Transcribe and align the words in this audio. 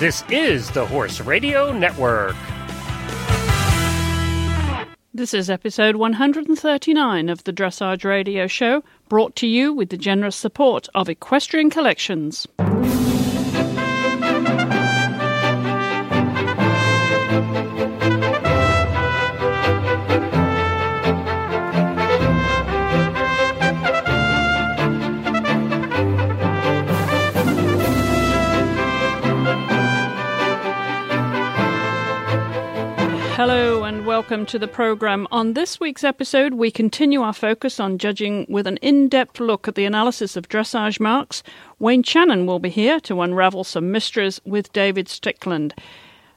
This 0.00 0.24
is 0.30 0.70
the 0.70 0.86
Horse 0.86 1.20
Radio 1.20 1.72
Network. 1.72 2.34
This 5.12 5.34
is 5.34 5.50
episode 5.50 5.96
139 5.96 7.28
of 7.28 7.44
the 7.44 7.52
Dressage 7.52 8.02
Radio 8.02 8.46
Show, 8.46 8.82
brought 9.10 9.36
to 9.36 9.46
you 9.46 9.74
with 9.74 9.90
the 9.90 9.98
generous 9.98 10.36
support 10.36 10.88
of 10.94 11.10
Equestrian 11.10 11.68
Collections. 11.68 12.46
Welcome 34.30 34.46
to 34.46 34.60
the 34.60 34.68
program. 34.68 35.26
On 35.32 35.54
this 35.54 35.80
week's 35.80 36.04
episode, 36.04 36.54
we 36.54 36.70
continue 36.70 37.20
our 37.20 37.32
focus 37.32 37.80
on 37.80 37.98
judging 37.98 38.46
with 38.48 38.68
an 38.68 38.76
in 38.76 39.08
depth 39.08 39.40
look 39.40 39.66
at 39.66 39.74
the 39.74 39.84
analysis 39.84 40.36
of 40.36 40.48
dressage 40.48 41.00
marks. 41.00 41.42
Wayne 41.80 42.04
Channon 42.04 42.46
will 42.46 42.60
be 42.60 42.68
here 42.68 43.00
to 43.00 43.22
unravel 43.22 43.64
some 43.64 43.90
mysteries 43.90 44.40
with 44.44 44.72
David 44.72 45.08
Stickland. 45.08 45.72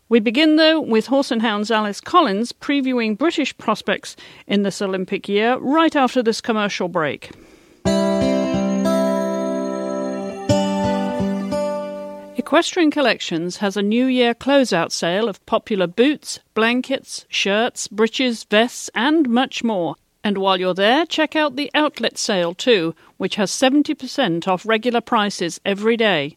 We 0.10 0.20
begin, 0.20 0.56
though, 0.56 0.82
with 0.82 1.06
Horse 1.06 1.30
and 1.30 1.44
Hounds 1.44 1.70
Alice 1.70 2.02
Collins 2.02 2.52
previewing 2.52 3.16
British 3.16 3.56
prospects 3.60 4.16
in 4.48 4.64
this 4.64 4.82
Olympic 4.82 5.30
year 5.30 5.58
right 5.58 5.96
after 5.96 6.24
this 6.24 6.42
commercial 6.42 6.88
break. 6.88 7.30
Equestrian 12.46 12.92
Collections 12.92 13.58
has 13.58 13.78
a 13.78 13.82
New 13.82 14.06
Year 14.06 14.36
closeout 14.36 14.92
sale 14.92 15.30
of 15.30 15.44
popular 15.46 15.88
boots, 15.88 16.42
blankets, 16.54 17.26
shirts, 17.30 17.88
breeches, 17.88 18.44
vests, 18.44 18.90
and 18.94 19.30
much 19.30 19.64
more. 19.64 19.96
And 20.26 20.38
while 20.38 20.60
you're 20.60 20.74
there, 20.74 21.06
check 21.06 21.38
out 21.38 21.56
the 21.56 21.72
outlet 21.74 22.18
sale 22.18 22.54
too, 22.54 22.96
which 23.16 23.36
has 23.38 23.50
70% 23.50 24.46
off 24.46 24.66
regular 24.66 25.00
prices 25.00 25.62
every 25.64 25.96
day. 25.96 26.36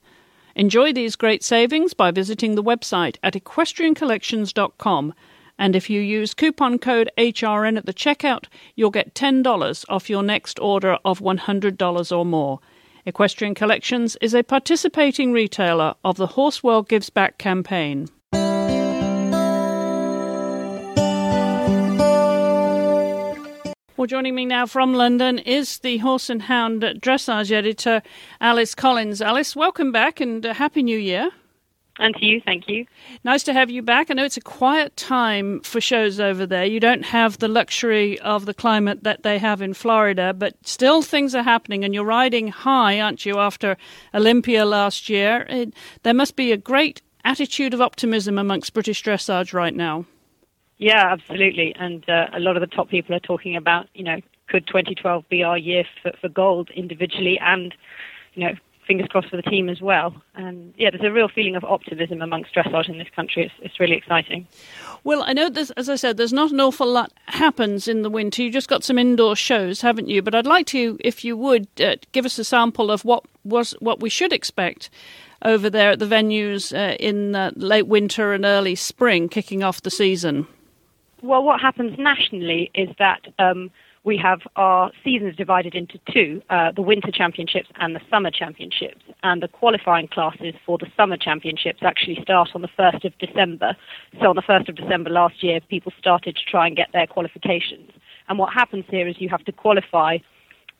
Enjoy 0.55 0.93
these 0.93 1.17
great 1.17 1.43
savings 1.43 1.93
by 1.93 2.13
visiting 2.13 2.55
the 2.55 2.63
website 2.63 3.17
at 3.25 3.35
equestriancollections.com. 3.35 5.13
And 5.59 5.75
if 5.75 5.91
you 5.91 6.01
use 6.01 6.35
coupon 6.35 6.79
code 6.79 7.11
HRN 7.19 7.77
at 7.77 7.85
the 7.85 7.93
checkout, 7.93 8.45
you'll 8.77 8.91
get 8.91 9.15
$10 9.15 9.85
off 9.89 10.09
your 10.09 10.23
next 10.23 10.61
order 10.61 10.98
of 11.05 11.19
$100 11.19 12.17
or 12.17 12.25
more. 12.25 12.61
Equestrian 13.07 13.55
Collections 13.55 14.17
is 14.21 14.35
a 14.35 14.43
participating 14.43 15.33
retailer 15.33 15.95
of 16.05 16.17
the 16.17 16.27
Horse 16.27 16.65
World 16.65 16.89
Gives 16.89 17.09
Back 17.09 17.39
campaign. 17.39 18.09
Well, 23.97 24.09
joining 24.09 24.35
me 24.35 24.45
now 24.45 24.67
from 24.67 24.93
London 24.93 25.39
is 25.39 25.79
the 25.79 25.98
Horse 25.98 26.29
and 26.29 26.43
Hound 26.43 26.83
dressage 26.83 27.53
editor, 27.53 28.03
Alice 28.41 28.75
Collins. 28.75 29.23
Alice, 29.23 29.55
welcome 29.55 29.93
back 29.93 30.20
and 30.20 30.45
uh, 30.45 30.53
Happy 30.53 30.83
New 30.83 30.98
Year. 30.98 31.31
And 31.98 32.14
to 32.16 32.27
you, 32.27 32.42
thank 32.42 32.69
you. 32.69 32.86
Nice 33.25 33.42
to 33.44 33.55
have 33.55 33.70
you 33.70 33.80
back. 33.83 34.11
I 34.11 34.14
know 34.14 34.25
it's 34.25 34.36
a 34.36 34.42
quiet 34.42 34.94
time 34.97 35.61
for 35.61 35.80
shows 35.80 36.20
over 36.20 36.44
there. 36.44 36.64
You 36.64 36.78
don't 36.78 37.06
have 37.06 37.39
the 37.39 37.48
luxury 37.48 38.19
of 38.20 38.44
the 38.44 38.52
climate 38.52 39.02
that 39.05 39.22
they 39.22 39.39
have 39.39 39.62
in 39.62 39.72
Florida, 39.72 40.34
but 40.34 40.55
still 40.62 41.00
things 41.00 41.34
are 41.34 41.42
happening, 41.42 41.84
and 41.84 41.94
you're 41.94 42.05
riding 42.05 42.48
high, 42.48 43.00
aren't 43.00 43.24
you, 43.24 43.39
after 43.39 43.78
Olympia 44.12 44.67
last 44.67 45.08
year? 45.08 45.47
It, 45.48 45.72
there 46.02 46.14
must 46.14 46.36
be 46.36 46.52
a 46.52 46.58
great 46.58 47.00
attitude 47.24 47.72
of 47.72 47.80
optimism 47.80 48.39
amongst 48.39 48.74
British 48.74 49.02
dressage 49.02 49.55
right 49.55 49.74
now. 49.74 50.05
Yeah, 50.79 51.11
absolutely. 51.11 51.74
And 51.79 52.08
uh, 52.08 52.27
a 52.35 52.40
lot 52.40 52.56
of 52.56 52.61
the 52.61 52.67
top 52.67 52.90
people 52.90 53.14
are 53.14 53.20
talking 53.20 53.56
about, 53.56 53.89
you 53.95 54.05
know, 54.05 54.20
could 54.48 54.67
2012 54.67 55.29
be 55.29 55.42
our 55.42 55.56
year 55.56 55.85
for, 56.02 56.12
for 56.20 56.29
gold 56.29 56.70
individually 56.70 57.39
and, 57.40 57.74
you 58.35 58.46
know, 58.46 58.55
fingers 58.86 59.08
crossed 59.08 59.29
for 59.29 59.36
the 59.36 59.42
team 59.42 59.69
as 59.69 59.80
well. 59.80 60.14
And 60.35 60.73
yeah, 60.77 60.91
there's 60.91 61.02
a 61.02 61.13
real 61.13 61.29
feeling 61.29 61.57
of 61.57 61.64
optimism 61.64 62.23
amongst 62.23 62.55
dressage 62.55 62.89
in 62.89 62.98
this 62.98 63.08
country. 63.14 63.45
It's, 63.45 63.55
it's 63.61 63.80
really 63.80 63.97
exciting. 63.97 64.47
Well, 65.05 65.23
I 65.23 65.33
know 65.33 65.48
there's, 65.48 65.70
as 65.73 65.89
I 65.89 65.97
said, 65.97 66.17
there's 66.17 66.33
not 66.33 66.52
an 66.52 66.61
awful 66.61 66.86
lot 66.86 67.13
happens 67.27 67.89
in 67.89 68.02
the 68.02 68.11
winter. 68.11 68.42
You 68.42 68.51
just 68.51 68.69
got 68.69 68.85
some 68.85 68.98
indoor 68.98 69.36
shows, 69.36 69.80
haven't 69.80 70.08
you? 70.08 70.23
But 70.23 70.35
I'd 70.35 70.47
like 70.47 70.67
to, 70.69 70.97
if 71.01 71.24
you 71.24 71.36
would, 71.36 71.69
uh, 71.80 71.97
give 72.13 72.24
us 72.24 72.39
a 72.39 72.45
sample 72.45 72.91
of 72.91 73.05
what 73.05 73.24
was 73.45 73.73
what 73.80 74.01
we 74.01 74.11
should 74.11 74.33
expect 74.33 74.91
over 75.42 75.68
there 75.70 75.91
at 75.91 75.98
the 75.98 76.07
venues 76.07 76.77
uh, 76.77 76.97
in 76.97 77.35
uh, 77.35 77.53
late 77.57 77.86
winter 77.86 78.33
and 78.33 78.45
early 78.45 78.74
spring, 78.74 79.29
kicking 79.29 79.63
off 79.63 79.83
the 79.83 79.91
season. 79.91 80.47
Well, 81.23 81.42
what 81.42 81.61
happens 81.61 81.98
nationally 81.98 82.70
is 82.74 82.89
that. 82.98 83.27
Um, 83.39 83.70
we 84.06 84.17
have 84.17 84.40
our 84.55 84.92
seasons 85.05 85.34
divided 85.34 85.74
into 85.74 85.98
two 86.11 86.40
uh, 86.48 86.70
the 86.70 86.80
Winter 86.80 87.11
Championships 87.12 87.68
and 87.80 87.94
the 87.94 88.00
Summer 88.08 88.30
Championships. 88.30 89.02
And 89.24 89.42
the 89.42 89.48
qualifying 89.48 90.06
classes 90.06 90.55
for 90.64 90.78
the 90.78 90.86
Summer 90.96 91.17
Championships 91.17 91.80
actually 91.83 92.18
start 92.22 92.50
on 92.55 92.62
the 92.62 92.68
1st 92.78 93.05
of 93.05 93.18
December. 93.18 93.77
So, 94.20 94.30
on 94.30 94.36
the 94.36 94.42
1st 94.42 94.68
of 94.68 94.77
December 94.77 95.11
last 95.11 95.42
year, 95.42 95.61
people 95.68 95.92
started 95.98 96.36
to 96.36 96.42
try 96.48 96.68
and 96.68 96.77
get 96.77 96.89
their 96.92 97.08
qualifications. 97.08 97.90
And 98.28 98.39
what 98.39 98.52
happens 98.55 98.84
here 98.89 99.08
is 99.08 99.17
you 99.18 99.28
have 99.28 99.44
to 99.44 99.52
qualify 99.52 100.18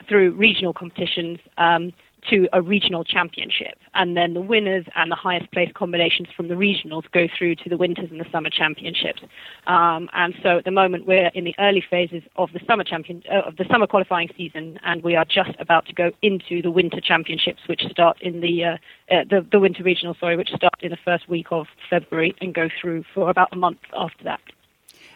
through 0.08 0.32
regional 0.32 0.72
competitions 0.72 1.41
um, 1.58 1.93
to 2.31 2.48
a 2.53 2.60
regional 2.60 3.04
championship. 3.04 3.78
And 3.94 4.16
then 4.16 4.34
the 4.34 4.41
winners 4.41 4.84
and 4.94 5.10
the 5.10 5.16
highest 5.16 5.50
place 5.53 5.70
combinations 5.75 6.28
from 6.37 6.48
the 6.48 6.54
regionals 6.54 7.04
go 7.12 7.26
through 7.37 7.56
to 7.56 7.69
the 7.69 7.76
winters 7.76 8.09
and 8.10 8.20
the 8.20 8.26
summer 8.31 8.50
championships. 8.50 9.22
Um, 9.66 10.09
and 10.12 10.34
so 10.42 10.59
at 10.59 10.64
the 10.64 10.70
moment 10.70 11.06
we're 11.06 11.31
in 11.34 11.44
the 11.44 11.54
early 11.59 11.84
phases 11.88 12.22
of 12.37 12.53
the 12.53 12.60
summer 12.66 12.84
champion 12.84 13.22
uh, 13.31 13.48
of 13.48 13.56
the 13.56 13.64
summer 13.70 13.87
qualifying 13.87 14.28
season, 14.37 14.78
and 14.84 15.03
we 15.03 15.16
are 15.16 15.25
just 15.25 15.53
about 15.59 15.87
to 15.87 15.92
go 15.92 16.10
into 16.22 16.62
the 16.62 16.70
winter 16.70 17.00
championships, 17.00 17.60
which 17.69 17.82
start 17.91 18.20
in 18.20 18.41
the 18.41 18.64
uh, 18.64 18.76
uh, 19.10 19.25
the, 19.31 19.47
the 19.53 19.60
winter 19.60 19.82
regional, 19.82 20.16
sorry, 20.19 20.37
which 20.37 20.50
start 20.50 20.75
in 20.81 20.91
the 20.91 20.98
first 21.04 21.28
week 21.28 21.47
of 21.50 21.66
February 21.88 22.34
and 22.41 22.54
go 22.54 22.69
through 22.81 23.04
for 23.14 23.31
about 23.31 23.48
a 23.53 23.56
month 23.56 23.78
after 23.94 24.25
that. 24.25 24.41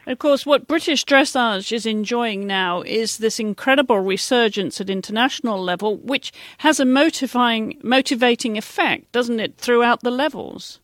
Of 0.06 0.19
course, 0.19 0.47
what 0.47 0.66
British 0.66 1.05
dressage 1.05 1.72
is 1.72 1.87
enjoying 1.87 2.47
now 2.47 2.83
is 2.83 3.19
this 3.19 3.38
incredible 3.38 4.00
resurgence 4.00 4.81
at 4.81 4.91
international 4.91 5.62
level, 5.62 5.97
which 5.99 6.33
has 6.59 6.81
a 6.81 6.84
motivating, 6.84 7.78
motivating 7.83 8.56
effect, 8.56 9.12
doesn't 9.12 9.41
it, 9.41 9.56
throughout 9.56 10.00
the 10.00 10.10
levels? 10.10 10.81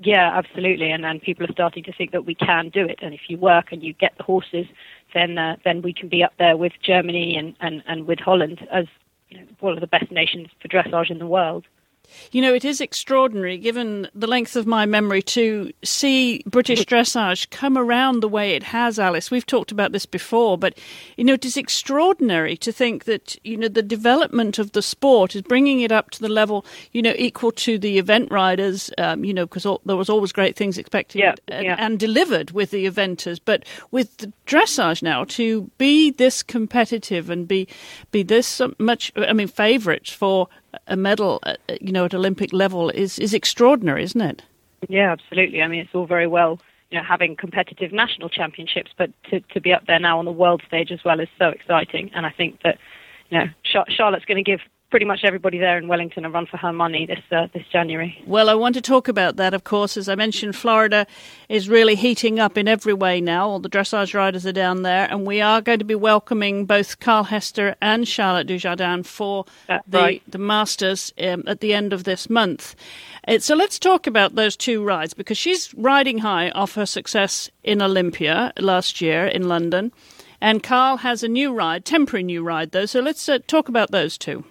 Yeah, 0.00 0.30
absolutely, 0.36 0.90
and 0.90 1.20
people 1.20 1.44
are 1.44 1.52
starting 1.52 1.84
to 1.84 1.92
think 1.92 2.12
that 2.12 2.24
we 2.24 2.34
can 2.34 2.70
do 2.70 2.86
it. 2.86 2.98
And 3.02 3.12
if 3.12 3.22
you 3.28 3.36
work 3.36 3.72
and 3.72 3.82
you 3.82 3.92
get 3.92 4.16
the 4.16 4.22
horses, 4.22 4.66
then 5.14 5.36
uh, 5.36 5.56
then 5.64 5.82
we 5.82 5.92
can 5.92 6.08
be 6.08 6.24
up 6.24 6.32
there 6.38 6.56
with 6.56 6.72
Germany 6.82 7.36
and, 7.36 7.54
and, 7.60 7.82
and 7.86 8.06
with 8.06 8.18
Holland 8.18 8.66
as 8.70 8.86
you 9.28 9.38
know, 9.38 9.46
one 9.60 9.74
of 9.74 9.80
the 9.80 9.86
best 9.86 10.10
nations 10.10 10.48
for 10.60 10.68
dressage 10.68 11.10
in 11.10 11.18
the 11.18 11.26
world. 11.26 11.66
You 12.30 12.42
know, 12.42 12.54
it 12.54 12.64
is 12.64 12.80
extraordinary, 12.80 13.58
given 13.58 14.08
the 14.14 14.26
length 14.26 14.56
of 14.56 14.66
my 14.66 14.86
memory, 14.86 15.22
to 15.22 15.72
see 15.82 16.42
British 16.46 16.84
dressage 16.84 17.50
come 17.50 17.78
around 17.78 18.20
the 18.20 18.28
way 18.28 18.54
it 18.54 18.62
has, 18.64 18.98
Alice. 18.98 19.30
We've 19.30 19.46
talked 19.46 19.72
about 19.72 19.92
this 19.92 20.06
before, 20.06 20.58
but, 20.58 20.78
you 21.16 21.24
know, 21.24 21.34
it 21.34 21.44
is 21.44 21.56
extraordinary 21.56 22.56
to 22.58 22.72
think 22.72 23.04
that, 23.04 23.36
you 23.44 23.56
know, 23.56 23.68
the 23.68 23.82
development 23.82 24.58
of 24.58 24.72
the 24.72 24.82
sport 24.82 25.34
is 25.34 25.42
bringing 25.42 25.80
it 25.80 25.92
up 25.92 26.10
to 26.10 26.20
the 26.20 26.28
level, 26.28 26.64
you 26.92 27.02
know, 27.02 27.14
equal 27.16 27.52
to 27.52 27.78
the 27.78 27.98
event 27.98 28.30
riders, 28.30 28.90
um, 28.98 29.24
you 29.24 29.32
know, 29.32 29.46
because 29.46 29.66
there 29.84 29.96
was 29.96 30.10
always 30.10 30.32
great 30.32 30.56
things 30.56 30.78
expected 30.78 31.18
yeah, 31.18 31.34
and, 31.48 31.64
yeah. 31.64 31.76
and 31.78 31.98
delivered 31.98 32.50
with 32.50 32.70
the 32.70 32.86
eventers. 32.86 33.40
But 33.42 33.64
with 33.90 34.16
the 34.18 34.32
dressage 34.46 35.02
now, 35.02 35.24
to 35.24 35.70
be 35.78 36.10
this 36.10 36.42
competitive 36.42 37.30
and 37.30 37.48
be, 37.48 37.68
be 38.10 38.22
this 38.22 38.60
much, 38.78 39.12
I 39.16 39.32
mean, 39.32 39.48
favourites 39.48 40.12
for 40.12 40.48
a 40.86 40.96
medal, 40.96 41.40
uh, 41.42 41.54
you 41.80 41.92
know, 41.92 42.04
at 42.04 42.14
Olympic 42.14 42.52
level 42.52 42.90
is 42.90 43.18
is 43.18 43.34
extraordinary, 43.34 44.02
isn't 44.02 44.20
it? 44.20 44.42
Yeah, 44.88 45.12
absolutely. 45.12 45.62
I 45.62 45.68
mean, 45.68 45.80
it's 45.80 45.94
all 45.94 46.06
very 46.06 46.26
well, 46.26 46.60
you 46.90 46.98
know, 46.98 47.04
having 47.04 47.36
competitive 47.36 47.92
national 47.92 48.28
championships, 48.28 48.90
but 48.96 49.10
to 49.30 49.40
to 49.40 49.60
be 49.60 49.72
up 49.72 49.86
there 49.86 50.00
now 50.00 50.18
on 50.18 50.24
the 50.24 50.32
world 50.32 50.62
stage 50.66 50.90
as 50.90 51.04
well 51.04 51.20
is 51.20 51.28
so 51.38 51.48
exciting. 51.48 52.10
And 52.14 52.26
I 52.26 52.30
think 52.30 52.62
that, 52.62 52.78
you 53.30 53.38
know, 53.38 53.46
Charlotte's 53.88 54.24
going 54.24 54.42
to 54.44 54.50
give 54.50 54.60
pretty 54.92 55.06
much 55.06 55.24
everybody 55.24 55.56
there 55.56 55.78
in 55.78 55.88
Wellington 55.88 56.26
a 56.26 56.30
run 56.30 56.44
for 56.44 56.58
her 56.58 56.72
money 56.72 57.06
this 57.06 57.18
uh, 57.32 57.48
this 57.54 57.64
January. 57.72 58.22
Well, 58.26 58.50
I 58.50 58.54
want 58.54 58.74
to 58.74 58.82
talk 58.82 59.08
about 59.08 59.36
that, 59.36 59.54
of 59.54 59.64
course. 59.64 59.96
As 59.96 60.06
I 60.06 60.14
mentioned, 60.14 60.54
Florida 60.54 61.06
is 61.48 61.66
really 61.66 61.94
heating 61.94 62.38
up 62.38 62.58
in 62.58 62.68
every 62.68 62.92
way 62.92 63.18
now. 63.18 63.48
All 63.48 63.58
the 63.58 63.70
dressage 63.70 64.12
riders 64.12 64.44
are 64.44 64.52
down 64.52 64.82
there, 64.82 65.08
and 65.10 65.26
we 65.26 65.40
are 65.40 65.62
going 65.62 65.78
to 65.78 65.84
be 65.86 65.94
welcoming 65.94 66.66
both 66.66 67.00
Carl 67.00 67.24
Hester 67.24 67.74
and 67.80 68.06
Charlotte 68.06 68.46
Dujardin 68.46 69.06
for 69.06 69.46
That's 69.66 69.82
the 69.88 69.98
right. 69.98 70.22
the 70.28 70.36
Masters 70.36 71.10
um, 71.18 71.44
at 71.46 71.60
the 71.60 71.72
end 71.72 71.94
of 71.94 72.04
this 72.04 72.28
month. 72.28 72.76
Uh, 73.26 73.38
so 73.38 73.54
let's 73.54 73.78
talk 73.78 74.06
about 74.06 74.34
those 74.34 74.56
two 74.58 74.84
rides 74.84 75.14
because 75.14 75.38
she's 75.38 75.72
riding 75.72 76.18
high 76.18 76.50
off 76.50 76.74
her 76.74 76.84
success 76.84 77.50
in 77.64 77.80
Olympia 77.80 78.52
last 78.58 79.00
year 79.00 79.26
in 79.26 79.48
London. 79.48 79.90
And 80.38 80.62
Carl 80.62 80.98
has 80.98 81.22
a 81.22 81.28
new 81.28 81.54
ride, 81.54 81.86
temporary 81.86 82.24
new 82.24 82.42
ride 82.42 82.72
though. 82.72 82.84
So 82.84 83.00
let's 83.00 83.26
uh, 83.26 83.38
talk 83.46 83.70
about 83.70 83.90
those 83.90 84.18
two. 84.18 84.44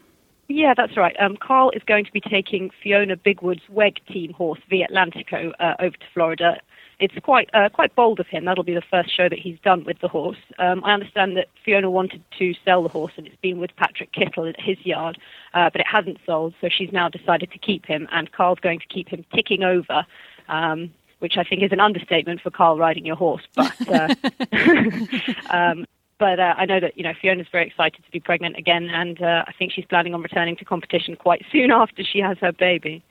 Yeah, 0.53 0.73
that's 0.75 0.97
right. 0.97 1.15
Um, 1.17 1.37
Carl 1.37 1.71
is 1.71 1.81
going 1.83 2.03
to 2.03 2.11
be 2.11 2.19
taking 2.19 2.71
Fiona 2.83 3.15
Bigwood's 3.15 3.61
WEG 3.69 4.01
team 4.07 4.33
horse, 4.33 4.59
Wie 4.69 4.85
Atlantico, 4.85 5.53
uh, 5.61 5.75
over 5.79 5.95
to 5.95 6.05
Florida. 6.13 6.59
It's 6.99 7.13
quite 7.23 7.49
uh, 7.53 7.69
quite 7.69 7.95
bold 7.95 8.19
of 8.19 8.27
him. 8.27 8.43
That'll 8.43 8.65
be 8.65 8.73
the 8.73 8.81
first 8.81 9.15
show 9.15 9.29
that 9.29 9.39
he's 9.39 9.57
done 9.63 9.85
with 9.85 9.99
the 9.99 10.09
horse. 10.09 10.37
Um, 10.59 10.83
I 10.83 10.93
understand 10.93 11.37
that 11.37 11.47
Fiona 11.63 11.89
wanted 11.89 12.21
to 12.37 12.53
sell 12.65 12.83
the 12.83 12.89
horse, 12.89 13.13
and 13.15 13.25
it's 13.25 13.35
been 13.37 13.59
with 13.59 13.71
Patrik 13.77 14.11
Kittel 14.11 14.49
at 14.49 14.59
his 14.59 14.77
yard, 14.85 15.17
uh, 15.53 15.69
but 15.69 15.79
it 15.79 15.87
hasn't 15.87 16.19
sold. 16.25 16.53
So 16.59 16.67
she's 16.69 16.91
now 16.91 17.07
decided 17.07 17.49
to 17.51 17.57
keep 17.57 17.85
him, 17.85 18.09
and 18.11 18.29
Carl's 18.33 18.59
going 18.59 18.79
to 18.79 18.87
keep 18.87 19.07
him 19.07 19.23
ticking 19.33 19.63
over. 19.63 20.05
Um, 20.49 20.91
which 21.19 21.37
I 21.37 21.43
think 21.43 21.61
is 21.61 21.71
an 21.71 21.79
understatement 21.79 22.41
for 22.41 22.49
Carl 22.49 22.79
riding 22.79 23.05
your 23.05 23.15
horse, 23.15 23.43
but 23.55 23.71
uh, 23.87 24.15
um, 25.51 25.85
but 26.21 26.39
uh, 26.39 26.53
I 26.55 26.65
know 26.67 26.79
that 26.79 26.95
you 26.95 27.03
know 27.03 27.13
Fiona's 27.19 27.47
very 27.51 27.65
excited 27.65 28.05
to 28.05 28.11
be 28.11 28.19
pregnant 28.19 28.55
again, 28.55 28.89
and 28.93 29.19
uh, 29.23 29.43
I 29.47 29.53
think 29.57 29.71
she's 29.71 29.85
planning 29.85 30.13
on 30.13 30.21
returning 30.21 30.55
to 30.57 30.63
competition 30.63 31.15
quite 31.15 31.43
soon 31.51 31.71
after 31.83 32.03
she 32.03 32.19
has 32.19 32.37
her 32.41 32.51
baby. 32.51 33.03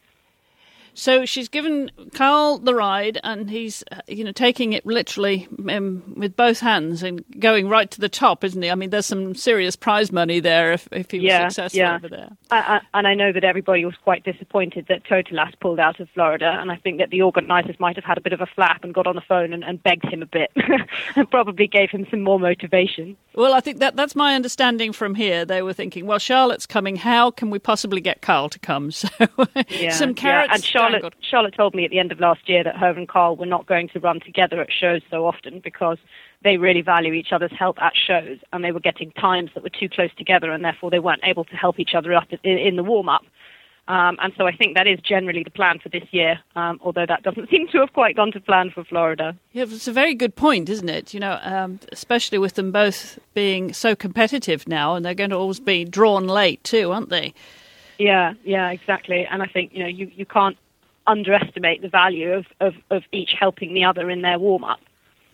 So 0.95 1.25
she's 1.25 1.49
given 1.49 1.91
Carl 2.15 2.59
the 2.59 2.75
ride, 2.75 3.19
and 3.25 3.51
he's, 3.51 3.83
uh, 3.93 4.01
you 4.09 4.25
know, 4.25 4.33
taking 4.33 4.73
it 4.73 4.85
literally 4.85 5.49
um, 5.69 6.03
with 6.17 6.37
both 6.37 6.61
hands 6.61 7.03
and 7.03 7.25
going 7.39 7.69
right 7.69 7.91
to 7.91 8.01
the 8.01 8.09
top, 8.09 8.45
isn't 8.45 8.61
he? 8.61 8.71
I 8.71 8.75
mean, 8.75 8.91
there's 8.91 9.07
some 9.07 9.35
serious 9.35 9.77
prize 9.77 10.13
money 10.13 10.41
there 10.41 10.73
if, 10.73 10.89
if 10.93 11.11
he 11.11 11.19
was 11.19 11.25
yeah, 11.25 11.49
successful 11.49 11.79
yeah. 11.79 11.97
over 11.97 12.09
there. 12.09 12.29
I, 12.51 12.59
I, 12.59 12.81
and 12.99 13.07
I 13.07 13.15
know 13.15 13.33
that 13.33 13.45
everybody 13.45 13.85
was 13.85 13.95
quite 14.03 14.25
disappointed 14.25 14.87
that 14.89 15.05
Totilas 15.05 15.59
pulled 15.61 15.81
out 15.81 16.01
of 16.01 16.09
Florida, 16.11 16.57
and 16.61 16.71
I 16.71 16.77
think 16.77 16.99
that 16.99 17.11
the 17.11 17.23
organisers 17.23 17.79
might 17.79 17.97
have 17.97 18.05
had 18.05 18.19
a 18.19 18.21
bit 18.21 18.33
of 18.33 18.41
a 18.41 18.47
flap 18.47 18.85
and 18.85 18.93
got 18.93 19.07
on 19.07 19.15
the 19.15 19.23
phone 19.23 19.53
and, 19.53 19.65
and 19.65 19.83
begged 19.83 20.07
him 20.07 20.23
a 20.23 20.27
bit, 20.27 20.51
and 21.17 21.31
probably 21.31 21.67
gave 21.67 21.91
him 21.91 22.07
some 22.11 22.23
more 22.23 22.41
motivation. 22.41 23.17
Well, 23.35 23.55
I 23.55 23.61
think 23.61 23.79
that 23.79 23.97
that's 23.97 24.17
my 24.17 24.35
understanding 24.35 24.93
from 24.93 25.15
here. 25.15 25.45
They 25.45 25.63
were 25.63 25.73
thinking, 25.73 26.07
well, 26.07 26.19
Charlotte's 26.19 26.67
coming. 26.67 26.97
How 26.97 27.31
can 27.31 27.51
we 27.51 27.59
possibly 27.59 28.01
get 28.01 28.23
Carl 28.23 28.49
to 28.51 28.59
come? 28.59 28.91
So 29.01 29.09
yeah, 29.71 29.91
some 29.93 30.15
carrots. 30.15 30.75
Yeah. 30.75 30.80
Charlotte. 30.81 31.15
Charlotte 31.21 31.55
told 31.55 31.75
me 31.75 31.85
at 31.85 31.91
the 31.91 31.99
end 31.99 32.13
of 32.13 32.21
last 32.21 32.49
year 32.49 32.65
that 32.65 32.77
her 32.77 32.91
and 32.91 33.09
Carl 33.09 33.37
were 33.37 33.47
not 33.47 33.67
going 33.67 33.89
to 33.89 34.01
run 34.01 34.21
together 34.21 34.61
at 34.61 34.69
shows 34.73 35.03
so 35.11 35.27
often 35.27 35.61
because 35.61 35.99
they 36.43 36.57
really 36.57 36.83
value 36.83 37.13
each 37.13 37.33
other's 37.33 37.53
help 37.57 37.81
at 37.81 37.93
shows, 37.95 38.39
and 38.53 38.65
they 38.65 38.73
were 38.73 38.81
getting 38.81 39.13
times 39.13 39.51
that 39.55 39.63
were 39.63 39.71
too 39.71 39.89
close 39.89 40.11
together, 40.17 40.51
and 40.51 40.65
therefore 40.65 40.91
they 40.91 40.99
weren't 40.99 41.23
able 41.25 41.45
to 41.45 41.57
help 41.57 41.79
each 41.79 41.95
other 41.95 42.15
up 42.15 42.29
in, 42.43 42.59
in 42.59 42.77
the 42.77 42.85
warm 42.85 43.09
up. 43.09 43.25
Um, 43.89 44.19
and 44.23 44.33
so 44.37 44.47
I 44.47 44.55
think 44.55 44.77
that 44.77 44.87
is 44.87 45.01
generally 45.01 45.43
the 45.43 45.51
plan 45.51 45.81
for 45.81 45.89
this 45.89 46.05
year, 46.13 46.39
um, 46.55 46.79
although 46.81 47.07
that 47.07 47.25
doesn't 47.25 47.51
seem 47.51 47.67
to 47.69 47.79
have 47.79 47.93
quite 47.93 48.15
gone 48.15 48.31
to 48.33 48.41
plan 48.41 48.71
for 48.71 48.85
Florida. 48.85 49.37
Yeah, 49.53 49.65
it's 49.65 49.89
a 49.89 49.93
very 49.93 50.15
good 50.15 50.37
point, 50.37 50.69
isn't 50.69 50.89
it? 50.89 51.13
You 51.13 51.19
know, 51.19 51.41
um, 51.43 51.81
especially 51.91 52.39
with 52.39 52.55
them 52.55 52.71
both 52.71 53.19
being 53.35 53.73
so 53.73 53.97
competitive 53.97 54.69
now, 54.69 54.95
and 54.95 55.05
they're 55.05 55.15
going 55.15 55.31
to 55.31 55.37
always 55.37 55.59
be 55.59 55.85
drawn 55.85 56.29
late 56.29 56.63
too, 56.63 56.93
aren't 56.93 57.09
they? 57.09 57.35
Yeah, 57.99 58.35
yeah, 58.45 58.71
exactly. 58.71 59.27
And 59.31 59.43
I 59.43 59.47
think 59.47 59.73
you 59.75 59.81
know 59.81 59.89
you, 59.89 60.11
you 60.15 60.25
can't 60.25 60.57
underestimate 61.07 61.83
the 61.83 61.89
value 61.89 62.33
of, 62.33 62.47
of, 62.61 62.75
of 62.91 63.03
each 63.13 63.35
helping 63.39 63.75
the 63.75 63.85
other 63.85 64.11
in 64.11 64.23
their 64.23 64.39
warm 64.39 64.65
up. 64.65 64.81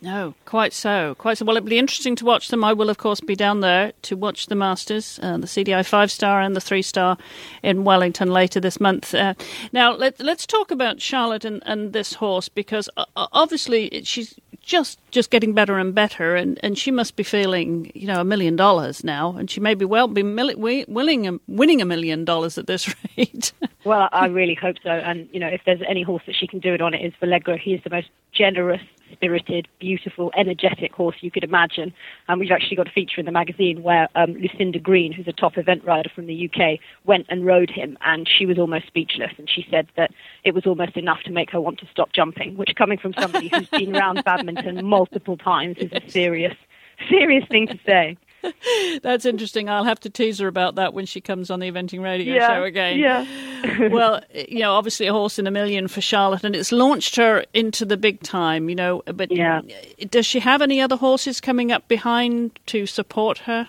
No, 0.07 0.35
quite 0.45 0.73
so. 0.73 1.17
Quite 1.17 1.39
so. 1.39 1.45
Well, 1.45 1.57
it'll 1.57 1.69
be 1.69 1.81
interesting 1.81 2.15
to 2.15 2.25
watch 2.25 2.47
them. 2.47 2.63
I 2.63 2.73
will, 2.73 2.91
of 2.91 2.97
course, 2.97 3.21
be 3.21 3.35
down 3.35 3.59
there 3.59 3.93
to 4.03 4.17
watch 4.17 4.47
the 4.47 4.55
Masters, 4.55 5.19
uh, 5.21 5.37
the 5.37 5.49
CDI 5.49 5.85
five 5.85 6.13
star 6.13 6.41
and 6.41 6.55
the 6.55 6.61
three 6.61 6.83
star 6.83 7.19
in 7.65 7.83
Wellington 7.83 8.31
later 8.31 8.61
this 8.61 8.79
month. 8.79 9.13
Uh, 9.13 9.35
now, 9.73 9.93
let, 9.93 10.21
us 10.21 10.47
talk 10.47 10.71
about 10.71 11.01
Charlotte 11.01 11.45
and, 11.45 11.61
and 11.67 11.93
this 11.93 12.15
horse 12.15 12.49
because 12.49 12.89
uh, 12.97 13.05
obviously 13.17 14.01
she's 14.05 14.39
just 14.63 15.01
just 15.11 15.31
getting 15.31 15.55
better 15.55 15.77
and 15.77 15.93
better, 15.93 16.37
and, 16.37 16.61
and 16.63 16.79
she 16.79 16.93
must 16.93 17.17
be 17.17 17.25
feeling 17.25 17.91
you 17.93 18.07
know 18.07 18.21
a 18.21 18.25
million 18.25 18.55
dollars 18.55 19.03
now, 19.03 19.35
and 19.37 19.51
she 19.51 19.59
may 19.59 19.75
be 19.75 19.85
well 19.85 20.07
be 20.07 20.23
mil- 20.23 20.57
willing 20.57 21.41
winning 21.49 21.83
a 21.83 21.85
million 21.85 22.25
dollars 22.25 22.59
at 22.59 22.69
this 22.69 22.95
rate. 23.19 23.53
well, 23.85 24.09
I 24.13 24.27
really 24.27 24.55
hope 24.55 24.77
so, 24.85 24.91
and 24.91 25.29
you 25.33 25.41
know 25.41 25.49
if 25.49 25.63
there's 25.67 25.83
any 25.89 26.03
horse 26.03 26.23
that 26.27 26.37
she 26.37 26.47
can 26.47 26.61
do 26.61 26.75
it 26.75 26.81
on, 26.81 26.95
it 26.95 27.05
is 27.05 27.13
Valegro. 27.21 27.59
He 27.59 27.75
is 27.75 27.83
the 27.83 27.91
most 27.91 28.09
generous 28.33 28.83
spirited, 29.13 29.69
beautiful, 29.79 30.31
energetic 30.37 30.93
horse 30.93 31.17
you 31.21 31.31
could 31.31 31.45
imagine. 31.45 31.93
And 32.29 32.41
we've 32.41 32.51
actually 32.51 32.77
got 32.77 32.89
a 32.89 32.93
feature 32.93 33.21
in 33.21 33.27
the 33.27 33.33
magazine 33.33 33.83
where 33.83 34.09
um, 34.15 34.35
Lucinda 34.35 34.79
Green, 34.79 35.13
who's 35.13 35.29
a 35.29 35.33
top 35.33 35.59
event 35.59 35.85
rider 35.85 36.11
from 36.15 36.27
the 36.27 36.51
UK, 36.51 36.79
went 37.05 37.27
and 37.29 37.45
rode 37.45 37.71
him, 37.71 37.97
and 38.03 38.29
she 38.29 38.47
was 38.47 38.59
almost 38.59 38.87
speechless. 38.87 39.33
And 39.39 39.49
she 39.49 39.67
said 39.71 39.89
that 39.97 40.13
it 40.45 40.55
was 40.55 40.67
almost 40.67 40.97
enough 40.97 41.23
to 41.25 41.33
make 41.33 41.51
her 41.51 41.61
want 41.61 41.79
to 41.81 41.87
stop 41.91 42.13
jumping, 42.13 42.57
which, 42.57 42.75
coming 42.77 42.99
from 42.99 43.15
somebody 43.19 43.49
who's 43.49 43.69
been 43.69 43.97
around 43.97 44.23
badminton 44.25 44.85
multiple 44.85 45.37
times, 45.37 45.77
is 45.79 45.93
a 45.93 46.11
serious, 46.11 46.55
serious 47.09 47.47
thing 47.49 47.67
to 47.67 47.79
say. 47.85 48.17
That's 49.03 49.25
interesting. 49.25 49.69
I'll 49.69 49.85
have 49.85 50.01
to 50.01 50.11
tease 50.11 50.39
her 50.39 50.49
about 50.49 50.77
that 50.77 50.95
when 50.95 51.07
she 51.07 51.21
comes 51.21 51.51
on 51.51 51.61
the 51.61 51.71
eventing 51.71 52.03
radio 52.03 52.35
yeah, 52.35 52.49
show 52.49 52.65
again. 52.65 52.99
Yeah. 52.99 53.89
well, 53.91 54.23
you 54.35 54.61
know, 54.61 54.73
obviously 54.73 55.07
a 55.07 55.13
horse 55.13 55.39
in 55.39 55.47
a 55.47 55.51
million 55.51 55.89
for 55.89 56.01
Charlotte, 56.01 56.45
and 56.45 56.55
it's 56.55 56.73
launched 56.73 57.17
her 57.17 57.45
into 57.55 57.85
the 57.85 57.97
big 57.97 58.23
time. 58.23 58.69
You 58.69 58.77
know, 58.77 59.03
but 59.07 59.31
yeah. 59.31 59.61
does 60.11 60.27
she 60.27 60.41
have 60.41 60.63
any 60.63 60.81
other 60.81 60.97
horses 60.97 61.41
coming 61.41 61.73
up 61.73 61.89
behind 61.89 62.59
to 62.67 62.87
support 62.87 63.39
her? 63.39 63.69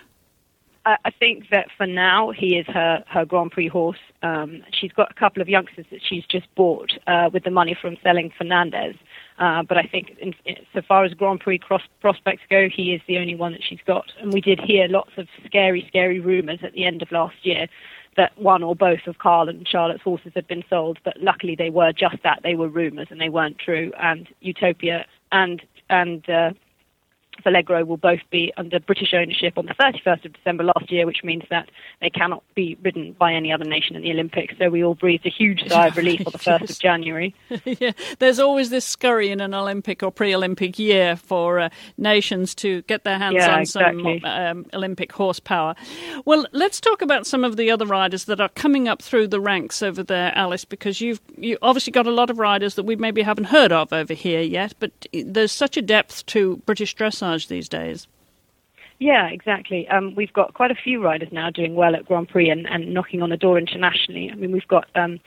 I 1.04 1.12
think 1.12 1.50
that 1.52 1.68
for 1.75 1.86
now 1.86 2.31
he 2.31 2.58
is 2.58 2.66
her, 2.68 3.04
her 3.08 3.25
Grand 3.25 3.52
Prix 3.52 3.68
horse. 3.68 4.00
Um, 4.24 4.64
she's 4.72 4.92
got 4.94 5.12
a 5.12 5.14
couple 5.14 5.42
of 5.42 5.50
youngsters 5.50 5.86
that 5.92 6.00
she's 6.02 6.25
just 6.25 6.48
bought 6.56 6.94
uh, 7.08 7.30
with 7.34 7.44
the 7.44 7.52
money 7.52 7.78
from 7.80 7.98
selling 8.02 8.31
Fernandez. 8.38 8.96
Uh, 9.38 9.62
but 9.63 9.78
I 9.78 9.84
think, 9.84 10.18
in, 10.19 10.34
in, 10.45 10.56
so 10.74 10.81
far 10.81 11.04
as 11.04 11.13
Grand 11.13 11.39
Prix 11.39 11.60
cross 11.60 11.84
prospects 12.01 12.42
go, 12.50 12.68
he 12.69 12.94
is 12.94 13.01
the 13.07 13.18
only 13.19 13.36
one 13.36 13.51
that 13.51 13.62
she's 13.63 13.80
got. 13.86 14.12
And 14.19 14.34
we 14.34 14.42
did 14.42 14.60
hear 14.60 14.88
lots 14.88 15.12
of 15.18 15.28
scary, 15.45 15.86
scary 15.88 16.19
rumours 16.19 16.60
at 16.63 16.74
the 16.74 16.86
end 16.86 17.01
of 17.01 17.12
last 17.12 17.36
year 17.44 17.68
that 18.16 18.36
one 18.38 18.63
or 18.63 18.75
both 18.75 19.06
of 19.06 19.19
Carl 19.19 19.48
and 19.48 19.68
Charlotte's 19.68 20.01
horses 20.01 20.31
had 20.34 20.48
been 20.48 20.63
sold. 20.69 20.98
But 21.04 21.22
luckily, 21.22 21.56
they 21.56 21.69
were 21.69 21.94
just 21.94 22.18
that; 22.24 22.39
they 22.44 22.56
were 22.56 22.68
rumours 22.68 23.07
and 23.12 23.22
they 23.22 23.30
weren't 23.30 23.60
true. 23.60 23.92
And 24.00 24.28
Uthopia 24.44 25.06
and 25.31 25.62
and 25.90 26.28
uh, 26.30 26.51
Valegro 27.44 27.86
will 27.86 27.98
both 27.98 28.19
be 28.30 28.51
under 28.57 28.80
British 28.80 29.13
ownership 29.13 29.57
on 29.57 29.66
the 29.66 29.74
31st 29.74 30.25
of 30.25 30.34
December 30.34 30.63
last 30.63 30.92
year, 30.92 31.06
which 31.06 31.24
means 31.24 31.44
that 31.50 31.69
they 32.01 32.10
cannot 32.10 32.44
be 32.56 32.78
ridden 32.84 33.13
by 33.13 33.34
any 33.34 33.51
other 33.51 33.66
nation 33.66 33.95
in 33.95 34.01
the 34.01 34.12
Olympics. 34.12 34.56
So 34.57 34.69
we 34.69 34.84
all 34.84 34.95
breathed 34.95 35.25
a 35.25 35.30
huge 35.30 35.68
sigh 35.68 35.88
of 35.88 35.98
relief 35.98 36.22
on 36.25 36.31
the 36.31 36.38
1st 36.38 36.69
of 36.69 36.80
January. 36.80 37.36
yeah, 37.66 37.92
there's 38.19 38.39
always 38.39 38.69
this 38.69 38.86
scurry 38.86 39.30
in 39.30 39.42
an 39.42 39.54
Olympic 39.54 40.04
or 40.04 40.12
pre-Olympic 40.12 40.80
year 40.80 41.16
for 41.16 41.60
uh, 41.60 41.69
nations 41.98 42.56
to 42.56 42.81
get 42.84 43.04
their 43.04 43.18
hands 43.18 43.36
yeah, 43.36 43.54
on 43.54 43.62
exactly. 43.62 44.19
some 44.22 44.30
um, 44.30 44.66
Olympic 44.74 45.12
horsepower. 45.12 45.75
Well, 46.25 46.45
let's 46.51 46.80
talk 46.80 47.01
about 47.01 47.28
some 47.28 47.44
of 47.44 47.57
the 47.57 47.69
other 47.72 47.86
riders 47.86 48.25
that 48.25 48.40
are 48.40 48.50
coming 48.50 48.88
up 48.88 49.01
through 49.01 49.28
the 49.28 49.40
ranks 49.40 49.81
over 49.81 50.04
there, 50.04 50.31
Alice, 50.35 50.66
because 50.66 51.02
you've 51.02 51.21
you 51.38 51.57
obviously 51.62 51.92
got 51.92 52.07
a 52.07 52.12
lot 52.12 52.30
of 52.30 52.40
riders 52.40 52.76
that 52.76 52.83
we 52.83 52.95
maybe 52.95 53.21
haven't 53.21 53.45
heard 53.45 53.71
of 53.71 53.94
over 53.94 54.14
here 54.14 54.42
yet, 54.42 54.73
but 54.80 54.92
there's 55.14 55.52
such 55.52 55.78
a 55.78 55.81
depth 55.81 56.26
to 56.28 56.57
British 56.66 56.95
dressage 56.95 57.27
these 57.36 57.68
days. 57.69 58.07
Yeah, 59.00 59.28
exactly. 59.28 59.88
Um, 59.90 60.16
we've 60.16 60.34
got 60.34 60.56
quite 60.56 60.72
a 60.72 60.76
few 60.76 61.04
riders 61.04 61.30
now 61.31 61.52
doing 61.52 61.76
well 61.76 61.96
at 61.96 62.06
Grand 62.06 62.30
Prix 62.30 62.50
and, 62.50 62.68
and 62.68 62.96
knocking 62.96 63.22
on 63.22 63.30
the 63.30 63.38
door 63.38 63.60
internationally. 63.60 64.31
I 64.31 64.36
mean, 64.36 64.52
we've 64.52 64.68
got 64.68 64.88
um, 64.96 65.19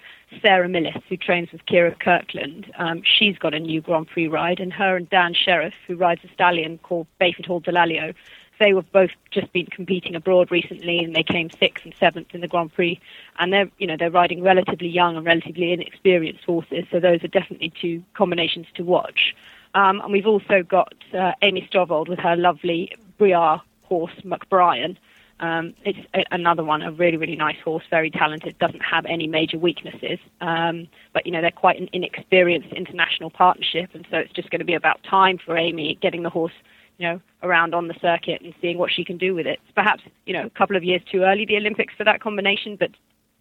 Sarah 0.42 0.66
Millis, 0.66 1.00
who 1.08 1.16
trains 1.16 1.52
with 1.52 1.64
Kyra 1.66 1.96
Kyrklund. 1.96 2.68
Um, 2.80 3.02
she's 3.04 3.38
got 3.38 3.54
a 3.54 3.60
new 3.60 3.80
Grand 3.80 4.08
Prix 4.08 4.26
ride, 4.26 4.58
and 4.58 4.72
her 4.72 4.96
and 4.96 5.08
Dan 5.08 5.34
Sheriff, 5.34 5.74
who 5.86 5.94
rides 5.94 6.22
a 6.24 6.32
stallion 6.32 6.78
called 6.78 7.06
Bayford 7.20 7.46
Hall 7.46 7.60
Delalio, 7.60 8.12
they 8.60 8.74
were 8.74 8.82
both 8.82 9.10
just 9.30 9.52
been 9.52 9.66
competing 9.66 10.14
abroad 10.14 10.50
recently, 10.50 10.98
and 10.98 11.16
they 11.16 11.22
came 11.22 11.48
sixth 11.48 11.84
and 11.84 11.94
seventh 11.98 12.34
in 12.34 12.42
the 12.42 12.48
Grand 12.48 12.72
Prix. 12.72 13.00
And 13.38 13.52
they're, 13.52 13.70
you 13.78 13.86
know, 13.86 13.96
they're 13.98 14.10
riding 14.10 14.42
relatively 14.42 14.88
young 14.88 15.16
and 15.16 15.24
relatively 15.24 15.72
inexperienced 15.72 16.44
horses, 16.44 16.84
so 16.90 17.00
those 17.00 17.24
are 17.24 17.28
definitely 17.28 17.72
two 17.80 18.04
combinations 18.14 18.66
to 18.74 18.82
watch. 18.82 19.34
Um, 19.74 20.00
and 20.00 20.12
we've 20.12 20.26
also 20.26 20.62
got 20.62 20.94
uh, 21.14 21.32
Amy 21.42 21.68
Stovold 21.70 22.08
with 22.08 22.18
her 22.18 22.36
lovely 22.36 22.92
Briar 23.18 23.60
horse, 23.82 24.14
McBrien. 24.24 24.96
Um, 25.40 25.74
it's 25.84 25.98
a, 26.14 26.22
another 26.32 26.62
one, 26.62 26.82
a 26.82 26.92
really, 26.92 27.16
really 27.16 27.36
nice 27.36 27.58
horse, 27.64 27.84
very 27.88 28.10
talented, 28.10 28.58
doesn't 28.58 28.82
have 28.82 29.06
any 29.06 29.26
major 29.26 29.58
weaknesses. 29.58 30.18
Um, 30.40 30.86
but, 31.14 31.24
you 31.24 31.32
know, 31.32 31.40
they're 31.40 31.50
quite 31.50 31.80
an 31.80 31.88
inexperienced 31.92 32.72
international 32.72 33.30
partnership, 33.30 33.90
and 33.94 34.06
so 34.10 34.18
it's 34.18 34.32
just 34.32 34.50
going 34.50 34.58
to 34.58 34.66
be 34.66 34.74
about 34.74 35.02
time 35.02 35.38
for 35.38 35.56
Amy 35.56 35.98
getting 36.02 36.22
the 36.22 36.30
horse, 36.30 36.52
you 36.98 37.08
know, 37.08 37.20
around 37.42 37.74
on 37.74 37.88
the 37.88 37.94
circuit 38.02 38.42
and 38.42 38.52
seeing 38.60 38.76
what 38.76 38.92
she 38.92 39.02
can 39.02 39.16
do 39.16 39.34
with 39.34 39.46
it. 39.46 39.58
It's 39.64 39.74
perhaps, 39.74 40.02
you 40.26 40.34
know, 40.34 40.44
a 40.44 40.50
couple 40.50 40.76
of 40.76 40.84
years 40.84 41.00
too 41.10 41.22
early, 41.22 41.46
the 41.46 41.56
Olympics, 41.56 41.94
for 41.96 42.04
that 42.04 42.20
combination, 42.20 42.76
but 42.76 42.90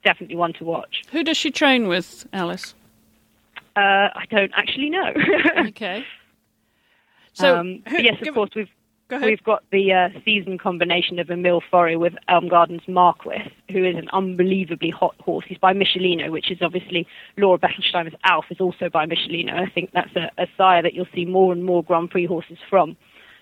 definitely 0.03 0.37
one 0.37 0.53
to 0.53 0.63
watch. 0.63 1.03
Who 1.11 1.23
does 1.23 1.35
she 1.35 1.51
train 1.51 1.89
with, 1.89 2.25
Alice? 2.31 2.75
Uh, 3.75 4.09
I 4.15 4.25
don't 4.29 4.51
actually 4.55 4.89
know. 4.89 5.13
okay. 5.67 6.05
So 7.39 7.57
um, 7.57 7.83
yes, 7.91 8.15
of 8.25 8.33
course 8.33 8.49
we've 8.55 8.69
go 9.09 9.19
we've 9.19 9.43
got 9.43 9.63
the 9.71 9.91
uh, 9.91 10.09
season 10.23 10.57
combination 10.57 11.19
of 11.19 11.29
Emile 11.29 11.61
Faurie 11.69 11.97
with 11.97 12.13
Elmegardens 12.29 12.87
Marquis, 12.87 13.51
who 13.71 13.83
is 13.83 13.95
an 13.95 14.07
unbelievably 14.13 14.91
hot 14.91 15.15
horse. 15.19 15.45
He's 15.47 15.57
by 15.57 15.73
Michellino, 15.73 16.31
which 16.31 16.51
is 16.51 16.59
obviously 16.61 17.07
Laura 17.37 17.57
Bechtolsheimer's 17.57 18.15
Alf 18.23 18.45
is 18.49 18.59
also 18.59 18.89
by 18.89 19.05
Michellino. 19.05 19.53
I 19.53 19.69
think 19.69 19.91
that's 19.93 20.15
a, 20.15 20.31
a 20.37 20.47
sire 20.57 20.81
that 20.83 20.93
you'll 20.93 21.07
see 21.13 21.25
more 21.25 21.51
and 21.51 21.65
more 21.65 21.83
Grand 21.83 22.11
Prix 22.11 22.25
horses 22.25 22.57
from. 22.69 22.95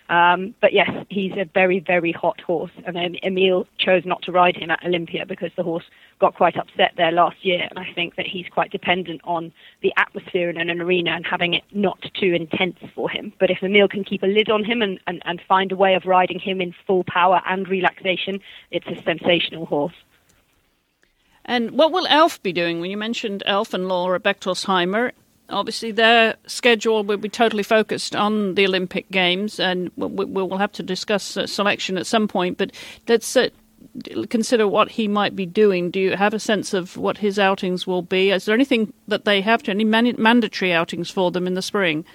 Um, 0.10 0.56
but 0.62 0.72
yes, 0.72 0.90
he's 1.10 1.34
a 1.34 1.46
very, 1.54 1.80
very 1.80 2.12
hot 2.12 2.40
horse. 2.42 2.72
And 2.86 2.96
then 2.96 3.18
Emil 3.24 3.68
chose 3.78 4.06
not 4.06 4.22
to 4.24 4.32
ride 4.32 4.56
him 4.56 4.72
at 4.72 4.84
Olympia 4.86 5.26
because 5.26 5.52
the 5.56 5.64
horse 5.64 5.84
got 6.20 6.36
quite 6.36 6.58
upset 6.58 6.94
there 6.96 7.12
last 7.12 7.44
year. 7.44 7.68
And 7.70 7.78
I 7.78 7.92
think 7.94 8.16
that 8.16 8.26
he's 8.26 8.48
quite 8.50 8.72
dependent 8.72 9.22
on 9.26 9.52
the 9.82 9.94
atmosphere 9.98 10.50
in 10.50 10.58
an 10.58 10.82
arena 10.82 11.12
and 11.12 11.26
having 11.26 11.54
it 11.54 11.64
not 11.72 12.00
too 12.14 12.34
intense 12.34 12.78
for 12.96 13.10
him. 13.10 13.34
But 13.40 13.52
if 13.52 13.62
Emil 13.62 13.88
can 13.88 14.04
keep 14.04 14.24
a 14.24 14.28
lid 14.28 14.50
on 14.50 14.64
him 14.64 14.82
and, 14.82 15.00
and, 15.08 15.22
and 15.26 15.42
find 15.48 15.72
a 15.72 15.76
way 15.76 15.96
of 15.96 16.06
riding 16.06 16.40
him 16.40 16.62
in 16.62 16.74
full 16.86 17.04
power 17.04 17.42
and 17.46 17.68
relaxation, 17.68 18.40
it's 18.72 18.88
a 18.88 19.02
sensational 19.04 19.66
horse. 19.66 19.96
And 21.44 21.72
what 21.72 21.92
will 21.92 22.08
Elf 22.08 22.42
be 22.44 22.52
doing? 22.52 22.82
When 22.82 22.92
you 22.92 22.98
mentioned 22.98 23.42
Elf 23.46 23.74
and 23.74 23.88
Laura 23.88 24.20
Bechtolsheimer, 24.20 25.12
obviously 25.50 25.92
their 25.92 26.36
schedule 26.46 27.04
will 27.04 27.18
be 27.18 27.30
totally 27.30 27.64
focused 27.64 28.16
on 28.16 28.56
the 28.56 28.66
Olympic 28.66 29.10
Games, 29.12 29.60
and 29.60 29.92
we 29.96 30.26
will 30.26 30.58
have 30.58 30.72
to 30.74 30.84
discuss 30.84 31.38
uh, 31.38 31.48
selection 31.48 31.98
at 31.98 32.08
some 32.08 32.28
point. 32.28 32.58
But 32.58 32.72
let's 33.08 33.36
uh, 33.36 33.50
consider 34.30 34.68
what 34.68 34.92
he 34.92 35.08
might 35.08 35.36
be 35.36 35.46
doing. 35.46 35.92
Do 35.92 36.00
you 36.00 36.16
have 36.16 36.34
a 36.34 36.40
sense 36.40 36.74
of 36.74 36.98
what 36.98 37.18
his 37.18 37.40
outings 37.40 37.88
will 37.88 38.02
be? 38.02 38.32
Is 38.32 38.46
there 38.46 38.56
anything 38.56 38.94
that 39.08 39.26
they 39.26 39.42
have 39.42 39.64
to 39.64 39.72
any 39.72 39.84
man- 39.84 40.16
mandatory 40.18 40.74
outings 40.74 41.10
for 41.10 41.32
them 41.32 41.48
in 41.48 41.54
the 41.54 41.62
spring? 41.62 42.06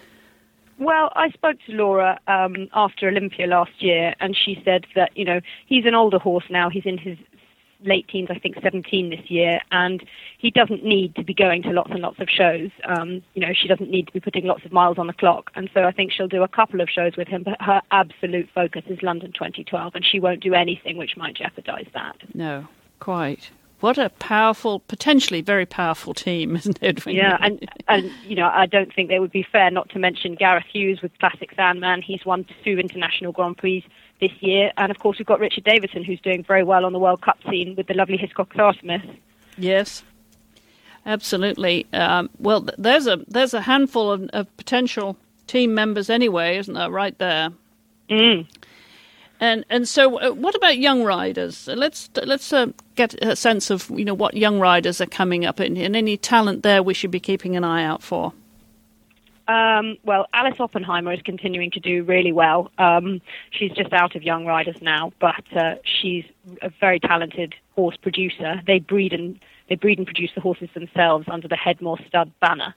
Well, 0.78 1.12
I 1.14 1.30
spoke 1.30 1.58
to 1.66 1.72
Laura 1.72 2.18
um, 2.26 2.68
after 2.72 3.06
Olympia 3.06 3.46
last 3.46 3.70
year, 3.78 4.14
and 4.20 4.36
she 4.36 4.60
said 4.64 4.86
that 4.96 5.16
you 5.16 5.24
know 5.24 5.40
he's 5.66 5.86
an 5.86 5.94
older 5.94 6.18
horse 6.18 6.44
now. 6.50 6.70
He's 6.70 6.86
in 6.86 6.98
his 6.98 7.18
late 7.84 8.08
teens, 8.08 8.28
I 8.30 8.38
think 8.38 8.56
17 8.62 9.10
this 9.10 9.30
year, 9.30 9.60
and 9.70 10.02
he 10.38 10.50
doesn't 10.50 10.84
need 10.84 11.14
to 11.16 11.24
be 11.24 11.34
going 11.34 11.62
to 11.64 11.70
lots 11.70 11.90
and 11.90 12.00
lots 12.00 12.20
of 12.20 12.28
shows. 12.28 12.70
Um, 12.84 13.22
you 13.34 13.40
know, 13.40 13.52
she 13.52 13.68
doesn't 13.68 13.90
need 13.90 14.06
to 14.06 14.12
be 14.12 14.20
putting 14.20 14.46
lots 14.46 14.64
of 14.64 14.72
miles 14.72 14.98
on 14.98 15.06
the 15.06 15.12
clock, 15.12 15.50
and 15.54 15.70
so 15.74 15.84
I 15.84 15.92
think 15.92 16.12
she'll 16.12 16.28
do 16.28 16.42
a 16.42 16.48
couple 16.48 16.80
of 16.80 16.88
shows 16.88 17.16
with 17.16 17.28
him. 17.28 17.42
But 17.42 17.60
her 17.60 17.82
absolute 17.90 18.48
focus 18.54 18.84
is 18.86 19.02
London 19.02 19.32
2012, 19.32 19.94
and 19.94 20.04
she 20.04 20.20
won't 20.20 20.42
do 20.42 20.54
anything 20.54 20.96
which 20.96 21.16
might 21.16 21.34
jeopardise 21.34 21.88
that. 21.94 22.16
No, 22.34 22.68
quite. 22.98 23.50
What 23.82 23.98
a 23.98 24.10
powerful, 24.10 24.78
potentially 24.78 25.40
very 25.40 25.66
powerful 25.66 26.14
team, 26.14 26.54
isn't 26.56 26.78
it? 26.80 27.04
Yeah, 27.04 27.36
and 27.40 27.68
and 27.88 28.12
you 28.24 28.36
know, 28.36 28.48
I 28.52 28.66
don't 28.66 28.94
think 28.94 29.10
it 29.10 29.18
would 29.18 29.32
be 29.32 29.44
fair 29.50 29.72
not 29.72 29.88
to 29.90 29.98
mention 29.98 30.36
Gareth 30.36 30.66
Hughes 30.72 31.02
with 31.02 31.10
Classic 31.18 31.50
Sandman. 31.56 32.00
He's 32.00 32.24
won 32.24 32.46
two 32.64 32.78
international 32.78 33.32
Grand 33.32 33.58
Prix 33.58 33.84
this 34.22 34.32
year. 34.40 34.72
And 34.78 34.90
of 34.90 34.98
course, 35.00 35.18
we've 35.18 35.26
got 35.26 35.40
Richard 35.40 35.64
Davison, 35.64 36.04
who's 36.04 36.20
doing 36.20 36.44
very 36.44 36.62
well 36.62 36.86
on 36.86 36.92
the 36.92 36.98
World 36.98 37.20
Cup 37.20 37.38
scene 37.50 37.74
with 37.76 37.88
the 37.88 37.94
lovely 37.94 38.16
Hiscox 38.16 38.80
Smith. 38.80 39.02
Yes, 39.58 40.02
absolutely. 41.04 41.86
Um, 41.92 42.30
well, 42.38 42.66
there's 42.78 43.06
a 43.06 43.18
there's 43.28 43.52
a 43.52 43.60
handful 43.60 44.10
of, 44.10 44.22
of, 44.32 44.56
potential 44.56 45.18
team 45.46 45.74
members 45.74 46.08
anyway, 46.08 46.56
isn't 46.56 46.72
there? 46.72 46.90
Right 46.90 47.18
there. 47.18 47.50
Mm. 48.08 48.46
And 49.40 49.64
and 49.68 49.88
so, 49.88 50.20
uh, 50.20 50.30
what 50.30 50.54
about 50.54 50.78
young 50.78 51.02
riders? 51.02 51.66
Let's 51.66 52.08
let's 52.14 52.52
uh, 52.52 52.68
get 52.94 53.14
a 53.22 53.34
sense 53.34 53.70
of 53.70 53.90
you 53.90 54.04
know 54.04 54.14
what 54.14 54.36
young 54.36 54.60
riders 54.60 55.00
are 55.00 55.06
coming 55.06 55.44
up 55.44 55.58
and, 55.58 55.76
and 55.76 55.96
any 55.96 56.16
talent 56.16 56.62
there 56.62 56.82
we 56.82 56.94
should 56.94 57.10
be 57.10 57.20
keeping 57.20 57.56
an 57.56 57.64
eye 57.64 57.84
out 57.84 58.02
for. 58.02 58.32
Um, 59.49 59.96
well, 60.04 60.26
Alice 60.32 60.61
Oppenheimer 60.61 61.12
is 61.12 61.20
continuing 61.22 61.70
to 61.72 61.80
do 61.80 62.04
really 62.04 62.32
well. 62.32 62.70
Um, 62.78 63.20
she's 63.50 63.72
just 63.72 63.92
out 63.92 64.14
of 64.14 64.22
Young 64.22 64.46
Riders 64.46 64.76
now, 64.80 65.12
but 65.20 65.44
uh, 65.56 65.75
she's 65.84 66.25
a 66.61 66.70
very 66.80 67.00
talented 67.00 67.54
horse 67.75 67.96
producer. 67.96 68.61
They 68.66 68.78
breed 68.78 69.12
and 69.12 69.38
they 69.68 69.75
breed 69.75 69.99
and 69.99 70.06
produce 70.06 70.30
the 70.34 70.40
horses 70.40 70.68
themselves 70.75 71.26
under 71.28 71.49
the 71.49 71.56
Headmore 71.56 71.99
Stud 72.06 72.30
banner, 72.40 72.75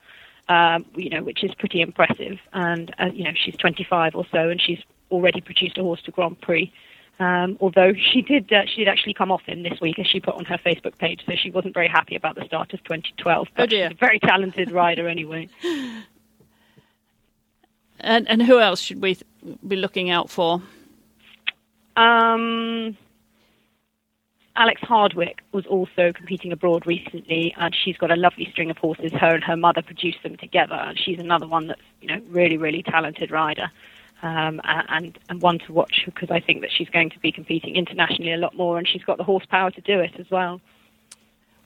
um, 0.50 0.86
you 0.96 1.10
know, 1.10 1.24
which 1.24 1.44
is 1.44 1.54
pretty 1.56 1.82
impressive. 1.82 2.40
And 2.54 2.94
uh, 3.00 3.10
you 3.14 3.24
know, 3.24 3.34
she's 3.36 3.56
25 3.58 4.16
or 4.16 4.26
so, 4.32 4.50
and 4.50 4.62
she's 4.62 4.80
already 5.12 5.42
produced 5.42 5.78
a 5.78 5.84
horse 5.84 6.02
to 6.04 6.12
Grand 6.12 6.40
Prix. 6.42 6.72
Um, 7.20 7.58
although 7.62 7.94
she 8.12 8.22
did, 8.22 8.52
uh, 8.52 8.64
she 8.66 8.78
did 8.78 8.88
actually 8.88 9.14
come 9.14 9.32
off 9.32 9.44
him 9.44 9.64
this 9.64 9.80
week, 9.80 10.00
as 10.00 10.08
she 10.08 10.20
put 10.20 10.36
on 10.36 10.46
her 10.46 10.58
Facebook 10.58 10.98
page. 10.98 11.22
So 11.26 11.34
she 11.36 11.52
wasn't 11.52 11.74
very 11.74 11.88
happy 11.88 12.16
about 12.16 12.36
the 12.36 12.46
start 12.46 12.74
of 12.74 12.84
2012. 12.84 13.48
But 13.56 13.64
oh 13.64 13.66
dear. 13.68 13.90
she's 13.90 13.96
a 13.96 14.00
very 14.00 14.20
talented 14.20 14.72
rider 14.72 15.08
anyway. 15.08 15.50
And 18.06 18.30
and 18.30 18.42
who 18.44 18.60
else 18.60 18.80
should 18.80 19.02
we 19.02 19.18
be 19.68 19.76
looking 19.76 20.12
out 20.12 20.30
for? 20.30 20.62
Um, 21.98 22.96
Alex 24.56 24.80
Hardwick 24.84 25.42
was 25.52 25.66
also 25.66 26.14
competing 26.14 26.52
abroad 26.52 26.86
recently, 26.86 27.54
and 27.58 27.76
she's 27.76 27.98
got 27.98 28.12
a 28.12 28.16
lovely 28.16 28.48
string 28.52 28.70
of 28.70 28.78
horses. 28.78 29.12
Her 29.12 29.34
and 29.34 29.44
her 29.44 29.58
mother 29.58 29.82
produced 29.82 30.22
them 30.22 30.38
together, 30.38 30.76
and 30.76 31.00
she's 31.00 31.20
another 31.20 31.48
one 31.48 31.68
that's 31.68 31.82
you 32.00 32.08
know 32.08 32.22
really 32.30 32.58
really 32.58 32.84
talented 32.84 33.32
rider, 33.32 33.72
um, 34.22 34.62
and 34.64 35.18
and 35.28 35.42
one 35.42 35.58
to 35.66 35.74
watch 35.74 36.04
because 36.06 36.30
I 36.30 36.40
think 36.40 36.62
that 36.62 36.70
she's 36.72 36.90
going 36.90 37.10
to 37.10 37.20
be 37.20 37.32
competing 37.32 37.76
internationally 37.76 38.34
a 38.34 38.38
lot 38.38 38.56
more, 38.56 38.78
and 38.78 38.88
she's 38.88 39.04
got 39.04 39.18
the 39.18 39.24
horsepower 39.24 39.72
to 39.72 39.82
do 39.82 40.00
it 40.00 40.14
as 40.20 40.30
well. 40.30 40.62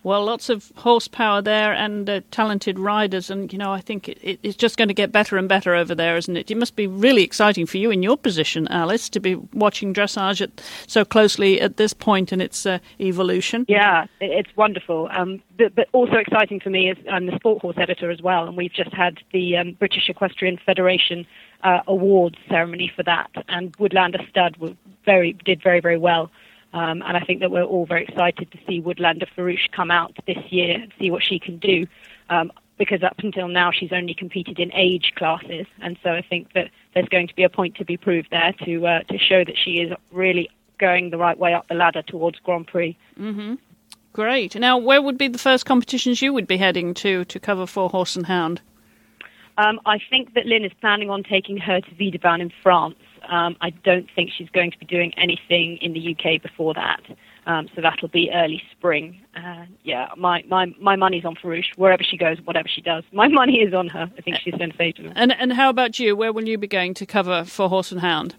Well, 0.01 0.23
lots 0.23 0.49
of 0.49 0.71
horsepower 0.77 1.41
there 1.41 1.73
and 1.73 2.09
uh, 2.09 2.21
talented 2.31 2.79
riders, 2.79 3.29
and 3.29 3.51
you 3.51 3.59
know 3.59 3.73
I 3.73 3.81
think 3.81 4.07
it, 4.07 4.39
it's 4.43 4.55
just 4.55 4.77
going 4.77 4.87
to 4.87 4.93
get 4.93 5.11
better 5.11 5.37
and 5.37 5.49
better 5.49 5.75
over 5.75 5.93
there, 5.93 6.15
isn't 6.15 6.37
it? 6.37 6.49
It 6.49 6.55
must 6.55 6.77
be 6.77 6.87
really 6.87 7.21
exciting 7.21 7.65
for 7.65 7.77
you 7.77 7.91
in 7.91 8.01
your 8.01 8.17
position, 8.17 8.67
Alice, 8.69 9.09
to 9.09 9.19
be 9.19 9.35
watching 9.53 9.93
dressage 9.93 10.41
at, 10.41 10.61
so 10.87 11.03
closely 11.03 11.59
at 11.59 11.75
this 11.75 11.93
point 11.93 12.31
in 12.31 12.39
its 12.39 12.65
uh, 12.65 12.79
evolution. 13.01 13.65
Yeah, 13.67 14.05
it's 14.21 14.55
wonderful, 14.55 15.09
um, 15.11 15.41
but, 15.57 15.75
but, 15.75 15.89
also 15.91 16.15
exciting 16.15 16.61
for 16.61 16.69
me 16.69 16.89
is 16.89 16.97
I'm 17.11 17.25
the 17.25 17.35
sport 17.35 17.61
horse 17.61 17.77
editor 17.77 18.09
as 18.09 18.21
well, 18.21 18.47
and 18.47 18.55
we've 18.55 18.73
just 18.73 18.93
had 18.93 19.17
the 19.33 19.57
um, 19.57 19.73
British 19.73 20.07
Equestrian 20.07 20.57
Federation 20.65 21.27
uh, 21.63 21.81
awards 21.87 22.37
ceremony 22.47 22.89
for 22.95 23.03
that, 23.03 23.29
and 23.49 23.77
Woodlander 23.77 24.27
Stud 24.29 24.55
very 25.03 25.33
did 25.33 25.61
very 25.61 25.81
very 25.81 25.97
well. 25.97 26.31
Um, 26.73 27.01
and 27.01 27.17
I 27.17 27.21
think 27.21 27.39
that 27.39 27.51
we're 27.51 27.63
all 27.63 27.85
very 27.85 28.03
excited 28.03 28.51
to 28.51 28.57
see 28.67 28.81
Woodlander 28.81 29.27
Farouche 29.35 29.71
come 29.71 29.89
out 29.89 30.15
this 30.27 30.37
year 30.49 30.75
and 30.75 30.93
see 30.99 31.09
what 31.09 31.23
she 31.23 31.39
can 31.39 31.57
do. 31.57 31.87
Um, 32.29 32.51
because 32.77 33.03
up 33.03 33.19
until 33.19 33.47
now 33.47 33.71
she's 33.71 33.91
only 33.91 34.13
competed 34.13 34.57
in 34.57 34.71
age 34.73 35.11
classes, 35.15 35.67
and 35.81 35.97
so 36.01 36.11
I 36.11 36.21
think 36.21 36.53
that 36.53 36.69
there's 36.93 37.09
going 37.09 37.27
to 37.27 37.35
be 37.35 37.43
a 37.43 37.49
point 37.49 37.75
to 37.75 37.85
be 37.85 37.97
proved 37.97 38.29
there 38.31 38.53
to 38.63 38.87
uh, 38.87 38.99
to 39.03 39.17
show 39.17 39.43
that 39.43 39.57
she 39.57 39.81
is 39.81 39.91
really 40.11 40.49
going 40.79 41.09
the 41.09 41.17
right 41.17 41.37
way 41.37 41.53
up 41.53 41.67
the 41.67 41.75
ladder 41.75 42.01
towards 42.01 42.39
Grand 42.39 42.67
Prix. 42.67 42.97
Mm-hmm. 43.19 43.55
Great. 44.13 44.55
Now, 44.55 44.77
where 44.77 45.01
would 45.01 45.17
be 45.17 45.27
the 45.27 45.37
first 45.37 45.65
competitions 45.65 46.21
you 46.21 46.33
would 46.33 46.47
be 46.47 46.57
heading 46.57 46.93
to 46.95 47.25
to 47.25 47.39
cover 47.39 47.67
for 47.67 47.89
Horse 47.89 48.15
and 48.15 48.25
Hound? 48.25 48.61
Um, 49.57 49.81
I 49.85 49.99
think 50.09 50.35
that 50.35 50.45
Lynn 50.45 50.63
is 50.63 50.71
planning 50.79 51.09
on 51.09 51.21
taking 51.21 51.57
her 51.57 51.81
to 51.81 51.91
Vidauban 51.91 52.39
in 52.39 52.49
France 52.63 52.95
um, 53.27 53.55
I 53.61 53.69
don't 53.69 54.07
think 54.15 54.31
she's 54.35 54.49
going 54.49 54.71
to 54.71 54.77
be 54.77 54.85
doing 54.85 55.13
anything 55.17 55.77
in 55.77 55.93
the 55.93 56.15
UK 56.15 56.41
before 56.41 56.73
that. 56.73 57.01
Um, 57.45 57.67
so 57.75 57.81
that'll 57.81 58.09
be 58.09 58.29
early 58.31 58.61
spring. 58.71 59.21
Uh, 59.35 59.65
yeah, 59.83 60.09
my, 60.17 60.43
my, 60.47 60.67
my 60.79 60.95
money's 60.95 61.25
on 61.25 61.35
Farouche. 61.35 61.75
Wherever 61.77 62.03
she 62.03 62.17
goes, 62.17 62.37
whatever 62.43 62.67
she 62.67 62.81
does, 62.81 63.03
my 63.11 63.27
money 63.41 63.57
is 63.57 63.73
on 63.73 63.87
her. 63.89 64.11
I 64.17 64.21
think 64.21 64.37
she's 64.43 64.55
sensational. 64.57 65.13
And 65.15 65.31
and 65.31 65.53
how 65.53 65.69
about 65.69 65.99
you? 65.99 66.15
Where 66.15 66.31
will 66.31 66.47
you 66.47 66.57
be 66.57 66.67
going 66.67 66.93
to 66.95 67.05
cover 67.05 67.43
for 67.45 67.69
Horse 67.69 67.91
and 67.91 68.01
Hound? 68.01 68.35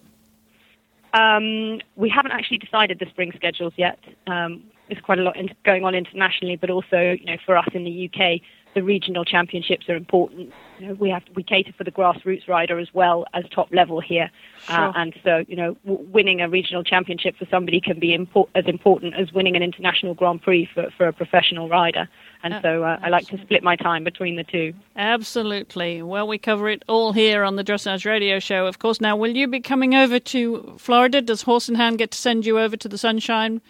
Um, 1.13 1.81
we 1.97 2.09
haven't 2.09 2.33
actually 2.33 2.59
decided 2.59 3.01
the 3.01 3.07
spring 3.07 3.33
schedules 3.35 3.73
yet. 3.77 3.99
Um, 4.29 4.63
there's 4.89 5.03
quite 5.03 5.19
a 5.19 5.23
lot 5.23 5.37
in, 5.37 5.51
going 5.65 5.85
on 5.85 5.95
internationally, 5.95 6.57
but 6.57 6.71
also 6.71 7.17
you 7.19 7.25
know 7.25 7.37
for 7.45 7.57
us 7.57 7.69
in 7.73 7.85
the 7.85 8.11
UK, 8.13 8.41
the 8.75 8.83
regional 8.83 9.25
championships 9.25 9.89
are 9.89 9.97
important. 9.97 10.53
You 10.79 10.89
know, 10.89 10.95
we 10.95 11.11
have 11.11 11.23
we 11.35 11.43
cater 11.43 11.73
for 11.77 11.85
the 11.85 11.91
grassroots 11.91 12.49
rider 12.49 12.79
as 12.79 12.89
well 12.95 13.27
as 13.35 13.45
top 13.51 13.73
level 13.73 14.01
here, 14.01 14.31
uh, 14.69 14.77
sure. 14.77 14.89
uh, 14.89 14.93
and 14.97 15.15
so 15.23 15.45
you 15.49 15.57
know 15.57 15.77
w- 15.85 16.09
winning 16.11 16.41
a 16.41 16.49
regional 16.49 16.83
championship 16.83 17.37
for 17.37 17.47
somebody 17.51 17.81
can 17.81 17.99
be 17.99 18.17
impor- 18.17 18.49
as 18.55 18.65
important 18.67 19.15
as 19.15 19.33
winning 19.33 19.57
an 19.57 19.63
international 19.63 20.15
Grand 20.15 20.41
Prix 20.43 20.69
for, 20.73 20.89
for 20.97 21.09
a 21.09 21.13
professional 21.13 21.69
rider. 21.69 22.09
And 22.43 22.55
uh, 22.55 22.63
so 22.63 22.85
uh, 22.85 22.99
I 23.03 23.11
like 23.11 23.27
to 23.27 23.39
split 23.43 23.63
my 23.63 23.77
time 23.77 24.05
between 24.05 24.37
the 24.37 24.45
two. 24.45 24.73
Absolutely. 24.97 26.01
Well, 26.01 26.27
we 26.27 26.39
cover 26.39 26.71
it 26.71 26.83
all 26.89 27.13
here 27.13 27.45
on 27.45 27.57
the 27.57 27.65
Dressage 27.65 28.07
Radio 28.07 28.39
Show, 28.39 28.67
of 28.67 28.79
course. 28.79 29.01
Now, 29.01 29.17
will 29.17 29.37
you 29.37 29.47
be 29.47 29.61
coming 29.61 29.95
over 29.95 30.19
to 30.19 30.75
Florida? 30.79 31.21
Does 31.21 31.43
Horse 31.43 31.69
and 31.69 31.77
Hound 31.77 31.99
get 31.99 32.13
to 32.13 32.19
send 32.19 32.47
you 32.47 32.59
over 32.59 32.77
to 32.79 32.89
the 32.89 32.97
sunshine? 32.97 33.61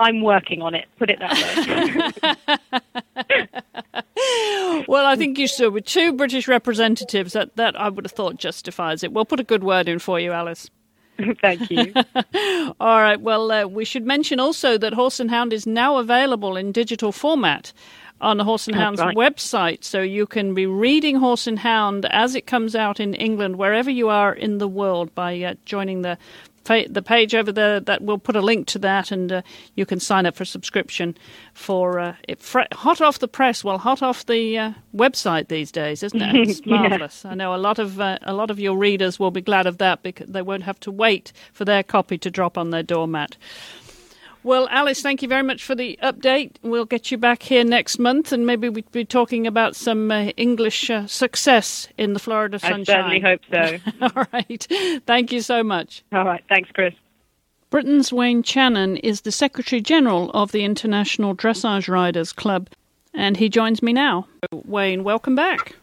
I'm 0.00 0.22
working 0.22 0.60
on 0.60 0.74
it. 0.74 0.86
Put 0.98 1.10
it 1.10 1.18
that 1.20 2.12
way. 3.26 3.46
well, 4.88 5.06
I 5.06 5.16
think 5.16 5.38
you 5.38 5.48
should. 5.48 5.72
With 5.72 5.84
two 5.84 6.12
British 6.12 6.48
representatives, 6.48 7.32
that 7.32 7.56
that 7.56 7.78
I 7.80 7.88
would 7.88 8.04
have 8.04 8.12
thought 8.12 8.36
justifies 8.36 9.02
it. 9.02 9.12
We'll 9.12 9.24
put 9.24 9.40
a 9.40 9.44
good 9.44 9.64
word 9.64 9.88
in 9.88 9.98
for 9.98 10.18
you, 10.20 10.32
Alice. 10.32 10.70
Thank 11.40 11.70
you. 11.70 11.92
All 12.80 13.00
right. 13.00 13.20
Well, 13.20 13.50
uh, 13.50 13.66
we 13.66 13.84
should 13.84 14.04
mention 14.04 14.40
also 14.40 14.78
that 14.78 14.94
Horse 14.94 15.20
and 15.20 15.30
Hound 15.30 15.52
is 15.52 15.66
now 15.66 15.98
available 15.98 16.56
in 16.56 16.72
digital 16.72 17.12
format 17.12 17.72
on 18.20 18.36
the 18.36 18.44
Horse 18.44 18.66
and 18.66 18.76
Hound's 18.76 19.00
right. 19.00 19.16
website. 19.16 19.84
So 19.84 20.00
you 20.00 20.26
can 20.26 20.54
be 20.54 20.66
reading 20.66 21.16
Horse 21.16 21.46
and 21.46 21.58
Hound 21.58 22.06
as 22.06 22.34
it 22.34 22.46
comes 22.46 22.74
out 22.74 23.00
in 23.00 23.14
England, 23.14 23.56
wherever 23.56 23.90
you 23.90 24.08
are 24.08 24.32
in 24.32 24.58
the 24.58 24.68
world, 24.68 25.14
by 25.14 25.40
uh, 25.40 25.54
joining 25.64 26.02
the 26.02 26.18
the 26.64 27.02
page 27.04 27.34
over 27.34 27.52
there 27.52 27.80
that 27.80 28.02
we'll 28.02 28.18
put 28.18 28.36
a 28.36 28.40
link 28.40 28.66
to 28.68 28.78
that, 28.80 29.10
and 29.10 29.30
uh, 29.30 29.42
you 29.74 29.86
can 29.86 30.00
sign 30.00 30.26
up 30.26 30.34
for 30.34 30.44
subscription 30.44 31.16
for 31.52 31.98
uh, 31.98 32.16
it, 32.28 32.42
hot 32.72 33.00
off 33.00 33.18
the 33.18 33.28
press. 33.28 33.62
Well, 33.62 33.78
hot 33.78 34.02
off 34.02 34.26
the 34.26 34.58
uh, 34.58 34.72
website 34.94 35.48
these 35.48 35.70
days, 35.70 36.02
isn't 36.02 36.20
it? 36.20 36.48
It's 36.48 36.66
marvelous. 36.66 37.22
yeah. 37.24 37.30
I 37.32 37.34
know 37.34 37.54
a 37.54 37.56
lot 37.56 37.78
of 37.78 38.00
uh, 38.00 38.18
a 38.22 38.32
lot 38.32 38.50
of 38.50 38.58
your 38.58 38.76
readers 38.76 39.18
will 39.18 39.30
be 39.30 39.40
glad 39.40 39.66
of 39.66 39.78
that 39.78 40.02
because 40.02 40.28
they 40.28 40.42
won't 40.42 40.64
have 40.64 40.80
to 40.80 40.90
wait 40.90 41.32
for 41.52 41.64
their 41.64 41.82
copy 41.82 42.18
to 42.18 42.30
drop 42.30 42.58
on 42.58 42.70
their 42.70 42.82
doormat. 42.82 43.36
Well, 44.44 44.68
Alice, 44.70 45.00
thank 45.00 45.22
you 45.22 45.28
very 45.28 45.42
much 45.42 45.64
for 45.64 45.74
the 45.74 45.98
update. 46.02 46.56
We'll 46.62 46.84
get 46.84 47.10
you 47.10 47.16
back 47.16 47.42
here 47.42 47.64
next 47.64 47.98
month, 47.98 48.30
and 48.30 48.46
maybe 48.46 48.68
we'll 48.68 48.84
be 48.92 49.06
talking 49.06 49.46
about 49.46 49.74
some 49.74 50.10
uh, 50.10 50.24
English 50.36 50.90
uh, 50.90 51.06
success 51.06 51.88
in 51.96 52.12
the 52.12 52.18
Florida 52.18 52.58
sunshine. 52.58 52.80
I 52.82 52.84
certainly 52.84 53.20
hope 53.20 53.40
so. 53.50 53.78
All 54.02 54.26
right. 54.34 54.66
Thank 55.06 55.32
you 55.32 55.40
so 55.40 55.64
much. 55.64 56.04
All 56.12 56.26
right. 56.26 56.44
Thanks, 56.50 56.70
Chris. 56.72 56.92
Britain's 57.70 58.12
Wayne 58.12 58.42
Channon 58.42 59.00
is 59.02 59.22
the 59.22 59.32
Secretary 59.32 59.80
General 59.80 60.30
of 60.32 60.52
the 60.52 60.62
International 60.62 61.34
Dressage 61.34 61.88
Riders 61.88 62.34
Club, 62.34 62.68
and 63.14 63.38
he 63.38 63.48
joins 63.48 63.82
me 63.82 63.94
now. 63.94 64.28
Wayne, 64.52 65.04
welcome 65.04 65.34
back. 65.34 65.74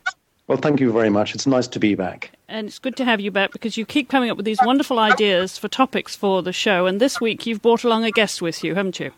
Well, 0.52 0.60
thank 0.60 0.82
you 0.82 0.92
very 0.92 1.10
much. 1.10 1.34
It's 1.34 1.48
nice 1.48 1.70
to 1.70 1.80
be 1.80 1.96
back 1.96 2.32
and 2.50 2.68
it's 2.68 2.78
good 2.78 2.98
to 2.98 3.06
have 3.06 3.22
you 3.22 3.32
back 3.32 3.52
because 3.52 3.78
you 3.78 3.86
keep 3.86 4.10
coming 4.10 4.30
up 4.30 4.36
with 4.36 4.46
these 4.46 4.60
wonderful 4.62 5.00
ideas 5.00 5.58
for 5.58 5.70
topics 5.70 6.14
for 6.14 6.44
the 6.44 6.52
show. 6.52 6.86
And 6.86 7.00
this 7.00 7.22
week 7.22 7.46
you've 7.46 7.62
brought 7.62 7.86
along 7.86 8.04
a 8.04 8.12
guest 8.12 8.42
with 8.42 8.62
you, 8.62 8.76
haven't 8.76 9.00
you? 9.00 9.12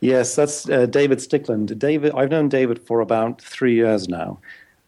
Yes, 0.00 0.34
that's 0.34 0.66
uh, 0.70 0.86
David 0.86 1.18
Stickland. 1.18 1.78
David, 1.78 2.12
I've 2.14 2.30
known 2.30 2.48
David 2.48 2.80
for 2.80 3.00
about 3.00 3.42
three 3.42 3.74
years 3.74 4.08
now, 4.08 4.38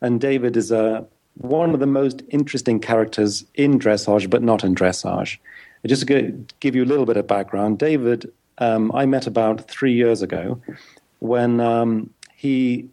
and 0.00 0.18
David 0.18 0.56
is 0.56 0.72
uh, 0.72 1.04
one 1.34 1.74
of 1.74 1.80
the 1.80 1.86
most 1.86 2.22
interesting 2.30 2.80
characters 2.80 3.44
in 3.54 3.78
dressage, 3.78 4.30
but 4.30 4.42
not 4.42 4.64
in 4.64 4.74
dressage. 4.74 5.36
Just 5.84 6.06
to 6.06 6.32
give 6.60 6.74
you 6.74 6.84
a 6.84 6.86
little 6.86 7.04
bit 7.04 7.18
of 7.18 7.26
background, 7.26 7.78
David, 7.78 8.32
um, 8.56 8.90
I 8.94 9.04
met 9.04 9.26
about 9.26 9.68
three 9.68 9.92
years 9.92 10.22
ago 10.22 10.58
when 11.18 11.60
um, 11.60 12.08
he 12.34 12.88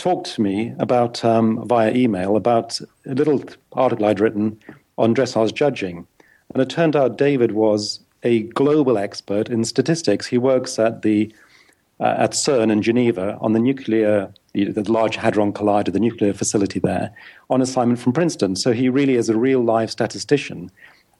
talked 0.00 0.34
to 0.34 0.40
me 0.40 0.74
about 0.78 1.22
um, 1.24 1.62
via 1.68 1.92
email 1.92 2.34
about 2.34 2.80
a 3.06 3.14
little 3.14 3.44
article 3.74 4.06
I'd 4.06 4.18
written 4.18 4.58
on 4.96 5.14
dressage 5.14 5.54
judging, 5.54 6.06
and 6.52 6.62
it 6.62 6.70
turned 6.70 6.96
out 6.96 7.18
David 7.18 7.52
was 7.52 8.00
a 8.22 8.44
global 8.44 8.96
expert 8.98 9.48
in 9.50 9.62
statistics. 9.64 10.26
He 10.26 10.38
works 10.38 10.78
at 10.78 11.02
the 11.02 11.32
uh, 12.00 12.14
at 12.16 12.30
CERN 12.32 12.72
in 12.72 12.80
Geneva 12.80 13.36
on 13.42 13.52
the 13.52 13.58
nuclear, 13.58 14.32
the, 14.54 14.90
Large 14.90 15.16
Hadron 15.16 15.52
Collider, 15.52 15.92
the 15.92 16.00
nuclear 16.00 16.32
facility 16.32 16.80
there, 16.80 17.12
on 17.50 17.60
assignment 17.60 18.00
from 18.00 18.14
Princeton. 18.14 18.56
So 18.56 18.72
he 18.72 18.88
really 18.88 19.16
is 19.16 19.28
a 19.28 19.36
real 19.36 19.62
live 19.62 19.90
statistician. 19.90 20.70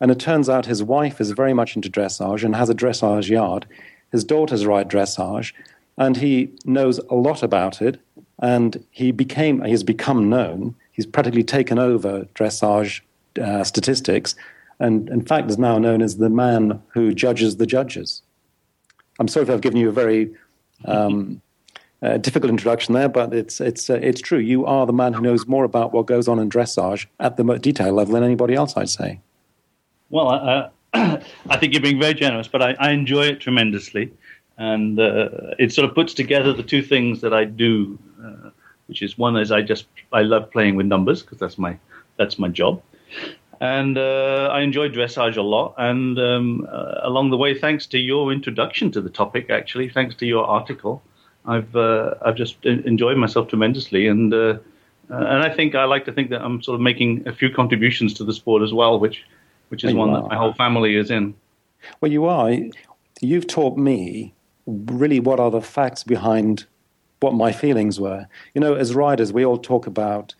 And 0.01 0.11
it 0.11 0.19
turns 0.19 0.49
out 0.49 0.65
his 0.65 0.83
wife 0.83 1.21
is 1.21 1.33
very 1.33 1.53
much 1.53 1.77
into 1.77 1.91
dressage 1.91 2.43
and 2.43 2.57
has 2.57 2.71
a 2.71 2.75
dressage 2.75 3.29
yard. 3.29 3.67
His 4.11 4.25
daughters 4.25 4.65
ride 4.65 4.91
dressage, 4.91 5.53
and 5.99 6.17
he 6.17 6.51
knows 6.65 6.99
a 7.11 7.15
lot 7.15 7.43
about 7.43 7.83
it 7.83 8.01
and 8.41 8.85
he 8.91 9.13
became 9.13 9.63
he 9.63 9.71
has 9.71 9.85
become 9.85 10.29
known. 10.29 10.75
He's 10.93 11.07
practically 11.07 11.45
taken 11.45 11.79
over 11.79 12.27
dressage 12.35 13.01
uh, 13.41 13.65
statistics, 13.65 14.35
and 14.79 15.09
in 15.11 15.25
fact 15.25 15.51
is 15.51 15.59
now 15.59 15.79
known 15.79 16.03
as 16.03 16.17
the 16.17 16.31
man 16.31 16.83
who 16.89 17.15
judges 17.15 17.57
the 17.57 17.67
judges. 17.67 18.23
I'm 19.19 19.29
sorry 19.29 19.45
if 19.45 19.51
I've 19.51 19.61
given 19.61 19.79
you 19.79 19.91
a 19.91 19.93
very 19.93 20.35
um, 20.87 21.43
uh, 22.03 22.17
difficult 22.17 22.51
introduction 22.51 22.95
there, 22.95 23.09
but 23.09 23.35
it's 23.35 23.61
it's 23.61 23.91
uh, 23.91 23.95
it's 23.95 24.21
true. 24.21 24.39
You 24.39 24.65
are 24.67 24.87
the 24.87 24.93
man 24.93 25.13
who 25.13 25.21
knows 25.21 25.47
more 25.47 25.65
about 25.65 25.93
what 25.93 26.07
goes 26.07 26.27
on 26.27 26.39
in 26.39 26.49
dressage 26.49 27.07
at 27.21 27.37
the 27.37 27.45
detail 27.59 27.93
level 27.93 28.15
than 28.15 28.25
anybody 28.25 28.55
else, 28.55 28.77
I'd 28.77 28.89
say. 28.89 29.21
Well, 30.09 30.31
uh, 30.31 30.69
I 31.49 31.57
think 31.59 31.75
you're 31.75 31.83
being 31.83 32.01
very 32.01 32.15
generous, 32.15 32.49
but 32.49 32.63
I, 32.63 32.75
I 32.81 32.91
enjoy 32.91 33.27
it 33.27 33.41
tremendously 33.41 34.11
and 34.61 35.01
uh, 35.01 35.31
it 35.59 35.73
sort 35.73 35.89
of 35.89 35.95
puts 35.95 36.13
together 36.13 36.53
the 36.53 36.63
two 36.63 36.83
things 36.83 37.23
that 37.23 37.33
I 37.33 37.45
do, 37.45 37.99
which 38.91 39.03
is 39.03 39.17
one 39.17 39.37
is 39.37 39.53
I 39.53 39.63
just 39.63 39.87
I 40.13 40.23
love 40.23 40.51
playing 40.51 40.75
with 40.75 40.87
numbers 40.87 41.23
because 41.23 41.39
that's 41.39 41.57
my 41.57 41.79
that's 42.19 42.41
my 42.41 42.49
job, 42.49 42.83
and 43.61 43.97
uh, 43.97 44.51
I 44.53 44.63
enjoy 44.63 44.89
dressage 44.89 45.37
a 45.37 45.43
lot. 45.43 45.75
And 45.79 46.19
um, 46.19 46.69
uh, 46.69 46.97
along 47.03 47.31
the 47.31 47.37
way, 47.37 47.57
thanks 47.57 47.87
to 47.87 47.99
your 47.99 48.33
introduction 48.33 48.91
to 48.91 49.01
the 49.01 49.09
topic, 49.09 49.49
actually, 49.49 49.89
thanks 49.89 50.17
to 50.17 50.27
your 50.27 50.45
article, 50.45 51.03
I've 51.47 51.75
uh, 51.77 52.15
I've 52.21 52.35
just 52.35 52.57
enjoyed 52.65 53.17
myself 53.17 53.47
tremendously, 53.47 54.09
and 54.09 54.35
uh, 54.35 54.59
and 55.09 55.45
I 55.45 55.55
think 55.55 55.77
I 55.77 55.85
like 55.85 56.05
to 56.07 56.13
think 56.13 56.31
that 56.31 56.43
I'm 56.43 56.61
sort 56.61 56.75
of 56.75 56.81
making 56.81 57.29
a 57.29 57.33
few 57.33 57.51
contributions 57.51 58.13
to 58.15 58.25
the 58.25 58.33
sport 58.33 58.63
as 58.65 58.73
well, 58.73 58.99
which 58.99 59.25
which 59.69 59.85
is 59.85 59.95
one 59.95 60.11
are. 60.11 60.23
that 60.23 60.29
my 60.29 60.37
whole 60.37 60.53
family 60.55 60.97
is 60.97 61.13
in. 61.13 61.35
Well, 62.01 62.11
you 62.11 62.25
are. 62.25 62.51
You've 63.21 63.47
taught 63.47 63.79
me 63.79 64.35
really 64.67 65.21
what 65.21 65.39
are 65.39 65.51
the 65.51 65.61
facts 65.61 66.03
behind 66.03 66.67
what 67.21 67.35
my 67.35 67.53
feelings 67.53 68.01
were. 68.01 68.27
You 68.55 68.61
know, 68.61 68.75
as 68.75 68.95
riders, 68.95 69.33
we 69.33 69.45
all 69.45 69.59
talk 69.59 69.87
about 69.87 70.35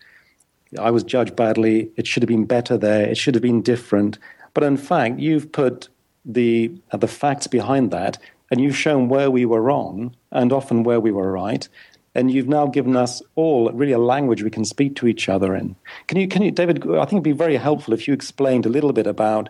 I 0.79 0.91
was 0.91 1.03
judged 1.03 1.35
badly, 1.35 1.91
it 1.97 2.07
should 2.07 2.23
have 2.23 2.29
been 2.29 2.45
better 2.45 2.77
there, 2.77 3.05
it 3.07 3.17
should 3.17 3.35
have 3.35 3.41
been 3.41 3.61
different. 3.61 4.17
But 4.53 4.63
in 4.63 4.77
fact, 4.77 5.19
you've 5.19 5.51
put 5.51 5.89
the 6.23 6.71
uh, 6.91 6.97
the 6.97 7.07
facts 7.07 7.47
behind 7.47 7.91
that, 7.91 8.17
and 8.49 8.61
you've 8.61 8.77
shown 8.77 9.09
where 9.09 9.31
we 9.31 9.45
were 9.45 9.61
wrong 9.61 10.15
and 10.31 10.53
often 10.53 10.83
where 10.83 10.99
we 10.99 11.11
were 11.11 11.31
right. 11.31 11.67
And 12.13 12.29
you've 12.29 12.49
now 12.49 12.67
given 12.67 12.97
us 12.97 13.21
all 13.35 13.71
really 13.71 13.93
a 13.93 13.97
language 13.97 14.43
we 14.43 14.49
can 14.49 14.65
speak 14.65 14.97
to 14.97 15.07
each 15.07 15.29
other 15.29 15.55
in. 15.55 15.77
Can 16.07 16.17
you, 16.17 16.27
can 16.27 16.41
you, 16.41 16.51
David? 16.51 16.85
I 16.85 17.05
think 17.05 17.13
it'd 17.13 17.23
be 17.23 17.31
very 17.31 17.55
helpful 17.55 17.93
if 17.93 18.05
you 18.05 18.13
explained 18.13 18.65
a 18.65 18.69
little 18.69 18.91
bit 18.91 19.07
about 19.07 19.49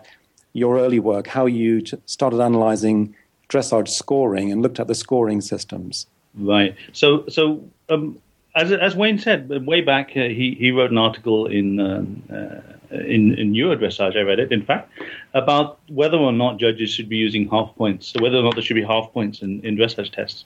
your 0.52 0.78
early 0.78 1.00
work, 1.00 1.26
how 1.26 1.46
you 1.46 1.82
started 2.06 2.40
analyzing 2.40 3.16
dressage 3.48 3.88
scoring 3.88 4.52
and 4.52 4.62
looked 4.62 4.78
at 4.78 4.86
the 4.86 4.94
scoring 4.94 5.40
systems. 5.40 6.06
Right. 6.34 6.76
So, 6.92 7.26
so 7.28 7.64
um, 7.88 8.18
as 8.54 8.72
as 8.72 8.94
Wayne 8.94 9.18
said, 9.18 9.48
way 9.66 9.80
back, 9.80 10.10
uh, 10.10 10.28
he 10.28 10.56
he 10.58 10.70
wrote 10.70 10.90
an 10.90 10.98
article 10.98 11.46
in 11.46 11.80
um, 11.80 12.22
uh, 12.32 12.96
in 12.96 13.34
in 13.38 13.52
Eurodressage. 13.52 14.16
I 14.16 14.20
read 14.22 14.38
it, 14.38 14.52
in 14.52 14.62
fact, 14.62 14.90
about 15.34 15.78
whether 15.88 16.16
or 16.16 16.32
not 16.32 16.58
judges 16.58 16.90
should 16.90 17.08
be 17.08 17.16
using 17.16 17.48
half 17.48 17.74
points, 17.76 18.08
so 18.08 18.22
whether 18.22 18.36
or 18.36 18.42
not 18.42 18.54
there 18.54 18.62
should 18.62 18.74
be 18.74 18.84
half 18.84 19.12
points 19.12 19.42
in, 19.42 19.60
in 19.60 19.76
dressage 19.76 20.12
tests. 20.12 20.44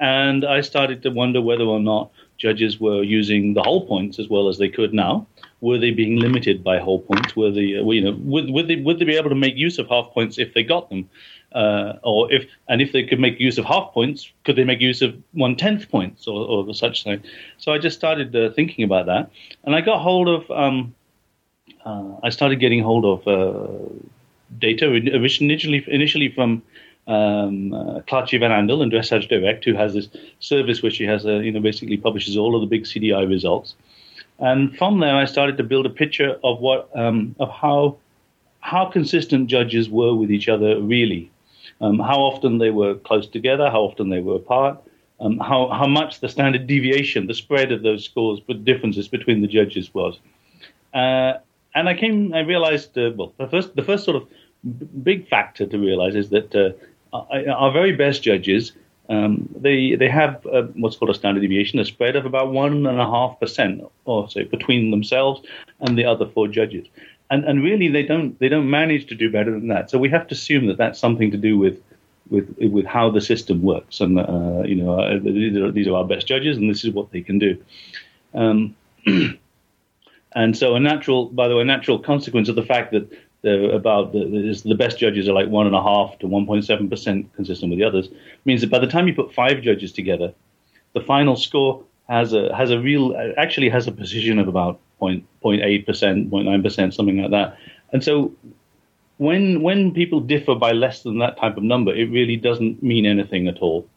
And 0.00 0.44
I 0.44 0.60
started 0.60 1.02
to 1.02 1.10
wonder 1.10 1.40
whether 1.40 1.64
or 1.64 1.80
not 1.80 2.10
judges 2.38 2.80
were 2.80 3.02
using 3.02 3.54
the 3.54 3.62
whole 3.62 3.86
points 3.86 4.18
as 4.18 4.28
well 4.28 4.48
as 4.48 4.58
they 4.58 4.68
could 4.68 4.92
now. 4.92 5.26
Were 5.60 5.78
they 5.78 5.90
being 5.90 6.16
limited 6.16 6.62
by 6.62 6.78
whole 6.78 7.00
points? 7.00 7.34
Were 7.34 7.50
they, 7.50 7.78
uh, 7.78 7.90
you 7.90 8.02
know, 8.02 8.16
would, 8.20 8.50
would 8.50 8.68
they 8.68 8.76
would 8.76 8.98
they 8.98 9.04
be 9.04 9.16
able 9.16 9.30
to 9.30 9.36
make 9.36 9.56
use 9.56 9.78
of 9.78 9.88
half 9.88 10.10
points 10.12 10.38
if 10.38 10.52
they 10.52 10.62
got 10.62 10.90
them? 10.90 11.08
Uh, 11.56 11.98
or 12.02 12.30
if 12.30 12.44
and 12.68 12.82
if 12.82 12.92
they 12.92 13.02
could 13.02 13.18
make 13.18 13.40
use 13.40 13.56
of 13.58 13.64
half 13.64 13.92
points, 13.92 14.30
could 14.44 14.56
they 14.56 14.64
make 14.64 14.80
use 14.80 15.00
of 15.00 15.16
one 15.32 15.56
tenth 15.56 15.88
points 15.90 16.28
or, 16.28 16.46
or 16.46 16.74
such 16.74 17.04
thing? 17.04 17.22
So 17.58 17.72
I 17.72 17.78
just 17.78 17.96
started 17.96 18.36
uh, 18.36 18.52
thinking 18.52 18.84
about 18.84 19.06
that, 19.06 19.30
and 19.64 19.74
I 19.74 19.80
got 19.80 20.00
hold 20.00 20.28
of. 20.28 20.50
Um, 20.50 20.94
uh, 21.84 22.16
I 22.22 22.30
started 22.30 22.56
getting 22.60 22.82
hold 22.82 23.04
of 23.04 23.26
uh, 23.26 23.68
data 24.58 24.92
initially 24.92 25.82
initially 25.88 26.28
from 26.28 26.62
um, 27.06 27.72
uh, 27.72 28.00
van 28.10 28.50
Andel 28.50 28.82
and 28.82 28.92
Dressage 28.92 29.28
Direct, 29.28 29.64
who 29.64 29.74
has 29.74 29.94
this 29.94 30.08
service 30.40 30.82
where 30.82 30.90
she 30.90 31.04
has, 31.04 31.24
a, 31.24 31.44
you 31.44 31.52
know, 31.52 31.60
basically 31.60 31.96
publishes 31.96 32.36
all 32.36 32.54
of 32.54 32.60
the 32.60 32.66
big 32.66 32.84
CDI 32.84 33.28
results. 33.28 33.76
And 34.38 34.76
from 34.76 35.00
there, 35.00 35.14
I 35.16 35.24
started 35.24 35.56
to 35.56 35.62
build 35.62 35.86
a 35.86 35.90
picture 35.90 36.38
of 36.44 36.60
what 36.60 36.90
um, 36.94 37.34
of 37.40 37.48
how 37.50 37.96
how 38.60 38.84
consistent 38.86 39.48
judges 39.48 39.88
were 39.88 40.14
with 40.14 40.30
each 40.30 40.48
other 40.48 40.80
really 40.80 41.30
um, 41.80 41.98
how 41.98 42.18
often 42.18 42.58
they 42.58 42.70
were 42.70 42.94
close 42.94 43.28
together, 43.28 43.70
how 43.70 43.82
often 43.82 44.08
they 44.08 44.20
were 44.20 44.36
apart, 44.36 44.82
um, 45.20 45.38
how, 45.38 45.68
how 45.68 45.86
much 45.86 46.20
the 46.20 46.28
standard 46.28 46.66
deviation, 46.66 47.26
the 47.26 47.34
spread 47.34 47.72
of 47.72 47.82
those 47.82 48.04
scores, 48.04 48.40
but 48.40 48.64
differences 48.64 49.08
between 49.08 49.40
the 49.40 49.46
judges 49.46 49.92
was. 49.94 50.18
Uh, 50.94 51.34
and 51.74 51.88
I 51.88 51.94
came, 51.94 52.32
I 52.32 52.40
realized, 52.40 52.96
uh, 52.96 53.10
well, 53.14 53.32
the 53.38 53.48
first, 53.48 53.76
the 53.76 53.82
first 53.82 54.04
sort 54.04 54.16
of 54.16 54.28
big 55.02 55.28
factor 55.28 55.66
to 55.66 55.78
realize 55.78 56.14
is 56.14 56.30
that 56.30 56.54
uh, 56.54 56.72
our 57.12 57.70
very 57.70 57.92
best 57.92 58.22
judges, 58.22 58.72
um, 59.08 59.48
they 59.54 59.94
they 59.94 60.08
have 60.08 60.44
uh, 60.46 60.62
what's 60.74 60.96
called 60.96 61.10
a 61.10 61.14
standard 61.14 61.40
deviation, 61.40 61.78
a 61.78 61.84
spread 61.84 62.16
of 62.16 62.26
about 62.26 62.52
one 62.52 62.86
and 62.86 63.00
a 63.00 63.04
half 63.04 63.38
percent 63.38 63.82
or 64.04 64.28
so 64.28 64.44
between 64.44 64.90
themselves 64.90 65.42
and 65.80 65.96
the 65.96 66.04
other 66.04 66.26
four 66.26 66.48
judges 66.48 66.86
and 67.30 67.44
and 67.44 67.62
really 67.62 67.88
they 67.88 68.02
don't 68.02 68.38
they 68.38 68.48
don't 68.48 68.70
manage 68.70 69.06
to 69.06 69.14
do 69.14 69.30
better 69.30 69.50
than 69.50 69.68
that. 69.68 69.90
So 69.90 69.98
we 69.98 70.08
have 70.10 70.26
to 70.28 70.34
assume 70.34 70.66
that 70.66 70.76
that's 70.76 70.98
something 70.98 71.30
to 71.30 71.36
do 71.36 71.58
with 71.58 71.82
with 72.30 72.56
with 72.58 72.86
how 72.86 73.10
the 73.10 73.20
system 73.20 73.62
works, 73.62 74.00
and 74.00 74.18
uh, 74.18 74.62
you 74.64 74.76
know 74.76 75.00
uh, 75.00 75.18
these, 75.22 75.56
are, 75.56 75.70
these 75.70 75.86
are 75.86 75.96
our 75.96 76.04
best 76.04 76.26
judges, 76.26 76.56
and 76.56 76.68
this 76.70 76.84
is 76.84 76.90
what 76.90 77.10
they 77.12 77.22
can 77.22 77.38
do. 77.38 77.62
Um, 78.34 78.76
and 80.34 80.56
so 80.56 80.74
a 80.74 80.80
natural, 80.80 81.26
by 81.26 81.48
the 81.48 81.56
way, 81.56 81.62
a 81.62 81.64
natural 81.64 81.98
consequence 81.98 82.48
of 82.48 82.56
the 82.56 82.64
fact 82.64 82.92
that 82.92 83.10
the, 83.42 83.70
about 83.70 84.12
the, 84.12 84.60
the 84.64 84.74
best 84.74 84.98
judges 84.98 85.28
are 85.28 85.32
like 85.32 85.48
one 85.48 85.66
and 85.66 85.76
a 85.76 85.82
half 85.82 86.18
to 86.18 86.26
1.7 86.26 86.90
percent 86.90 87.32
consistent 87.34 87.70
with 87.70 87.78
the 87.78 87.84
others 87.84 88.08
means 88.44 88.60
that 88.60 88.70
by 88.70 88.78
the 88.78 88.86
time 88.86 89.06
you 89.06 89.14
put 89.14 89.32
five 89.32 89.62
judges 89.62 89.92
together, 89.92 90.32
the 90.94 91.00
final 91.00 91.36
score 91.36 91.84
has 92.08 92.32
a 92.32 92.54
has 92.54 92.70
a 92.70 92.78
real 92.78 93.16
actually 93.36 93.68
has 93.68 93.86
a 93.86 93.92
precision 93.92 94.38
of 94.38 94.48
about 94.48 94.80
0.8 95.00 95.86
percent, 95.86 96.30
0.9 96.30 96.62
percent, 96.62 96.94
something 96.94 97.18
like 97.18 97.30
that. 97.30 97.58
And 97.92 98.02
so 98.02 98.34
when 99.18 99.62
when 99.62 99.92
people 99.92 100.20
differ 100.20 100.54
by 100.54 100.72
less 100.72 101.02
than 101.02 101.18
that 101.18 101.38
type 101.38 101.56
of 101.56 101.62
number, 101.62 101.94
it 101.94 102.10
really 102.10 102.36
doesn't 102.36 102.82
mean 102.82 103.06
anything 103.06 103.48
at 103.48 103.58
all. 103.58 103.88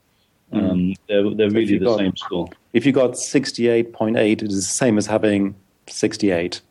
Mm. 0.53 0.71
Um, 0.71 0.93
they're, 1.07 1.29
they're 1.35 1.49
really 1.49 1.77
the 1.77 1.85
got, 1.85 1.99
same 1.99 2.15
score. 2.15 2.49
If 2.73 2.85
you 2.85 2.91
got 2.91 3.11
68.8, 3.11 4.17
it 4.17 4.41
is 4.41 4.55
the 4.55 4.61
same 4.61 4.97
as 4.97 5.05
having 5.05 5.55
68. 5.87 6.61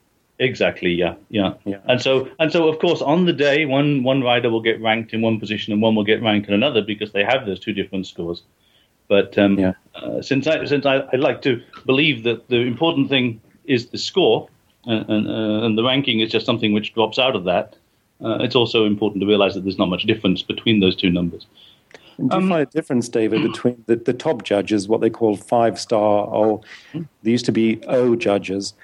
Exactly. 0.41 0.91
Yeah, 0.93 1.15
yeah. 1.31 1.55
Yeah. 1.65 1.79
And 1.87 2.01
so 2.01 2.29
and 2.39 2.53
so 2.53 2.69
of 2.69 2.79
course 2.79 3.03
on 3.03 3.27
the 3.27 3.33
day 3.33 3.67
one 3.67 4.05
one 4.05 4.23
rider 4.23 4.51
will 4.51 4.63
get 4.63 4.81
ranked 4.81 5.13
in 5.13 5.21
one 5.21 5.41
position 5.41 5.73
and 5.73 5.83
one 5.83 5.97
will 5.97 6.05
get 6.05 6.23
ranked 6.23 6.49
in 6.49 6.55
another 6.55 6.81
because 6.81 7.13
they 7.13 7.25
have 7.25 7.45
those 7.45 7.59
two 7.59 7.73
different 7.73 8.07
scores. 8.07 8.43
But 9.09 9.37
um, 9.37 9.59
yeah. 9.59 9.73
uh, 9.97 10.23
since 10.23 10.47
I 10.47 10.65
since 10.65 10.87
I, 10.87 10.99
I 11.13 11.17
like 11.17 11.43
to 11.43 11.61
believe 11.87 12.23
that 12.23 12.49
the 12.49 12.59
important 12.59 13.09
thing 13.09 13.41
is 13.69 13.87
the 13.87 13.99
score 13.99 14.49
and 14.87 15.09
and, 15.09 15.29
uh, 15.29 15.65
and 15.65 15.79
the 15.79 15.85
ranking 15.85 16.21
is 16.21 16.31
just 16.31 16.47
something 16.47 16.73
which 16.73 16.95
drops 16.95 17.19
out 17.19 17.37
of 17.37 17.45
that. 17.45 17.77
Uh, 18.25 18.39
it's 18.41 18.57
also 18.57 18.85
important 18.85 19.21
to 19.21 19.27
realize 19.27 19.55
that 19.55 19.61
there's 19.63 19.79
not 19.79 19.89
much 19.89 20.03
difference 20.03 20.43
between 20.43 20.81
those 20.81 20.97
two 20.97 21.11
numbers. 21.11 21.47
And 22.17 22.31
do 22.31 22.37
you 22.37 22.43
um, 22.43 22.49
find 22.49 22.63
a 22.63 22.71
difference, 22.71 23.09
David, 23.09 23.43
between 23.43 23.85
the, 23.87 23.95
the 23.95 24.13
top 24.13 24.43
judges, 24.43 24.89
what 24.89 25.01
they 25.01 25.11
call 25.11 25.37
five 25.37 25.79
star, 25.79 26.27
or 26.27 26.61
there 26.93 27.05
used 27.23 27.45
to 27.45 27.53
be 27.53 27.81
O 27.87 28.17
judges, 28.17 28.75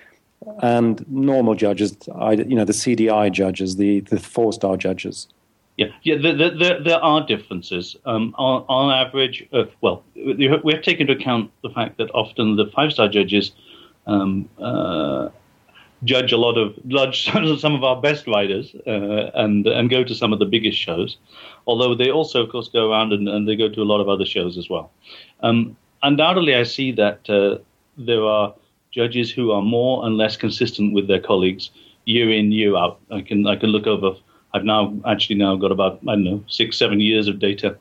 and 0.62 1.04
normal 1.10 1.56
judges, 1.56 1.96
you 2.06 2.54
know, 2.54 2.64
the 2.64 2.72
CDI 2.72 3.32
judges, 3.32 3.76
the, 3.76 4.00
the 4.00 4.20
four 4.20 4.52
star 4.52 4.76
judges? 4.76 5.26
Yeah, 5.76 5.88
yeah. 6.04 6.14
The, 6.14 6.32
the, 6.32 6.50
the, 6.50 6.80
there 6.84 7.02
are 7.02 7.26
differences. 7.26 7.96
Um, 8.04 8.32
on, 8.38 8.64
on, 8.68 8.92
average, 8.92 9.48
uh, 9.52 9.64
well, 9.80 10.04
we 10.14 10.46
have 10.46 10.62
to 10.62 10.82
take 10.82 11.00
into 11.00 11.14
account 11.14 11.50
the 11.64 11.70
fact 11.70 11.98
that 11.98 12.10
often 12.14 12.54
the 12.54 12.66
five 12.66 12.92
star 12.92 13.08
judges 13.08 13.50
um, 14.06 14.48
uh, 14.58 15.28
judge 16.04 16.32
a 16.32 16.36
lot 16.36 16.58
of 16.58 16.74
judge 16.88 17.24
some 17.60 17.74
of 17.74 17.84
our 17.84 18.00
best 18.00 18.26
riders 18.26 18.74
uh, 18.86 19.30
and 19.34 19.66
and 19.66 19.90
go 19.90 20.04
to 20.04 20.14
some 20.14 20.32
of 20.32 20.38
the 20.38 20.46
biggest 20.46 20.78
shows. 20.78 21.16
Although 21.66 21.94
they 21.94 22.10
also, 22.10 22.42
of 22.42 22.50
course, 22.50 22.68
go 22.68 22.90
around 22.90 23.12
and, 23.12 23.28
and 23.28 23.48
they 23.48 23.56
go 23.56 23.68
to 23.68 23.82
a 23.82 23.84
lot 23.84 24.00
of 24.00 24.08
other 24.08 24.26
shows 24.26 24.58
as 24.58 24.68
well. 24.68 24.90
Um, 25.40 25.76
undoubtedly, 26.02 26.54
I 26.54 26.64
see 26.64 26.92
that 26.92 27.28
uh, 27.30 27.58
there 27.96 28.24
are 28.24 28.54
judges 28.90 29.30
who 29.30 29.50
are 29.50 29.62
more 29.62 30.06
and 30.06 30.16
less 30.16 30.36
consistent 30.36 30.94
with 30.94 31.08
their 31.08 31.20
colleagues 31.20 31.70
year 32.04 32.30
in 32.30 32.52
year 32.52 32.76
out. 32.76 33.00
I 33.10 33.22
can 33.22 33.46
I 33.46 33.56
can 33.56 33.70
look 33.70 33.86
over. 33.86 34.16
I've 34.52 34.64
now 34.64 34.94
actually 35.06 35.36
now 35.36 35.56
got 35.56 35.72
about 35.72 36.00
I 36.06 36.12
don't 36.12 36.24
know 36.24 36.44
six 36.48 36.78
seven 36.78 37.00
years 37.00 37.28
of 37.28 37.38
data, 37.38 37.76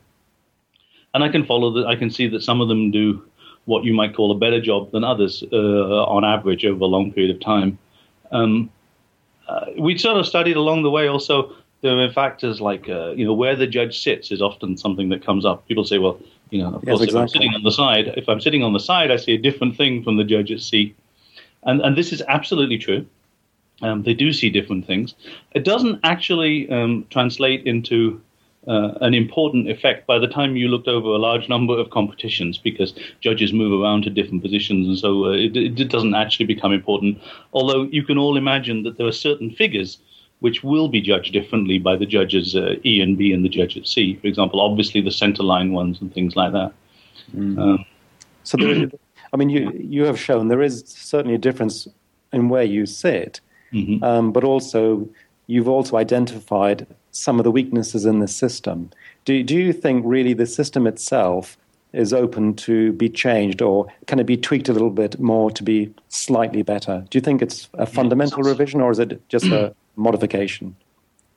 and 1.12 1.22
I 1.22 1.28
can 1.28 1.44
follow 1.44 1.70
that. 1.72 1.86
I 1.86 1.96
can 1.96 2.10
see 2.10 2.26
that 2.28 2.42
some 2.42 2.60
of 2.60 2.68
them 2.68 2.90
do 2.90 3.22
what 3.66 3.84
you 3.84 3.94
might 3.94 4.14
call 4.14 4.30
a 4.30 4.38
better 4.38 4.60
job 4.60 4.90
than 4.92 5.04
others 5.04 5.42
uh, 5.52 6.04
on 6.04 6.24
average 6.24 6.64
over 6.64 6.84
a 6.84 6.86
long 6.86 7.12
period 7.12 7.34
of 7.34 7.40
time. 7.40 7.78
Um, 8.30 8.70
uh, 9.48 9.66
we 9.78 9.96
sort 9.98 10.16
of 10.16 10.26
studied 10.26 10.56
along 10.56 10.82
the 10.82 10.90
way 10.90 11.08
also 11.08 11.54
there 11.84 12.00
are 12.00 12.10
factors 12.10 12.62
like 12.62 12.88
uh, 12.88 13.10
you 13.10 13.26
know 13.26 13.34
where 13.34 13.54
the 13.54 13.66
judge 13.66 14.00
sits 14.00 14.32
is 14.32 14.40
often 14.40 14.76
something 14.76 15.10
that 15.10 15.24
comes 15.24 15.44
up. 15.44 15.68
People 15.68 15.84
say, 15.84 15.98
well, 15.98 16.18
you 16.48 16.62
know, 16.62 16.76
of 16.76 16.84
yes, 16.84 16.96
course, 16.96 17.02
exactly. 17.02 17.12
if 17.12 17.22
I'm 17.22 17.28
sitting 17.28 17.54
on 17.54 17.62
the 17.62 17.70
side, 17.70 18.08
if 18.16 18.28
I'm 18.28 18.40
sitting 18.40 18.62
on 18.62 18.72
the 18.72 18.80
side, 18.80 19.10
I 19.10 19.16
see 19.16 19.34
a 19.34 19.38
different 19.38 19.76
thing 19.76 20.02
from 20.02 20.16
the 20.16 20.24
judge 20.24 20.50
at 20.50 20.60
seat, 20.60 20.96
and 21.62 21.82
and 21.82 21.94
this 21.94 22.10
is 22.10 22.22
absolutely 22.26 22.78
true. 22.78 23.06
Um, 23.82 24.02
they 24.02 24.14
do 24.14 24.32
see 24.32 24.48
different 24.48 24.86
things. 24.86 25.14
It 25.52 25.64
doesn't 25.64 26.00
actually 26.04 26.70
um, 26.70 27.06
translate 27.10 27.66
into 27.66 28.20
uh, 28.66 28.92
an 29.00 29.14
important 29.14 29.68
effect 29.68 30.06
by 30.06 30.18
the 30.18 30.26
time 30.26 30.56
you 30.56 30.68
looked 30.68 30.88
over 30.88 31.08
a 31.08 31.18
large 31.18 31.48
number 31.48 31.78
of 31.78 31.90
competitions 31.90 32.56
because 32.56 32.94
judges 33.20 33.52
move 33.52 33.78
around 33.80 34.02
to 34.02 34.10
different 34.10 34.42
positions 34.42 34.86
and 34.86 34.98
so 34.98 35.26
uh, 35.26 35.30
it, 35.30 35.56
it, 35.56 35.88
doesn't 35.88 36.14
actually 36.14 36.46
become 36.46 36.72
important. 36.72 37.20
Although 37.52 37.82
you 37.84 38.02
can 38.02 38.18
all 38.18 38.36
imagine 38.36 38.82
that 38.84 38.96
there 38.96 39.06
are 39.06 39.12
certain 39.12 39.50
figures 39.50 39.98
which 40.40 40.62
will 40.62 40.88
be 40.88 41.00
judged 41.00 41.32
differently 41.32 41.78
by 41.78 41.96
the 41.96 42.06
judges 42.06 42.56
uh, 42.56 42.74
E 42.84 43.00
and 43.00 43.16
B 43.16 43.32
and 43.32 43.44
the 43.44 43.48
judge 43.48 43.76
at 43.76 43.86
C. 43.86 44.16
For 44.16 44.26
example, 44.26 44.60
obviously 44.60 45.00
the 45.00 45.10
center 45.10 45.42
line 45.42 45.72
ones 45.72 46.00
and 46.00 46.12
things 46.12 46.36
like 46.36 46.52
that. 46.52 46.72
Mm. 47.34 47.58
Um, 47.58 47.84
so, 48.42 48.56
there, 48.56 48.90
I 49.32 49.36
mean, 49.36 49.48
you 49.48 49.70
you 49.72 50.04
have 50.04 50.18
shown 50.18 50.48
there 50.48 50.62
is 50.62 50.84
certainly 50.86 51.34
a 51.34 51.38
difference 51.38 51.88
in 52.32 52.48
where 52.48 52.62
you 52.62 52.86
sit, 52.86 53.40
mm-hmm. 53.72 54.02
um, 54.04 54.32
but 54.32 54.44
also 54.44 55.08
you've 55.46 55.68
also 55.68 55.96
identified 55.96 56.86
some 57.10 57.38
of 57.38 57.44
the 57.44 57.50
weaknesses 57.50 58.04
in 58.04 58.20
the 58.20 58.28
system. 58.28 58.90
Do, 59.24 59.42
do 59.42 59.56
you 59.56 59.72
think 59.72 60.02
really 60.06 60.34
the 60.34 60.46
system 60.46 60.86
itself 60.86 61.56
is 61.92 62.12
open 62.12 62.54
to 62.54 62.92
be 62.94 63.08
changed 63.08 63.62
or 63.62 63.86
can 64.06 64.18
it 64.18 64.24
be 64.24 64.36
tweaked 64.36 64.68
a 64.68 64.72
little 64.72 64.90
bit 64.90 65.18
more 65.20 65.50
to 65.52 65.62
be 65.62 65.94
slightly 66.08 66.62
better? 66.62 67.04
Do 67.08 67.16
you 67.16 67.22
think 67.22 67.40
it's 67.40 67.68
a 67.74 67.86
fundamental 67.86 68.42
revision 68.42 68.80
or 68.80 68.90
is 68.90 68.98
it 68.98 69.26
just 69.28 69.46
a 69.46 69.74
modification? 69.96 70.74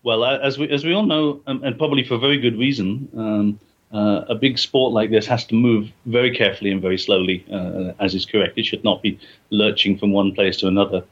Well, 0.04 0.26
as 0.26 0.58
we, 0.58 0.70
as 0.70 0.84
we 0.84 0.93
all 0.93 1.06
know, 1.06 1.41
um, 1.48 1.63
and 1.63 1.78
probably 1.78 2.04
for 2.04 2.17
very 2.17 2.39
good 2.39 2.58
reason, 2.58 3.10
um, 3.15 3.60
uh, 3.93 4.26
a 4.28 4.36
big 4.36 4.58
sport 4.58 4.93
like 4.93 5.12
this 5.12 5.26
has 5.28 5.46
to 5.46 5.56
move 5.56 5.89
very 6.06 6.36
carefully 6.36 6.72
and 6.72 6.82
very 6.82 6.98
slowly, 6.98 7.46
uh, 7.52 7.93
as 8.00 8.15
is 8.15 8.26
correct. 8.26 8.58
It 8.58 8.65
should 8.65 8.84
not 8.84 9.02
be 9.02 9.20
lurching 9.50 9.98
from 9.98 10.12
one 10.12 10.34
place 10.34 10.58
to 10.58 10.67
another. 10.67 11.04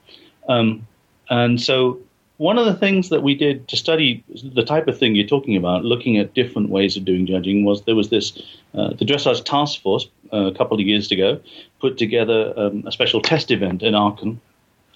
Um, 0.49 0.85
and 1.29 1.61
so 1.61 1.99
one 2.37 2.57
of 2.57 2.65
the 2.65 2.75
things 2.75 3.09
that 3.09 3.23
we 3.23 3.33
did 3.33 3.67
to 3.69 3.77
study 3.77 4.23
the 4.43 4.63
type 4.63 4.87
of 4.87 4.97
thing 4.97 5.15
you're 5.15 5.27
talking 5.27 5.55
about, 5.55 5.85
looking 5.85 6.17
at 6.17 6.33
different 6.33 6.69
ways 6.69 6.97
of 6.97 7.05
doing 7.05 7.25
judging, 7.25 7.63
was 7.63 7.83
there 7.83 7.95
was 7.95 8.09
this 8.09 8.41
uh, 8.73 8.89
the 8.89 9.05
dressage 9.05 9.43
task 9.45 9.81
force 9.81 10.07
uh, 10.33 10.45
a 10.45 10.53
couple 10.53 10.79
of 10.79 10.85
years 10.85 11.11
ago 11.11 11.39
put 11.79 11.97
together 11.97 12.53
um, 12.57 12.83
a 12.85 12.91
special 12.91 13.21
test 13.21 13.51
event 13.51 13.83
in 13.83 13.95
Aachen, 13.95 14.41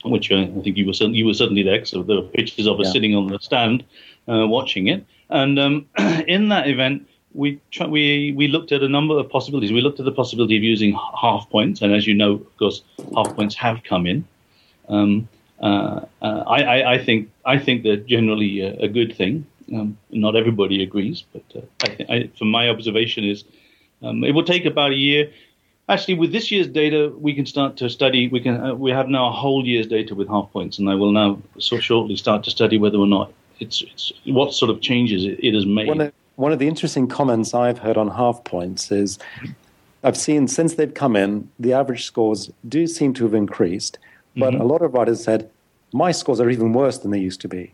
which 0.03 0.31
uh, 0.31 0.41
I 0.41 0.61
think 0.61 0.75
you 0.75 0.85
were 0.85 0.93
you 0.93 1.25
were 1.25 1.33
certainly 1.33 1.63
there. 1.63 1.85
So 1.85 2.03
there 2.03 2.17
were 2.17 2.27
pictures 2.27 2.67
of 2.67 2.79
us 2.79 2.87
yeah. 2.87 2.91
sitting 2.91 3.15
on 3.15 3.27
the 3.27 3.39
stand 3.39 3.83
uh, 4.27 4.45
watching 4.47 4.87
it, 4.87 5.05
and 5.29 5.57
um, 5.59 5.85
in 6.27 6.49
that 6.49 6.67
event. 6.67 7.07
We, 7.35 7.61
try, 7.69 7.85
we 7.85 8.33
we 8.35 8.47
looked 8.47 8.71
at 8.71 8.81
a 8.81 8.89
number 8.89 9.15
of 9.15 9.29
possibilities. 9.29 9.71
We 9.71 9.81
looked 9.81 9.99
at 9.99 10.05
the 10.05 10.11
possibility 10.11 10.57
of 10.57 10.63
using 10.63 10.97
half 11.21 11.47
points, 11.51 11.79
and 11.83 11.93
as 11.93 12.07
you 12.07 12.15
know, 12.15 12.33
of 12.33 12.57
course, 12.57 12.81
half 13.15 13.35
points 13.35 13.53
have 13.53 13.83
come 13.83 14.07
in. 14.07 14.25
Um, 14.87 15.29
uh, 15.61 16.05
uh, 16.21 16.43
I, 16.47 16.63
I, 16.63 16.93
I, 16.93 17.03
think 17.03 17.29
I 17.45 17.57
think 17.57 17.83
they're 17.83 17.97
generally 17.97 18.61
a, 18.61 18.73
a 18.83 18.87
good 18.87 19.15
thing. 19.15 19.45
Um, 19.73 19.97
not 20.09 20.35
everybody 20.35 20.81
agrees, 20.81 21.23
but 21.33 21.43
uh, 21.55 21.61
I, 21.83 22.13
I, 22.13 22.29
from 22.37 22.49
my 22.49 22.69
observation 22.69 23.23
is 23.23 23.43
um, 24.01 24.23
it 24.23 24.31
will 24.31 24.43
take 24.43 24.65
about 24.65 24.91
a 24.91 24.95
year. 24.95 25.31
Actually, 25.87 26.15
with 26.15 26.31
this 26.31 26.51
year's 26.51 26.67
data, 26.67 27.11
we 27.17 27.33
can 27.33 27.45
start 27.45 27.75
to 27.77 27.89
study. 27.89 28.27
We 28.27 28.39
can 28.39 28.63
uh, 28.63 28.75
we 28.75 28.91
have 28.91 29.09
now 29.09 29.27
a 29.27 29.31
whole 29.31 29.65
year's 29.65 29.87
data 29.87 30.15
with 30.15 30.27
half 30.27 30.51
points, 30.51 30.79
and 30.79 30.89
I 30.89 30.95
will 30.95 31.11
now 31.11 31.41
so 31.57 31.79
shortly 31.79 32.15
start 32.15 32.43
to 32.45 32.51
study 32.51 32.77
whether 32.77 32.97
or 32.97 33.07
not 33.07 33.33
it's, 33.59 33.81
it's 33.81 34.13
what 34.25 34.53
sort 34.53 34.71
of 34.71 34.81
changes 34.81 35.25
it, 35.25 35.39
it 35.43 35.53
has 35.53 35.65
made. 35.65 35.87
One 35.87 36.01
of, 36.01 36.13
one 36.35 36.51
of 36.51 36.59
the 36.59 36.67
interesting 36.67 37.07
comments 37.07 37.53
I've 37.53 37.79
heard 37.79 37.97
on 37.97 38.11
half 38.11 38.43
points 38.43 38.91
is 38.91 39.19
I've 40.03 40.17
seen 40.17 40.47
since 40.47 40.75
they've 40.75 40.93
come 40.93 41.15
in, 41.15 41.49
the 41.59 41.73
average 41.73 42.05
scores 42.05 42.49
do 42.67 42.87
seem 42.87 43.13
to 43.15 43.25
have 43.25 43.33
increased. 43.33 43.99
But 44.35 44.53
mm-hmm. 44.53 44.61
a 44.61 44.65
lot 44.65 44.81
of 44.81 44.93
writers 44.93 45.23
said, 45.23 45.49
my 45.91 46.11
scores 46.11 46.39
are 46.39 46.49
even 46.49 46.73
worse 46.73 46.99
than 46.99 47.11
they 47.11 47.19
used 47.19 47.41
to 47.41 47.47
be. 47.47 47.73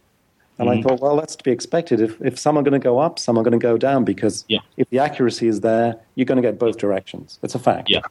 And 0.58 0.70
mm-hmm. 0.70 0.80
I 0.80 0.82
thought, 0.82 1.02
well, 1.02 1.18
that's 1.18 1.36
to 1.36 1.44
be 1.44 1.52
expected. 1.52 2.00
If, 2.00 2.22
if 2.22 2.40
some 2.40 2.58
are 2.58 2.64
going 2.64 2.80
to 2.80 2.84
go 2.84 2.98
up, 3.00 3.20
some 3.20 3.38
are 3.38 3.44
going 3.44 3.60
to 3.60 3.64
go 3.64 3.78
down 3.78 4.06
because 4.06 4.46
yeah. 4.48 4.60
if 4.78 4.90
the 4.90 5.00
accuracy 5.00 5.48
is 5.48 5.62
there, 5.62 5.96
you're 6.16 6.26
going 6.26 6.42
to 6.42 6.42
get 6.42 6.58
both 6.58 6.78
directions. 6.78 7.40
It's 7.44 7.56
a 7.56 7.60
fact. 7.60 7.90
Yeah, 7.90 8.02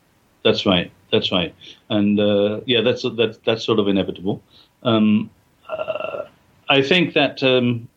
that's 0.44 0.66
right. 0.66 0.92
That's 1.10 1.32
right. 1.32 1.54
And 1.88 2.20
uh, 2.20 2.60
yeah, 2.66 2.82
that's, 2.82 3.04
that's, 3.16 3.38
that's 3.46 3.64
sort 3.64 3.78
of 3.78 3.88
inevitable. 3.88 4.42
Um, 4.82 5.30
uh, 5.68 6.24
I 6.68 6.82
think 6.82 7.14
that, 7.14 7.42
um, 7.42 7.88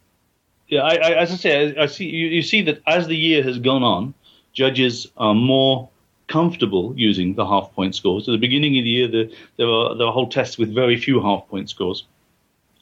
yeah, 0.70 0.82
I, 0.82 0.96
I, 0.96 1.12
as 1.16 1.32
I 1.32 1.36
say, 1.36 1.76
I, 1.78 1.84
I 1.84 1.86
see 1.88 2.06
you, 2.06 2.28
you 2.28 2.42
see 2.42 2.62
that 2.64 2.82
as 2.88 3.08
the 3.08 3.18
year 3.18 3.44
has 3.44 3.60
gone 3.60 3.84
on, 3.84 4.14
judges 4.54 5.08
are 5.18 5.34
more 5.36 5.90
comfortable 6.28 6.94
using 6.96 7.34
the 7.36 7.46
half 7.46 7.74
point 7.74 7.96
scores. 7.96 8.28
At 8.28 8.32
the 8.34 8.38
beginning 8.38 8.78
of 8.78 8.84
the 8.84 8.90
year, 8.90 9.08
the, 9.08 9.34
there 9.58 9.68
were 9.68 9.96
there 9.96 10.06
were 10.06 10.12
whole 10.12 10.28
tests 10.28 10.58
with 10.58 10.74
very 10.74 10.98
few 10.98 11.22
half 11.22 11.48
point 11.48 11.70
scores, 11.70 12.06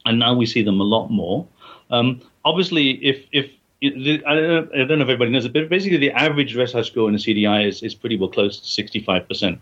and 0.05 0.19
now 0.19 0.35
we 0.35 0.45
see 0.45 0.63
them 0.63 0.79
a 0.79 0.83
lot 0.83 1.09
more. 1.09 1.47
Um, 1.91 2.21
obviously, 2.43 2.91
if 3.03 3.25
if 3.31 3.49
I 3.83 4.35
don't, 4.35 4.73
I 4.73 4.85
don't 4.85 4.99
know 4.99 5.05
if 5.05 5.09
everybody 5.09 5.31
knows 5.31 5.45
it, 5.45 5.53
but 5.53 5.69
basically 5.69 5.97
the 5.97 6.11
average 6.11 6.55
dressage 6.55 6.87
score 6.87 7.07
in 7.07 7.15
a 7.15 7.19
CDI 7.19 7.67
is, 7.67 7.83
is 7.83 7.93
pretty 7.93 8.17
well 8.17 8.29
close 8.29 8.59
to 8.59 8.83
65%. 8.83 9.59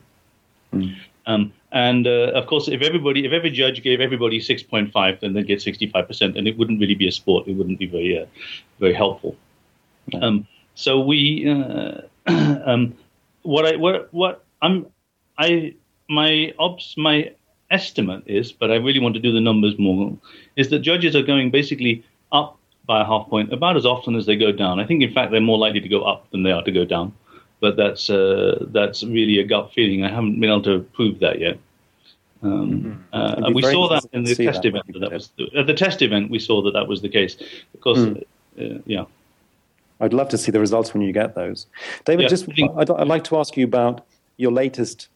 Mm. 0.74 0.96
Um, 1.26 1.54
and 1.72 2.08
uh, 2.08 2.32
of 2.34 2.46
course, 2.48 2.68
if 2.68 2.82
everybody, 2.82 3.26
if 3.26 3.32
every 3.32 3.50
judge 3.50 3.82
gave 3.82 4.00
everybody 4.00 4.40
6.5, 4.40 5.20
then 5.20 5.34
they'd 5.34 5.48
get 5.48 5.60
65%, 5.60 6.38
and 6.38 6.48
it 6.48 6.58
wouldn't 6.58 6.80
really 6.80 6.96
be 6.96 7.08
a 7.08 7.12
sport. 7.12 7.48
It 7.48 7.54
wouldn't 7.54 7.80
be 7.80 7.88
very, 7.88 8.20
uh, 8.20 8.26
very 8.80 8.94
helpful. 8.94 9.36
Um, 10.22 10.48
so 10.76 11.00
we, 11.00 11.50
uh, 11.50 12.02
um, 12.66 12.96
what 13.44 13.66
I 13.66 13.76
what 13.76 14.14
what 14.14 14.44
I'm 14.62 14.88
I 15.38 15.76
my 16.10 16.54
ops 16.60 16.96
my 16.98 17.32
estimate 17.72 18.24
is, 18.26 18.52
but 18.52 18.72
I 18.72 18.76
really 18.76 19.00
want 19.00 19.16
to 19.16 19.22
do 19.22 19.32
the 19.32 19.42
numbers 19.42 19.78
more, 19.80 20.16
is 20.56 20.70
that 20.70 20.80
judges 20.80 21.16
are 21.16 21.24
going 21.24 21.52
basically 21.52 22.04
up 22.32 22.58
by 22.86 23.02
a 23.02 23.06
half 23.06 23.28
point 23.28 23.54
about 23.54 23.78
as 23.78 23.86
often 23.86 24.16
as 24.16 24.26
they 24.26 24.36
go 24.36 24.52
down. 24.52 24.80
I 24.80 24.86
think, 24.86 25.02
in 25.02 25.14
fact, 25.14 25.32
they're 25.32 25.42
more 25.42 25.58
likely 25.58 25.82
to 25.82 25.90
go 25.90 26.04
up 26.04 26.30
than 26.32 26.44
they 26.44 26.52
are 26.52 26.64
to 26.64 26.72
go 26.72 26.86
down. 26.86 27.14
But 27.60 27.78
that's 27.78 28.10
uh, 28.10 28.66
that's 28.72 29.04
really 29.04 29.40
a 29.40 29.46
gut 29.46 29.72
feeling. 29.74 30.04
I 30.04 30.10
haven't 30.10 30.40
been 30.40 30.50
able 30.50 30.64
to 30.64 30.82
prove 30.94 31.20
that 31.20 31.40
yet. 31.40 31.58
Um, 32.42 33.06
uh, 33.14 33.36
and 33.38 33.56
we 33.56 33.62
saw 33.62 33.88
that 33.88 34.04
in 34.12 34.26
the 34.26 34.36
test 34.36 34.64
that 34.64 34.68
event. 34.68 35.00
That, 35.00 35.14
was 35.14 35.32
the, 35.38 35.50
at 35.58 35.68
the 35.68 35.74
test 35.74 36.02
event. 36.02 36.30
We 36.30 36.40
saw 36.40 36.62
that 36.64 36.74
that 36.74 36.88
was 36.90 37.02
the 37.02 37.08
case. 37.08 37.38
Of 37.74 37.80
course, 37.80 38.00
uh, 38.00 38.80
yeah. 38.86 39.06
I'd 40.04 40.14
love 40.14 40.30
to 40.30 40.38
see 40.38 40.52
the 40.52 40.60
results 40.60 40.94
when 40.94 41.02
you 41.02 41.14
get 41.14 41.34
those, 41.36 41.66
David. 42.06 42.24
Yeah, 42.24 42.28
just 42.30 42.46
I'd, 42.78 42.90
I'd 42.90 43.08
like 43.08 43.24
to 43.26 43.38
ask 43.38 43.56
you 43.58 43.66
about 43.66 44.06
your 44.38 44.52
latest 44.52 45.08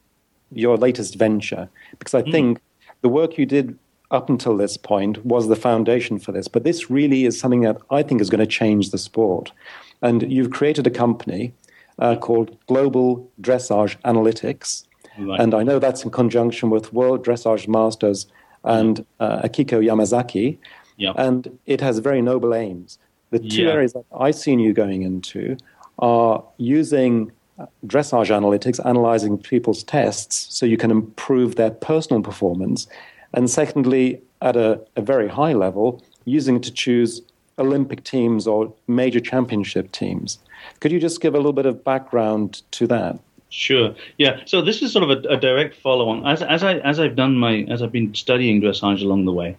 your 0.50 0.76
latest 0.78 1.16
venture 1.16 1.68
because 1.98 2.14
I 2.14 2.22
think 2.22 2.58
the 3.02 3.08
work 3.10 3.36
you 3.36 3.44
did 3.44 3.78
up 4.10 4.30
until 4.30 4.56
this 4.56 4.78
point 4.78 5.22
was 5.26 5.48
the 5.48 5.56
foundation 5.56 6.18
for 6.18 6.32
this, 6.32 6.48
but 6.48 6.64
this 6.64 6.88
really 6.90 7.26
is 7.26 7.38
something 7.38 7.60
that 7.60 7.76
I 7.90 8.02
think 8.02 8.22
is 8.22 8.30
going 8.30 8.40
to 8.40 8.46
change 8.46 8.90
the 8.90 8.96
sport. 8.96 9.52
And 10.00 10.32
you've 10.32 10.50
created 10.50 10.86
a 10.86 10.90
company 10.90 11.52
uh, 11.98 12.16
called 12.16 12.56
Global 12.66 13.30
Dressage 13.42 13.96
Analytics, 14.04 14.84
Right. 15.18 15.40
and 15.40 15.52
I 15.52 15.62
know 15.64 15.78
that's 15.80 16.04
in 16.04 16.10
conjunction 16.10 16.70
with 16.70 16.92
World 16.92 17.24
Dressage 17.26 17.66
Masters 17.68 18.26
and 18.64 19.04
uh, 19.20 19.42
Akiko 19.42 19.84
Yamazaki, 19.84 20.56
Yeah. 20.96 21.12
and 21.16 21.58
it 21.66 21.80
has 21.82 21.98
very 21.98 22.22
noble 22.22 22.54
aims. 22.54 22.98
The 23.30 23.38
two 23.38 23.62
Yeah. 23.62 23.72
areas 23.72 23.92
that 23.92 24.04
I've 24.18 24.34
seen 24.34 24.58
you 24.58 24.72
going 24.72 25.02
into 25.02 25.56
are 25.98 26.42
using 26.58 27.30
uh, 27.58 27.66
dressage 27.86 28.30
analytics, 28.30 28.78
analyzing 28.86 29.36
people's 29.36 29.82
tests 29.82 30.46
so 30.54 30.64
you 30.64 30.76
can 30.76 30.90
improve 30.90 31.56
their 31.56 31.70
personal 31.70 32.22
performance. 32.22 32.86
And 33.34 33.50
secondly, 33.50 34.20
at 34.40 34.56
a, 34.56 34.80
a 34.96 35.02
very 35.02 35.28
high 35.28 35.52
level, 35.52 36.02
using 36.24 36.56
it 36.56 36.62
to 36.62 36.72
choose 36.72 37.20
Olympic 37.58 38.04
teams 38.04 38.46
or 38.46 38.72
major 38.86 39.18
championship 39.18 39.90
teams. 39.90 40.38
Could 40.80 40.92
you 40.92 41.00
just 41.00 41.20
give 41.20 41.34
a 41.34 41.38
little 41.38 41.52
bit 41.52 41.66
of 41.66 41.82
background 41.82 42.62
to 42.72 42.86
that? 42.86 43.18
Sure. 43.50 43.94
Yeah. 44.18 44.40
So 44.44 44.62
this 44.62 44.82
is 44.82 44.92
sort 44.92 45.10
of 45.10 45.10
a, 45.10 45.28
a 45.28 45.36
direct 45.36 45.74
follow-on. 45.74 46.26
As, 46.26 46.42
as 46.42 46.62
I 46.62 46.74
as 46.78 47.00
I've 47.00 47.16
done 47.16 47.36
my 47.36 47.66
as 47.68 47.82
I've 47.82 47.90
been 47.90 48.14
studying 48.14 48.60
dressage 48.60 49.02
along 49.02 49.24
the 49.24 49.32
way. 49.32 49.56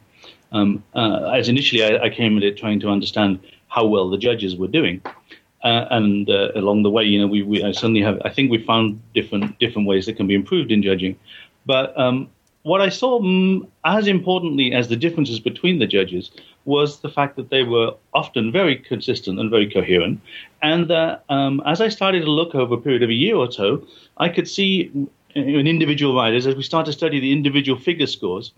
Um, 0.52 0.84
uh, 0.96 1.32
as 1.36 1.50
initially 1.50 1.84
I, 1.84 2.06
I 2.06 2.10
came 2.10 2.38
at 2.38 2.44
it 2.44 2.58
trying 2.58 2.80
to 2.80 2.90
understand 2.90 3.40
how 3.70 3.86
well 3.86 4.10
the 4.10 4.18
judges 4.18 4.56
were 4.56 4.68
doing, 4.68 5.02
uh, 5.64 5.86
and 5.92 6.30
uh, 6.30 6.52
along 6.56 6.84
the 6.84 6.90
way, 6.90 7.04
you 7.04 7.20
know, 7.20 7.28
we, 7.28 7.44
we 7.44 7.64
I 7.64 7.72
suddenly 7.72 8.02
have 8.02 8.22
I 8.26 8.30
think 8.30 8.52
we 8.52 8.64
found 8.64 9.02
different 9.14 9.58
different 9.60 9.88
ways 9.88 10.06
that 10.06 10.18
can 10.18 10.28
be 10.28 10.36
improved 10.36 10.72
in 10.72 10.84
judging. 10.84 11.18
But 11.66 11.98
um, 12.00 12.30
what 12.64 12.82
I 12.82 12.90
saw 12.90 13.20
mm, 13.20 13.68
as 13.86 14.08
importantly 14.08 14.74
as 14.74 14.90
the 14.90 14.96
differences 14.96 15.40
between 15.40 15.80
the 15.80 15.88
judges 15.88 16.32
was 16.66 17.00
the 17.00 17.10
fact 17.10 17.36
that 17.36 17.50
they 17.50 17.64
were 17.64 17.94
often 18.14 18.52
very 18.52 18.76
consistent 18.76 19.40
and 19.40 19.50
very 19.50 19.70
coherent, 19.70 20.20
and 20.62 20.88
that 20.90 21.24
um, 21.30 21.62
as 21.66 21.82
I 21.82 21.90
started 21.90 22.22
to 22.22 22.32
look 22.32 22.54
over 22.56 22.76
a 22.76 22.78
period 22.78 23.04
of 23.04 23.10
a 23.10 23.14
year 23.14 23.36
or 23.36 23.52
so, 23.52 23.86
I 24.18 24.30
could 24.30 24.48
see 24.48 24.92
in 25.36 25.68
individual 25.68 26.16
riders 26.16 26.48
as 26.48 26.56
we 26.56 26.64
start 26.64 26.86
to 26.88 26.94
study 26.94 27.20
the 27.20 27.32
individual 27.32 27.80
figure 27.80 28.08
scores, 28.08 28.52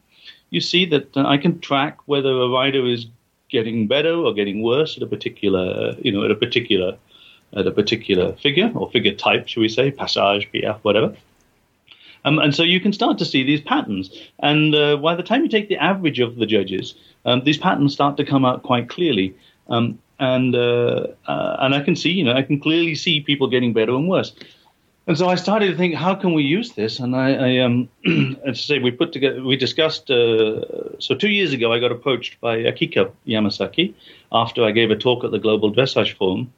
you 0.50 0.62
see 0.62 0.86
that 0.86 1.16
uh, 1.18 1.26
I 1.26 1.38
can 1.38 1.60
track 1.60 1.98
whether 2.06 2.30
a 2.30 2.50
rider 2.50 2.86
is 2.86 3.08
getting 3.52 3.88
better 3.88 4.14
or 4.14 4.34
getting 4.34 4.64
worse 4.64 4.98
at 4.98 5.04
a 5.04 5.08
particular, 5.08 5.96
you 6.02 6.12
know, 6.12 6.24
at 6.24 6.32
a 6.32 6.36
particular, 6.36 6.98
at 7.54 7.68
a 7.68 7.72
particular 7.72 8.34
figure 8.34 8.72
or 8.74 8.90
figure 8.90 9.14
type, 9.14 9.48
should 9.48 9.62
we 9.62 9.70
say, 9.70 9.92
passage, 9.92 10.50
piaffe, 10.52 10.84
whatever. 10.84 11.16
Um, 12.24 12.40
and 12.40 12.56
so 12.56 12.64
you 12.64 12.80
can 12.80 12.94
start 12.94 13.18
to 13.18 13.26
see 13.26 13.44
these 13.44 13.62
patterns. 13.62 14.10
And 14.40 14.76
uh, 14.76 14.98
by 14.98 15.16
the 15.16 15.24
time 15.24 15.44
you 15.44 15.50
take 15.50 15.70
the 15.70 15.78
average 15.78 16.20
of 16.20 16.36
the 16.38 16.46
judges, 16.46 16.96
um, 17.26 17.44
these 17.44 17.58
patterns 17.58 17.94
start 17.94 18.18
to 18.18 18.26
come 18.26 18.46
out 18.46 18.64
quite 18.64 18.90
clearly. 18.90 19.36
Um, 19.70 20.00
and 20.20 20.56
uh, 20.56 21.08
uh, 21.28 21.58
and 21.60 21.74
I 21.74 21.82
can 21.82 21.96
see, 21.96 22.12
you 22.12 22.24
know, 22.24 22.34
I 22.34 22.44
can 22.44 22.60
clearly 22.60 22.96
see 22.96 23.22
people 23.22 23.48
getting 23.48 23.74
better 23.74 23.96
and 23.96 24.08
worse. 24.08 24.34
And 25.08 25.18
so 25.18 25.28
I 25.28 25.36
started 25.36 25.68
to 25.72 25.78
think, 25.78 25.96
how 25.96 26.14
can 26.14 26.34
we 26.34 26.44
use 26.44 26.74
this? 26.74 27.00
And 27.00 27.16
I, 27.16 27.34
I 27.34 27.58
um, 27.60 27.90
as 28.46 28.60
I 28.60 28.62
say, 28.62 28.80
we 28.80 28.92
put 28.92 29.12
together, 29.12 29.44
we 29.44 29.58
discussed. 29.58 30.12
Uh, 30.12 31.00
so 31.00 31.16
two 31.16 31.30
years 31.30 31.54
ago, 31.54 31.74
I 31.74 31.80
got 31.80 31.92
approached 31.92 32.40
by 32.40 32.58
Akiko 32.58 33.12
Yamazaki 33.28 33.94
after 34.32 34.64
I 34.64 34.72
gave 34.72 34.92
a 34.92 34.96
talk 34.96 35.24
at 35.24 35.32
the 35.32 35.40
Global 35.40 35.74
Dressage 35.74 36.16
Forum, 36.18 36.54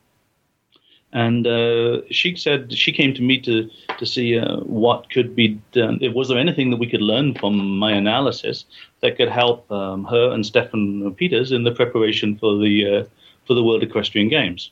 and 1.13 1.47
uh, 1.47 2.01
she 2.11 2.35
said 2.35 2.73
she 2.73 2.91
came 2.91 3.13
to 3.13 3.21
me 3.21 3.39
to 3.41 3.69
to 3.97 4.05
see 4.05 4.37
uh, 4.37 4.57
what 4.57 5.09
could 5.09 5.35
be 5.37 5.59
done. 5.71 5.99
Was 6.13 6.27
there 6.27 6.37
anything 6.37 6.69
that 6.71 6.77
we 6.77 6.89
could 6.89 7.01
learn 7.01 7.35
from 7.35 7.77
my 7.79 7.93
analysis 7.93 8.65
that 8.99 9.15
could 9.15 9.29
help 9.29 9.71
um, 9.71 10.03
her 10.03 10.31
and 10.31 10.43
Steffen 10.43 11.15
Peters 11.15 11.53
in 11.53 11.63
the 11.63 11.71
preparation 11.71 12.37
for 12.37 12.57
the 12.57 12.97
uh, 12.97 13.03
for 13.45 13.53
the 13.53 13.63
World 13.63 13.83
Equestrian 13.83 14.27
Games? 14.27 14.69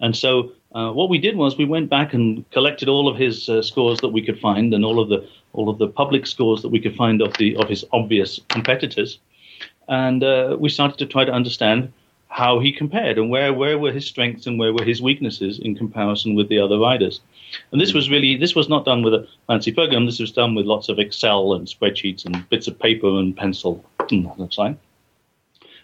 And 0.00 0.16
so 0.16 0.52
uh, 0.74 0.92
what 0.92 1.08
we 1.08 1.18
did 1.18 1.36
was 1.36 1.56
we 1.56 1.64
went 1.64 1.88
back 1.88 2.12
and 2.12 2.48
collected 2.50 2.88
all 2.88 3.08
of 3.08 3.16
his 3.16 3.48
uh, 3.48 3.62
scores 3.62 4.00
that 4.00 4.08
we 4.08 4.22
could 4.22 4.38
find 4.40 4.74
and 4.74 4.84
all 4.84 5.00
of 5.00 5.08
the 5.08 5.26
all 5.52 5.68
of 5.70 5.78
the 5.78 5.88
public 5.88 6.26
scores 6.26 6.60
that 6.62 6.68
we 6.68 6.80
could 6.80 6.94
find 6.96 7.22
of 7.22 7.36
the 7.38 7.56
of 7.56 7.68
his 7.68 7.84
obvious 7.92 8.40
competitors, 8.48 9.18
and 9.88 10.22
uh, 10.22 10.56
we 10.58 10.68
started 10.68 10.98
to 10.98 11.06
try 11.06 11.24
to 11.24 11.32
understand 11.32 11.92
how 12.28 12.58
he 12.58 12.72
compared 12.72 13.16
and 13.16 13.30
where 13.30 13.54
where 13.54 13.78
were 13.78 13.92
his 13.92 14.06
strengths 14.06 14.46
and 14.46 14.58
where 14.58 14.72
were 14.72 14.84
his 14.84 15.00
weaknesses 15.00 15.58
in 15.58 15.74
comparison 15.74 16.34
with 16.34 16.48
the 16.48 16.58
other 16.58 16.78
riders. 16.78 17.20
And 17.70 17.80
this 17.80 17.94
was 17.94 18.10
really 18.10 18.36
this 18.36 18.54
was 18.54 18.68
not 18.68 18.84
done 18.84 19.02
with 19.02 19.14
a 19.14 19.26
fancy 19.46 19.72
program. 19.72 20.04
This 20.04 20.20
was 20.20 20.32
done 20.32 20.54
with 20.54 20.66
lots 20.66 20.88
of 20.88 20.98
Excel 20.98 21.54
and 21.54 21.66
spreadsheets 21.66 22.26
and 22.26 22.46
bits 22.50 22.66
of 22.66 22.78
paper 22.78 23.08
and 23.08 23.36
pencil 23.36 23.84
and 24.10 24.52
fine. 24.52 24.78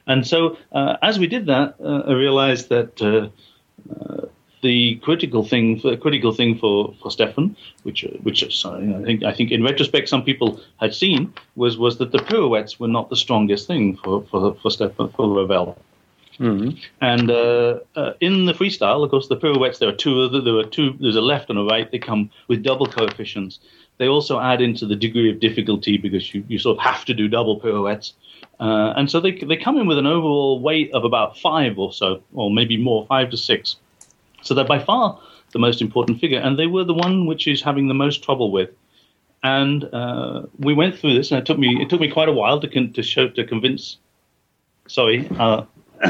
And 0.06 0.26
so 0.26 0.58
uh, 0.72 0.96
as 1.00 1.18
we 1.18 1.28
did 1.28 1.46
that, 1.46 1.76
uh, 1.82 2.02
I 2.08 2.12
realized 2.12 2.68
that. 2.68 3.30
The 4.62 4.96
critical 4.96 5.44
thing, 5.44 5.80
the 5.82 5.96
critical 5.96 6.32
thing 6.32 6.56
for, 6.56 6.94
for 7.02 7.10
Steffen, 7.10 7.56
which 7.82 8.04
which 8.22 8.40
sorry, 8.56 8.94
I 8.94 9.02
think 9.02 9.24
I 9.24 9.32
think 9.32 9.50
in 9.50 9.62
retrospect 9.64 10.08
some 10.08 10.22
people 10.22 10.60
had 10.78 10.94
seen 10.94 11.32
was 11.56 11.76
was 11.76 11.98
that 11.98 12.12
the 12.12 12.18
pirouettes 12.18 12.78
were 12.78 12.88
not 12.88 13.10
the 13.10 13.16
strongest 13.16 13.66
thing 13.66 13.96
for 13.96 14.22
for 14.30 14.54
for 14.54 14.70
Steffen 14.70 15.12
for 15.14 15.28
Ravel. 15.36 15.76
And 17.00 17.30
uh, 17.30 17.80
uh, 17.94 18.12
in 18.20 18.46
the 18.46 18.52
freestyle, 18.52 19.04
of 19.04 19.10
course, 19.10 19.28
the 19.28 19.36
pirouettes 19.36 19.78
there 19.78 19.88
are 19.88 19.92
two. 19.96 20.28
There 20.28 20.56
are 20.56 20.64
two. 20.64 20.96
There's 21.00 21.16
a 21.16 21.20
left 21.20 21.50
and 21.50 21.58
a 21.58 21.62
right. 21.62 21.90
They 21.90 21.98
come 21.98 22.30
with 22.48 22.62
double 22.62 22.86
coefficients. 22.86 23.58
They 23.98 24.08
also 24.08 24.40
add 24.40 24.60
into 24.60 24.86
the 24.86 24.96
degree 24.96 25.30
of 25.30 25.40
difficulty 25.40 25.98
because 25.98 26.34
you, 26.34 26.44
you 26.48 26.58
sort 26.58 26.78
of 26.78 26.82
have 26.82 27.04
to 27.04 27.14
do 27.14 27.28
double 27.28 27.60
pirouettes. 27.60 28.14
Uh, 28.58 28.92
and 28.96 29.10
so 29.10 29.20
they 29.20 29.32
they 29.32 29.56
come 29.56 29.76
in 29.78 29.86
with 29.86 29.98
an 29.98 30.06
overall 30.06 30.60
weight 30.60 30.92
of 30.92 31.04
about 31.04 31.38
five 31.38 31.78
or 31.78 31.92
so, 31.92 32.22
or 32.32 32.50
maybe 32.50 32.76
more, 32.76 33.06
five 33.06 33.30
to 33.30 33.36
six. 33.36 33.76
So 34.42 34.54
they're 34.54 34.64
by 34.64 34.78
far 34.78 35.20
the 35.52 35.58
most 35.58 35.80
important 35.80 36.20
figure, 36.20 36.38
and 36.38 36.58
they 36.58 36.66
were 36.66 36.84
the 36.84 36.94
one 36.94 37.26
which 37.26 37.46
is 37.46 37.62
having 37.62 37.88
the 37.88 37.94
most 37.94 38.22
trouble 38.22 38.50
with. 38.50 38.70
And 39.42 39.84
uh, 39.92 40.42
we 40.58 40.74
went 40.74 40.98
through 40.98 41.14
this, 41.14 41.30
and 41.30 41.38
it 41.40 41.46
took 41.46 41.58
me 41.58 41.80
it 41.82 41.90
took 41.90 42.00
me 42.00 42.10
quite 42.10 42.28
a 42.28 42.32
while 42.32 42.60
to 42.60 42.68
con- 42.68 42.92
to 42.92 43.02
show 43.02 43.28
to 43.28 43.44
convince. 43.44 43.98
Sorry, 44.88 45.28
uh, 45.38 45.64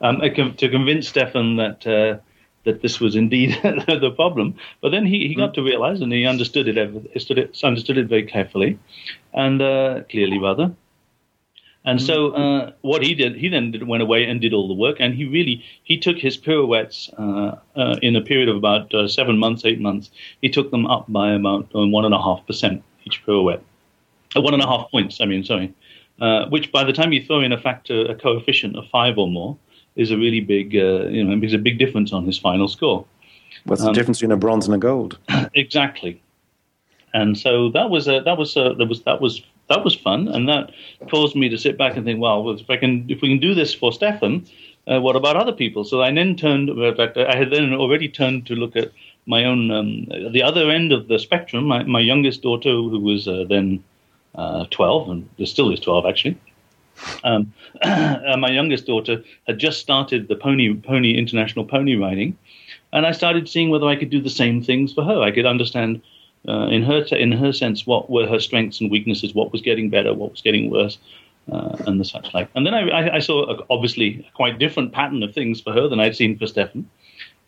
um, 0.00 0.20
to 0.20 0.68
convince 0.68 1.10
Steffen 1.10 1.56
that 1.56 1.86
uh, 1.86 2.20
that 2.64 2.82
this 2.82 3.00
was 3.00 3.14
indeed 3.14 3.58
the 3.62 4.12
problem. 4.16 4.54
But 4.80 4.90
then 4.90 5.06
he, 5.06 5.28
he 5.28 5.34
got 5.34 5.54
to 5.54 5.62
realize, 5.62 6.00
and 6.00 6.12
he 6.12 6.26
understood 6.26 6.68
it, 6.68 6.78
understood 6.78 7.38
it 7.38 7.60
understood 7.62 7.98
it 7.98 8.08
very 8.08 8.24
carefully, 8.24 8.78
and 9.32 9.62
uh, 9.62 10.02
clearly 10.10 10.38
rather. 10.38 10.74
And 11.86 12.00
so 12.00 12.30
uh, 12.30 12.72
what 12.80 13.02
he 13.02 13.14
did, 13.14 13.36
he 13.36 13.48
then 13.48 13.70
did, 13.70 13.86
went 13.86 14.02
away 14.02 14.24
and 14.24 14.40
did 14.40 14.54
all 14.54 14.68
the 14.68 14.74
work, 14.74 14.96
and 15.00 15.14
he 15.14 15.26
really 15.26 15.62
he 15.82 15.98
took 15.98 16.16
his 16.16 16.36
pirouettes 16.36 17.10
uh, 17.18 17.56
uh, 17.76 17.96
in 18.00 18.16
a 18.16 18.22
period 18.22 18.48
of 18.48 18.56
about 18.56 18.94
uh, 18.94 19.06
seven 19.06 19.36
months, 19.36 19.66
eight 19.66 19.80
months. 19.80 20.10
He 20.40 20.48
took 20.48 20.70
them 20.70 20.86
up 20.86 21.04
by 21.08 21.32
about 21.32 21.68
uh, 21.74 21.86
one 21.86 22.06
and 22.06 22.14
a 22.14 22.22
half 22.22 22.46
percent 22.46 22.82
each 23.04 23.22
pirouette, 23.26 23.62
uh, 24.34 24.40
one 24.40 24.54
and 24.54 24.62
a 24.62 24.66
half 24.66 24.90
points. 24.90 25.20
I 25.20 25.26
mean, 25.26 25.44
sorry, 25.44 25.74
uh, 26.22 26.46
which 26.46 26.72
by 26.72 26.84
the 26.84 26.92
time 26.92 27.12
you 27.12 27.22
throw 27.22 27.40
in 27.40 27.52
a 27.52 27.60
factor, 27.60 28.06
a 28.06 28.14
coefficient 28.14 28.76
of 28.76 28.88
five 28.88 29.18
or 29.18 29.28
more, 29.28 29.58
is 29.94 30.10
a 30.10 30.16
really 30.16 30.40
big, 30.40 30.74
uh, 30.74 31.04
you 31.08 31.22
know, 31.22 31.36
makes 31.36 31.52
a 31.52 31.58
big 31.58 31.78
difference 31.78 32.14
on 32.14 32.24
his 32.24 32.38
final 32.38 32.66
score. 32.66 33.04
What's 33.64 33.84
the 33.84 33.92
difference 33.92 34.18
between 34.18 34.32
a 34.32 34.38
bronze 34.38 34.66
and 34.66 34.74
a 34.74 34.78
gold? 34.78 35.18
exactly. 35.54 36.22
And 37.12 37.38
so 37.38 37.68
that 37.70 37.90
was 37.90 38.08
uh, 38.08 38.20
that 38.20 38.38
was 38.38 38.56
uh, 38.56 38.72
that 38.74 38.86
was 38.86 39.02
that 39.02 39.20
was 39.20 39.42
that 39.68 39.84
was 39.84 39.94
fun, 39.94 40.28
and 40.28 40.48
that 40.48 40.70
caused 41.10 41.36
me 41.36 41.48
to 41.48 41.58
sit 41.58 41.78
back 41.78 41.96
and 41.96 42.04
think, 42.04 42.20
well, 42.20 42.50
if 42.50 42.68
I 42.68 42.76
can 42.76 43.06
if 43.08 43.22
we 43.22 43.28
can 43.28 43.38
do 43.38 43.54
this 43.54 43.74
for 43.74 43.90
Steffen, 43.90 44.48
uh, 44.86 45.00
what 45.00 45.16
about 45.16 45.36
other 45.36 45.52
people? 45.52 45.84
So 45.84 46.02
I 46.02 46.12
then 46.12 46.36
turned. 46.36 46.68
In 46.68 46.96
fact, 46.96 47.16
I 47.16 47.36
had 47.36 47.50
then 47.50 47.72
already 47.72 48.08
turned 48.08 48.46
to 48.46 48.54
look 48.54 48.76
at 48.76 48.92
my 49.26 49.44
own 49.44 49.70
um, 49.70 50.06
the 50.32 50.42
other 50.42 50.70
end 50.70 50.92
of 50.92 51.08
the 51.08 51.18
spectrum. 51.18 51.64
My, 51.64 51.82
my 51.84 52.00
youngest 52.00 52.42
daughter, 52.42 52.70
who 52.70 53.00
was 53.00 53.26
uh, 53.26 53.44
then 53.48 53.82
uh, 54.34 54.66
twelve, 54.70 55.08
and 55.08 55.28
still 55.44 55.72
is 55.72 55.80
twelve 55.80 56.04
actually. 56.06 56.38
Um, 57.24 57.52
uh, 57.82 58.36
my 58.38 58.50
youngest 58.50 58.86
daughter 58.86 59.22
had 59.46 59.58
just 59.58 59.80
started 59.80 60.28
the 60.28 60.36
pony 60.36 60.74
pony 60.74 61.16
international 61.16 61.64
pony 61.64 61.96
riding, 61.96 62.36
and 62.92 63.06
I 63.06 63.12
started 63.12 63.48
seeing 63.48 63.70
whether 63.70 63.86
I 63.86 63.96
could 63.96 64.10
do 64.10 64.20
the 64.20 64.30
same 64.30 64.62
things 64.62 64.92
for 64.92 65.04
her. 65.04 65.20
I 65.20 65.30
could 65.30 65.46
understand 65.46 66.02
uh, 66.48 66.66
in 66.66 66.82
her 66.82 67.02
in 67.12 67.32
her 67.32 67.52
sense 67.52 67.86
what 67.86 68.10
were 68.10 68.26
her 68.26 68.40
strengths 68.40 68.80
and 68.80 68.90
weaknesses, 68.90 69.34
what 69.34 69.52
was 69.52 69.62
getting 69.62 69.90
better, 69.90 70.12
what 70.14 70.30
was 70.30 70.40
getting 70.40 70.70
worse, 70.70 70.98
uh, 71.50 71.76
and 71.86 72.00
the 72.00 72.04
such 72.04 72.32
like. 72.34 72.48
And 72.54 72.66
then 72.66 72.74
I, 72.74 72.88
I, 72.88 73.14
I 73.16 73.18
saw 73.18 73.50
a, 73.50 73.64
obviously 73.70 74.26
a 74.28 74.32
quite 74.32 74.58
different 74.58 74.92
pattern 74.92 75.22
of 75.22 75.34
things 75.34 75.60
for 75.60 75.72
her 75.72 75.88
than 75.88 76.00
I'd 76.00 76.16
seen 76.16 76.38
for 76.38 76.46
Steffen, 76.46 76.84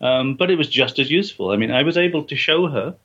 um, 0.01 0.35
but 0.35 0.49
it 0.49 0.57
was 0.57 0.69
just 0.69 0.99
as 0.99 1.11
useful. 1.11 1.51
I 1.51 1.57
mean, 1.57 1.71
I 1.71 1.83
was 1.83 1.97
able 1.97 2.23
to 2.23 2.35
show 2.35 2.67
her 2.67 2.95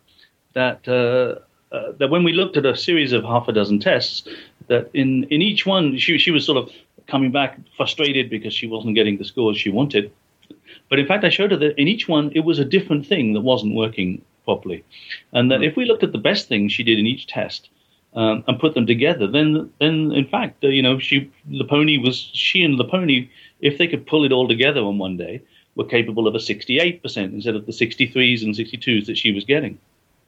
that 0.54 0.86
uh, 0.88 1.40
uh, 1.74 1.92
that 1.98 2.10
when 2.10 2.22
we 2.22 2.32
looked 2.32 2.56
at 2.56 2.66
a 2.66 2.76
series 2.76 3.12
of 3.12 3.24
half 3.24 3.48
a 3.48 3.52
dozen 3.52 3.80
tests, 3.80 4.28
that 4.68 4.90
in, 4.92 5.24
in 5.24 5.40
each 5.40 5.64
one, 5.64 5.96
she, 5.98 6.18
she 6.18 6.30
was 6.30 6.44
sort 6.44 6.58
of 6.58 6.70
coming 7.06 7.32
back 7.32 7.58
frustrated 7.76 8.28
because 8.28 8.52
she 8.52 8.66
wasn't 8.66 8.94
getting 8.94 9.18
the 9.18 9.24
scores 9.24 9.56
she 9.56 9.70
wanted. 9.70 10.12
But 10.88 10.98
in 10.98 11.06
fact, 11.06 11.24
I 11.24 11.30
showed 11.30 11.50
her 11.50 11.56
that 11.56 11.78
in 11.80 11.88
each 11.88 12.08
one, 12.08 12.30
it 12.34 12.40
was 12.40 12.58
a 12.58 12.64
different 12.64 13.06
thing 13.06 13.32
that 13.32 13.40
wasn't 13.40 13.74
working 13.74 14.22
properly. 14.44 14.84
And 15.32 15.50
that 15.50 15.60
mm. 15.60 15.66
if 15.66 15.76
we 15.76 15.84
looked 15.84 16.02
at 16.02 16.12
the 16.12 16.18
best 16.18 16.48
things 16.48 16.72
she 16.72 16.82
did 16.82 16.98
in 16.98 17.06
each 17.06 17.26
test, 17.26 17.68
um, 18.14 18.44
and 18.46 18.60
put 18.60 18.74
them 18.74 18.86
together, 18.86 19.26
then 19.26 19.70
then 19.80 20.12
in 20.12 20.26
fact, 20.26 20.62
uh, 20.64 20.68
you 20.68 20.82
know, 20.82 20.98
she 20.98 21.30
the 21.46 21.64
pony 21.64 21.98
was 21.98 22.30
she 22.34 22.62
and 22.62 22.78
the 22.78 22.84
pony, 22.84 23.30
if 23.60 23.78
they 23.78 23.88
could 23.88 24.06
pull 24.06 24.24
it 24.24 24.32
all 24.32 24.46
together 24.46 24.80
on 24.80 24.98
one 24.98 25.16
day, 25.16 25.40
were 25.76 25.84
capable 25.84 26.28
of 26.28 26.34
a 26.34 26.38
68% 26.38 27.00
instead 27.16 27.56
of 27.56 27.66
the 27.66 27.72
63s 27.72 28.42
and 28.42 28.54
62s 28.54 29.06
that 29.06 29.16
she 29.16 29.32
was 29.32 29.44
getting. 29.44 29.78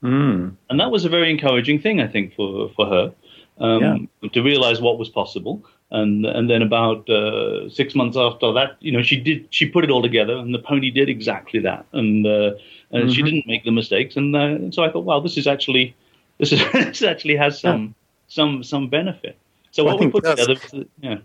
Mm. 0.03 0.57
And 0.71 0.81
that 0.81 0.91
was 0.91 1.05
a 1.05 1.09
very 1.09 1.31
encouraging 1.31 1.81
thing, 1.81 2.01
I 2.01 2.07
think, 2.07 2.35
for 2.35 2.71
for 2.71 2.87
her 2.87 3.15
um, 3.59 4.09
yeah. 4.23 4.29
to 4.31 4.43
realize 4.43 4.81
what 4.81 4.99
was 4.99 5.09
possible. 5.09 5.65
And 5.91 6.27
and 6.27 6.51
then 6.51 6.63
about 6.63 7.09
uh, 7.09 7.69
six 7.69 7.95
months 7.95 8.17
after 8.17 8.53
that, 8.53 8.77
you 8.81 8.93
know, 8.93 9.03
she 9.03 9.17
did 9.21 9.47
she 9.51 9.69
put 9.69 9.85
it 9.85 9.91
all 9.91 10.03
together, 10.03 10.37
and 10.37 10.55
the 10.55 10.59
pony 10.59 10.91
did 10.91 11.09
exactly 11.09 11.61
that, 11.61 11.87
and 11.93 12.27
uh, 12.27 12.53
and 12.95 13.05
mm-hmm. 13.05 13.13
she 13.13 13.23
didn't 13.23 13.47
make 13.47 13.65
the 13.65 13.73
mistakes. 13.73 14.17
And, 14.17 14.35
uh, 14.35 14.39
and 14.39 14.73
so 14.73 14.85
I 14.85 14.91
thought, 14.91 15.05
wow, 15.05 15.21
this 15.21 15.37
is 15.37 15.47
actually 15.47 15.95
this 16.39 16.53
is 16.53 16.61
this 16.73 17.03
actually 17.03 17.37
has 17.37 17.61
some 17.61 17.83
yeah. 17.83 17.89
some 18.29 18.63
some 18.63 18.89
benefit. 18.89 19.37
So 19.73 19.85
well, 19.85 19.95
what 19.95 20.05
we 20.05 20.11
put 20.11 20.25
together, 20.25 20.57
yeah. 21.01 21.19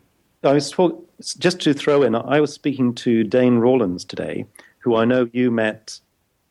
I 0.44 0.54
was 0.54 0.72
talk, 0.72 1.08
just 1.38 1.60
to 1.62 1.74
throw 1.74 2.02
in. 2.02 2.16
I 2.16 2.42
was 2.42 2.52
speaking 2.52 2.96
to 2.96 3.24
Dane 3.24 3.58
Rawlins 3.58 4.06
today, 4.06 4.46
who 4.80 4.96
I 4.96 5.06
know 5.06 5.30
you 5.34 5.52
met 5.52 6.00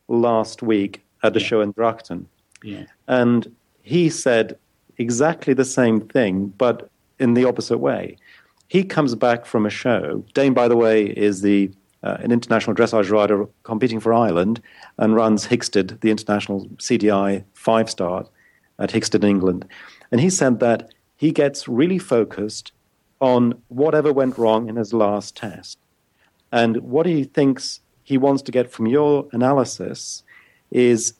last 0.07 0.63
week 0.63 1.03
at 1.23 1.35
the 1.35 1.41
yeah. 1.41 1.47
show 1.47 1.61
in 1.61 1.73
Drachten, 1.73 2.27
yeah. 2.63 2.85
and 3.09 3.53
he 3.83 4.11
said 4.11 4.57
exactly 4.99 5.55
the 5.55 5.65
same 5.65 6.01
thing, 6.01 6.53
but 6.59 6.89
in 7.19 7.35
the 7.35 7.45
opposite 7.45 7.79
way. 7.79 8.17
He 8.69 8.85
comes 8.85 9.15
back 9.15 9.47
from 9.47 9.65
a 9.65 9.71
show. 9.71 10.23
Dane, 10.35 10.53
by 10.53 10.69
the 10.69 10.77
way, 10.77 11.07
is 11.07 11.41
the 11.41 11.71
uh, 12.03 12.17
an 12.21 12.33
international 12.33 12.77
dressage 12.77 13.11
rider 13.11 13.47
competing 13.63 14.01
for 14.01 14.13
Ireland 14.13 14.63
and 14.99 15.15
runs 15.15 15.47
Hickstead, 15.47 16.01
the 16.01 16.11
international 16.11 16.67
CDI 16.77 17.45
five 17.55 17.91
star 17.91 18.27
at 18.79 18.91
Hickstead, 18.91 19.25
England. 19.25 19.67
And 20.11 20.21
he 20.21 20.31
said 20.31 20.61
that 20.61 20.93
he 21.17 21.33
gets 21.33 21.69
really 21.69 21.99
focused 21.99 22.73
on 23.21 23.61
whatever 23.69 24.13
went 24.13 24.39
wrong 24.39 24.69
in 24.69 24.77
his 24.77 24.93
last 24.93 25.37
test. 25.37 25.79
And 26.53 26.79
what 26.79 27.07
he 27.07 27.25
thinks 27.25 27.81
he 28.05 28.17
wants 28.17 28.43
to 28.43 28.53
get 28.53 28.71
from 28.71 28.87
your 28.87 29.29
analysis 29.33 30.23
is 30.71 31.15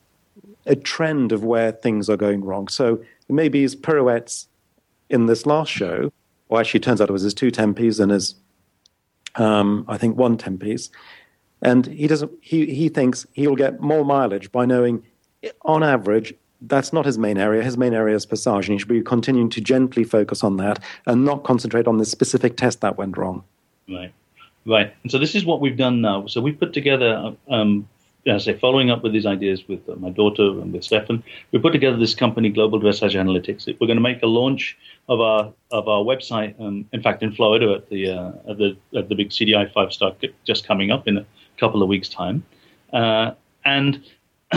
a 0.67 0.77
trend 0.77 1.33
of 1.33 1.43
where 1.45 1.73
things 1.73 2.09
are 2.09 2.17
going 2.17 2.45
wrong. 2.45 2.69
So 2.69 3.03
maybe 3.29 3.63
his 3.63 3.75
pirouettes 3.75 4.49
in 5.11 5.27
this 5.27 5.47
last 5.47 5.71
show, 5.71 6.13
or 6.49 6.61
actually, 6.61 6.81
turns 6.81 7.01
out 7.01 7.09
it 7.09 7.13
was 7.13 7.23
his 7.23 7.35
two 7.35 7.51
tempies 7.51 8.01
and 8.01 8.13
his, 8.13 8.37
um, 9.39 9.85
I 9.89 9.97
think, 9.97 10.17
one 10.17 10.37
tempies. 10.37 10.91
And 11.61 11.87
he 11.87 12.07
doesn't. 12.07 12.31
He 12.41 12.67
he 12.67 12.89
thinks 12.89 13.27
he'll 13.33 13.57
get 13.57 13.81
more 13.81 14.05
mileage 14.05 14.53
by 14.53 14.65
knowing, 14.65 15.03
on 15.63 15.83
average, 15.83 16.33
that's 16.61 16.93
not 16.93 17.07
his 17.07 17.19
main 17.19 17.39
area. 17.39 17.63
His 17.63 17.77
main 17.77 17.95
area 17.95 18.15
is 18.15 18.27
passage, 18.27 18.69
and 18.69 18.75
he 18.75 18.79
should 18.79 18.89
be 18.89 19.03
continuing 19.03 19.51
to 19.51 19.61
gently 19.61 20.05
focus 20.05 20.45
on 20.45 20.57
that 20.59 20.83
and 21.07 21.25
not 21.25 21.45
concentrate 21.45 21.87
on 21.87 21.99
this 21.99 22.11
specific 22.11 22.57
test 22.57 22.81
that 22.81 22.97
went 22.97 23.17
wrong. 23.17 23.43
Right, 23.89 24.13
right. 24.67 24.95
And 25.03 25.11
so 25.11 25.19
this 25.19 25.35
is 25.35 25.45
what 25.45 25.61
we've 25.61 25.77
done 25.77 26.01
now. 26.01 26.27
So 26.27 26.41
we 26.41 26.53
put 26.53 26.73
together, 26.73 27.35
um, 27.49 27.89
I 28.35 28.39
say, 28.39 28.59
following 28.59 28.91
up 28.91 29.03
with 29.03 29.13
these 29.13 29.27
ideas 29.27 29.67
with 29.69 29.89
uh, 29.89 29.95
my 29.97 30.11
daughter 30.11 30.43
and 30.43 30.73
with 30.73 30.83
Steffen, 30.83 31.23
we 31.53 31.59
put 31.59 31.73
together 31.73 31.97
this 31.97 32.15
company, 32.15 32.49
Global 32.49 32.81
Dressage 32.81 33.15
Analytics. 33.15 33.67
We're 33.81 33.87
going 33.87 33.97
to 33.97 34.03
make 34.03 34.23
a 34.23 34.27
launch 34.27 34.77
of 35.09 35.21
our 35.21 35.53
of 35.71 35.89
our 35.89 36.03
website. 36.03 36.59
Um, 36.61 36.87
in 36.93 37.03
fact, 37.03 37.23
in 37.23 37.33
Florida 37.33 37.73
at 37.75 37.89
the 37.89 38.11
uh, 38.11 38.33
at 38.51 38.59
the 38.59 38.77
at 38.97 39.09
the 39.09 39.15
big 39.15 39.31
CDI 39.31 39.73
five 39.73 39.93
star 39.93 40.15
just 40.45 40.67
coming 40.67 40.91
up 40.91 41.09
in 41.09 41.19
a 41.19 41.27
couple 41.59 41.83
of 41.83 41.89
weeks' 41.89 42.09
time, 42.09 42.45
uh, 42.93 43.33
and 43.65 44.05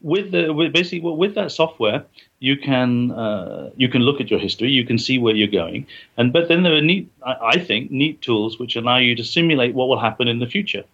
with 0.00 0.32
the 0.32 0.52
with 0.52 0.72
basically 0.72 1.00
with 1.00 1.34
that 1.34 1.52
software, 1.52 2.04
you 2.40 2.56
can 2.56 3.10
uh, 3.12 3.70
you 3.76 3.88
can 3.88 4.02
look 4.02 4.20
at 4.20 4.30
your 4.30 4.40
history, 4.40 4.70
you 4.70 4.84
can 4.84 4.98
see 4.98 5.18
where 5.18 5.34
you're 5.34 5.48
going, 5.48 5.86
and 6.16 6.32
but 6.32 6.48
then 6.48 6.62
there 6.62 6.74
are 6.74 6.80
neat, 6.82 7.10
I 7.24 7.58
think, 7.58 7.90
neat 7.90 8.20
tools 8.22 8.58
which 8.58 8.76
allow 8.76 8.98
you 8.98 9.14
to 9.16 9.24
simulate 9.24 9.74
what 9.74 9.88
will 9.88 9.98
happen 9.98 10.28
in 10.28 10.38
the 10.40 10.46
future. 10.46 10.84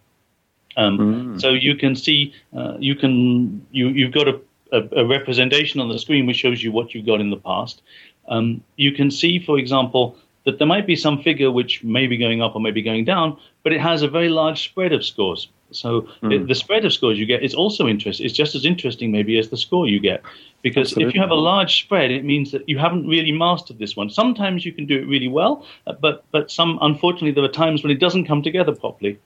Um, 0.77 0.97
mm. 0.97 1.41
So 1.41 1.49
you 1.49 1.75
can 1.75 1.95
see, 1.95 2.33
uh, 2.55 2.77
you 2.79 2.95
can 2.95 3.65
you 3.71 3.89
you've 3.89 4.13
got 4.13 4.27
a, 4.27 4.39
a, 4.71 5.01
a, 5.01 5.05
representation 5.05 5.81
on 5.81 5.89
the 5.89 5.99
screen 5.99 6.25
which 6.25 6.37
shows 6.37 6.63
you 6.63 6.71
what 6.71 6.93
you've 6.93 7.05
got 7.05 7.19
in 7.19 7.29
the 7.29 7.37
past. 7.37 7.81
Um, 8.27 8.63
you 8.77 8.91
can 8.93 9.11
see, 9.11 9.39
for 9.39 9.57
example, 9.57 10.15
that 10.45 10.57
there 10.57 10.67
might 10.67 10.87
be 10.87 10.95
some 10.95 11.21
figure 11.21 11.51
which 11.51 11.83
may 11.83 12.07
be 12.07 12.17
going 12.17 12.41
up 12.41 12.55
or 12.55 12.61
may 12.61 12.71
be 12.71 12.81
going 12.81 13.05
down, 13.05 13.37
but 13.63 13.73
it 13.73 13.81
has 13.81 14.01
a 14.01 14.07
very 14.07 14.29
large 14.29 14.63
spread 14.63 14.93
of 14.93 15.05
scores. 15.05 15.49
So 15.71 16.07
mm. 16.21 16.33
it, 16.33 16.47
the 16.47 16.55
spread 16.55 16.83
of 16.85 16.93
scores 16.93 17.17
you 17.17 17.25
get 17.25 17.43
is 17.43 17.53
also 17.53 17.87
interesting. 17.87 18.25
It's 18.25 18.35
just 18.35 18.55
as 18.55 18.65
interesting 18.65 19.11
maybe 19.11 19.37
as 19.37 19.49
the 19.49 19.57
score 19.57 19.87
you 19.87 19.99
get, 19.99 20.21
because 20.61 20.89
Absolutely. 20.89 21.09
if 21.09 21.15
you 21.15 21.21
have 21.21 21.31
a 21.31 21.35
large 21.35 21.81
spread, 21.81 22.11
it 22.11 22.25
means 22.25 22.51
that 22.51 22.67
you 22.67 22.77
haven't 22.77 23.07
really 23.07 23.31
mastered 23.31 23.79
this 23.79 23.95
one. 23.95 24.09
Sometimes 24.09 24.65
you 24.65 24.73
can 24.73 24.85
do 24.85 24.97
it 24.97 25.07
really 25.07 25.27
well, 25.27 25.65
uh, 25.87 25.93
but 25.93 26.25
but 26.31 26.51
some 26.51 26.77
unfortunately 26.81 27.31
there 27.31 27.43
are 27.43 27.53
times 27.53 27.83
when 27.83 27.91
it 27.91 27.99
doesn't 27.99 28.25
come 28.25 28.41
together 28.41 28.73
properly, 28.75 29.19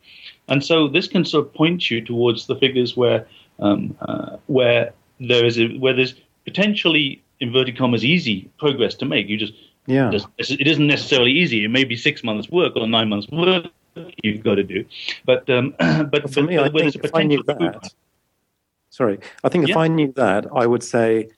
and 0.47 0.63
so 0.63 0.87
this 0.87 1.07
can 1.07 1.25
sort 1.25 1.45
of 1.45 1.53
point 1.53 1.89
you 1.89 2.01
towards 2.01 2.47
the 2.47 2.55
figures 2.55 2.95
where 2.95 3.25
um, 3.59 3.95
uh, 4.01 4.37
where 4.47 4.93
there 5.19 5.45
is 5.45 5.57
a, 5.57 5.77
where 5.77 5.93
there's 5.93 6.15
potentially 6.45 7.21
inverted 7.39 7.77
commas 7.77 8.03
easy 8.03 8.49
progress 8.59 8.95
to 8.95 9.05
make. 9.05 9.27
You 9.27 9.37
just 9.37 9.53
yeah. 9.87 10.11
It 10.37 10.67
isn't 10.67 10.87
necessarily 10.87 11.31
easy. 11.31 11.63
It 11.63 11.69
may 11.69 11.83
be 11.83 11.95
six 11.95 12.23
months' 12.23 12.49
work 12.49 12.75
or 12.75 12.87
nine 12.87 13.09
months' 13.09 13.27
work 13.29 13.67
you've 14.23 14.43
got 14.43 14.55
to 14.55 14.63
do. 14.63 14.85
But 15.25 15.49
um, 15.49 15.75
but, 16.09 16.31
for 16.33 16.41
me, 16.41 16.57
I 16.57 16.69
think 16.69 16.95
if 16.95 17.13
I 17.13 17.23
knew 17.23 17.43
that, 17.43 17.93
sorry, 18.89 19.19
I 19.43 19.49
think 19.49 19.65
if 19.65 19.69
yeah. 19.71 19.79
I 19.79 19.87
knew 19.87 20.11
that, 20.13 20.47
I 20.53 20.65
would 20.65 20.83
say, 20.83 21.29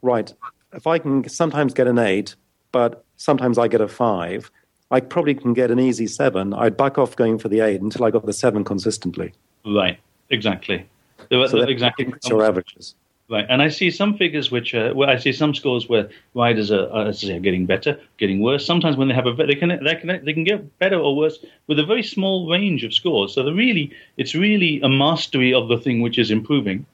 right, 0.00 0.32
if 0.72 0.86
I 0.86 0.98
can 0.98 1.28
sometimes 1.28 1.74
get 1.74 1.86
an 1.86 1.98
eight, 1.98 2.36
but 2.70 3.04
sometimes 3.16 3.58
I 3.58 3.68
get 3.68 3.80
a 3.80 3.88
five, 3.88 4.50
I 4.92 5.00
probably 5.00 5.34
can 5.34 5.54
get 5.54 5.70
an 5.70 5.80
easy 5.80 6.06
seven. 6.06 6.52
I'd 6.52 6.76
back 6.76 6.98
off 6.98 7.16
going 7.16 7.38
for 7.38 7.48
the 7.48 7.60
eight 7.60 7.80
until 7.80 8.04
I 8.04 8.10
got 8.10 8.26
the 8.26 8.32
seven 8.32 8.62
consistently. 8.62 9.32
Right, 9.64 9.98
exactly. 10.28 10.86
So 11.30 11.42
exactly. 11.62 12.12
Your 12.28 12.44
averages. 12.44 12.94
Right, 13.30 13.46
and 13.48 13.62
I 13.62 13.68
see 13.68 13.90
some 13.90 14.18
figures 14.18 14.50
which 14.50 14.74
are, 14.74 14.92
well, 14.94 15.08
I 15.08 15.16
see 15.16 15.32
some 15.32 15.54
scores 15.54 15.88
where 15.88 16.10
riders 16.34 16.70
are, 16.70 16.90
are 16.90 17.10
say, 17.14 17.38
getting 17.38 17.64
better, 17.64 17.98
getting 18.18 18.40
worse. 18.40 18.66
Sometimes 18.66 18.96
when 18.98 19.08
they 19.08 19.14
have 19.14 19.26
a 19.26 19.32
they 19.32 19.54
can 19.54 19.70
they 19.82 19.94
can 19.94 20.22
they 20.22 20.34
can 20.34 20.44
get 20.44 20.78
better 20.78 20.98
or 20.98 21.16
worse 21.16 21.38
with 21.68 21.78
a 21.78 21.86
very 21.86 22.02
small 22.02 22.50
range 22.50 22.84
of 22.84 22.92
scores. 22.92 23.32
So 23.32 23.50
really, 23.50 23.90
it's 24.18 24.34
really 24.34 24.82
a 24.82 24.88
mastery 24.90 25.54
of 25.54 25.68
the 25.68 25.78
thing 25.78 26.02
which 26.02 26.18
is 26.18 26.30
improving, 26.30 26.84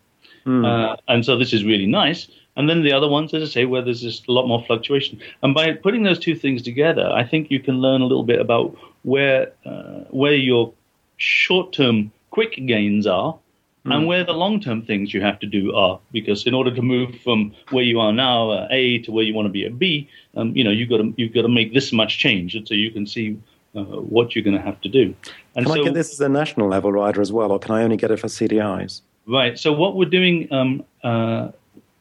mm. 0.47 0.65
uh, 0.65 0.97
and 1.09 1.25
so 1.25 1.37
this 1.37 1.53
is 1.53 1.65
really 1.65 1.87
nice. 1.87 2.29
And 2.59 2.69
then 2.69 2.83
the 2.83 2.93
other 2.93 3.09
ones, 3.09 3.33
as 3.33 3.43
I 3.43 3.47
say, 3.47 3.65
where 3.67 3.83
there's 3.83 4.01
just 4.01 4.27
a 4.27 4.33
lot 4.33 4.49
more 4.49 4.65
fluctuation. 4.67 5.21
And 5.43 5.55
by 5.55 5.73
putting 5.75 6.03
those 6.03 6.19
two 6.19 6.35
things 6.35 6.61
together, 6.61 7.09
I 7.09 7.23
think 7.23 7.53
you 7.53 7.61
can 7.61 7.77
learn 7.81 8.01
a 8.01 8.05
little 8.05 8.25
bit 8.25 8.41
about 8.41 8.77
where 9.05 9.53
uh, 9.65 10.01
where 10.11 10.35
your 10.35 10.73
short-term 11.19 12.11
quick 12.31 12.55
gains 12.67 13.07
are 13.07 13.39
mm. 13.87 13.95
and 13.95 14.09
where 14.09 14.25
the 14.25 14.33
long 14.33 14.61
term 14.61 14.83
things 14.83 15.15
you 15.15 15.21
have 15.21 15.39
to 15.39 15.47
do 15.47 15.73
are. 15.73 16.01
Because 16.11 16.49
in 16.49 16.53
order 16.53 16.75
to 16.75 16.83
move 16.83 17.15
from 17.23 17.55
where 17.71 17.85
you 17.85 18.01
are 18.01 18.13
now, 18.13 18.51
uh, 18.51 18.69
A, 18.73 18.99
to 19.03 19.13
where 19.13 19.23
you 19.23 19.35
want 19.35 19.47
to 19.47 19.53
be 19.53 19.65
at 19.65 19.79
B, 19.79 20.11
um, 20.37 20.55
you 20.57 20.65
know, 20.65 20.71
you've 20.71 20.91
got 20.91 20.99
to 20.99 21.15
you've 21.17 21.33
got 21.33 21.43
to 21.43 21.49
make 21.49 21.73
this 21.73 21.93
much 21.93 22.19
change, 22.19 22.57
and 22.57 22.67
so 22.67 22.75
you 22.75 22.91
can 22.91 23.07
see 23.07 23.39
uh, 23.77 23.85
what 23.85 24.35
you're 24.35 24.45
going 24.45 24.57
to 24.57 24.63
have 24.63 24.81
to 24.81 24.89
do. 24.89 25.15
And 25.55 25.65
can 25.65 25.75
so, 25.75 25.81
I 25.81 25.85
get 25.85 25.95
this 25.95 26.13
as 26.13 26.21
a 26.21 26.29
national 26.29 26.67
level 26.67 26.91
rider 26.91 27.21
as 27.21 27.31
well, 27.31 27.53
or 27.53 27.61
can 27.61 27.73
I 27.77 27.85
only 27.85 27.97
get 27.97 28.11
it 28.11 28.19
for 28.19 28.27
CDIs? 28.27 29.03
Right. 29.29 29.59
So 29.59 29.73
what 29.73 29.95
we're 29.95 30.09
doing 30.09 30.53
um, 30.53 30.85
uh, 31.05 31.51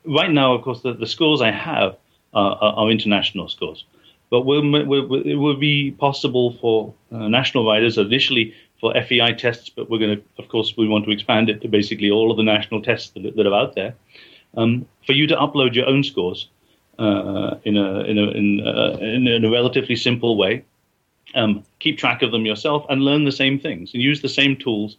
right 0.08 0.32
now, 0.32 0.54
of 0.54 0.62
course, 0.64 0.82
the, 0.82 0.94
the 0.94 1.08
scores 1.08 1.42
I 1.42 1.52
have 1.52 1.98
are, 2.34 2.56
are 2.62 2.90
international 2.90 3.48
scores. 3.50 3.86
But 4.30 4.42
we'll, 4.42 4.70
we'll, 4.70 5.26
it 5.26 5.36
will 5.36 5.56
be 5.56 5.92
possible 5.92 6.54
for 6.60 6.94
uh, 7.12 7.28
national 7.28 7.66
riders 7.66 7.98
initially 7.98 8.54
for 8.80 8.94
FEI 8.94 9.34
tests, 9.34 9.70
but 9.70 9.90
we're 9.90 10.00
going 10.00 10.18
to, 10.18 10.24
of 10.38 10.50
course, 10.50 10.76
we 10.78 10.88
want 10.88 11.06
to 11.06 11.12
expand 11.12 11.50
it 11.50 11.62
to 11.62 11.68
basically 11.68 12.12
all 12.12 12.30
of 12.30 12.38
the 12.38 12.44
national 12.44 12.82
tests 12.82 13.12
that, 13.12 13.36
that 13.36 13.48
are 13.48 13.54
out 13.54 13.76
there. 13.76 13.96
Um, 14.56 14.86
for 15.06 15.14
you 15.14 15.28
to 15.28 15.36
upload 15.36 15.76
your 15.76 15.88
own 15.88 16.04
scores 16.04 16.50
uh, 17.00 17.56
in, 17.64 17.78
a, 17.78 18.02
in, 18.02 18.18
a, 18.18 18.32
in, 18.32 18.68
uh, 18.68 18.98
in, 19.00 19.46
a, 19.46 19.50
relatively 19.50 19.96
simple 19.96 20.38
way, 20.38 20.64
um, 21.36 21.64
keep 21.80 21.98
track 21.98 22.22
of 22.22 22.32
them 22.32 22.46
yourself, 22.46 22.86
and 22.90 23.04
learn 23.04 23.24
the 23.24 23.32
same 23.32 23.60
things 23.60 23.94
and 23.94 24.02
use 24.02 24.22
the 24.22 24.30
same 24.30 24.56
tools 24.56 24.98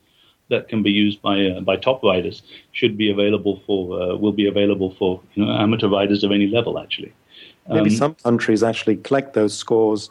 that 0.51 0.68
can 0.68 0.82
be 0.82 0.90
used 0.90 1.20
by 1.22 1.46
uh, 1.46 1.61
by 1.61 1.76
top 1.76 2.03
riders 2.03 2.42
should 2.72 2.96
be 2.96 3.11
available 3.11 3.62
for 3.66 4.01
uh, 4.01 4.16
will 4.16 4.32
be 4.32 4.46
available 4.46 4.94
for 4.99 5.20
you 5.34 5.44
know, 5.44 5.53
amateur 5.53 5.88
riders 5.88 6.24
of 6.24 6.32
any 6.32 6.46
level 6.46 6.78
actually. 6.78 7.12
Um, 7.68 7.78
Maybe 7.78 7.90
some 7.90 8.14
countries 8.14 8.62
actually 8.62 8.96
collect 8.96 9.34
those 9.34 9.57
scores 9.57 10.11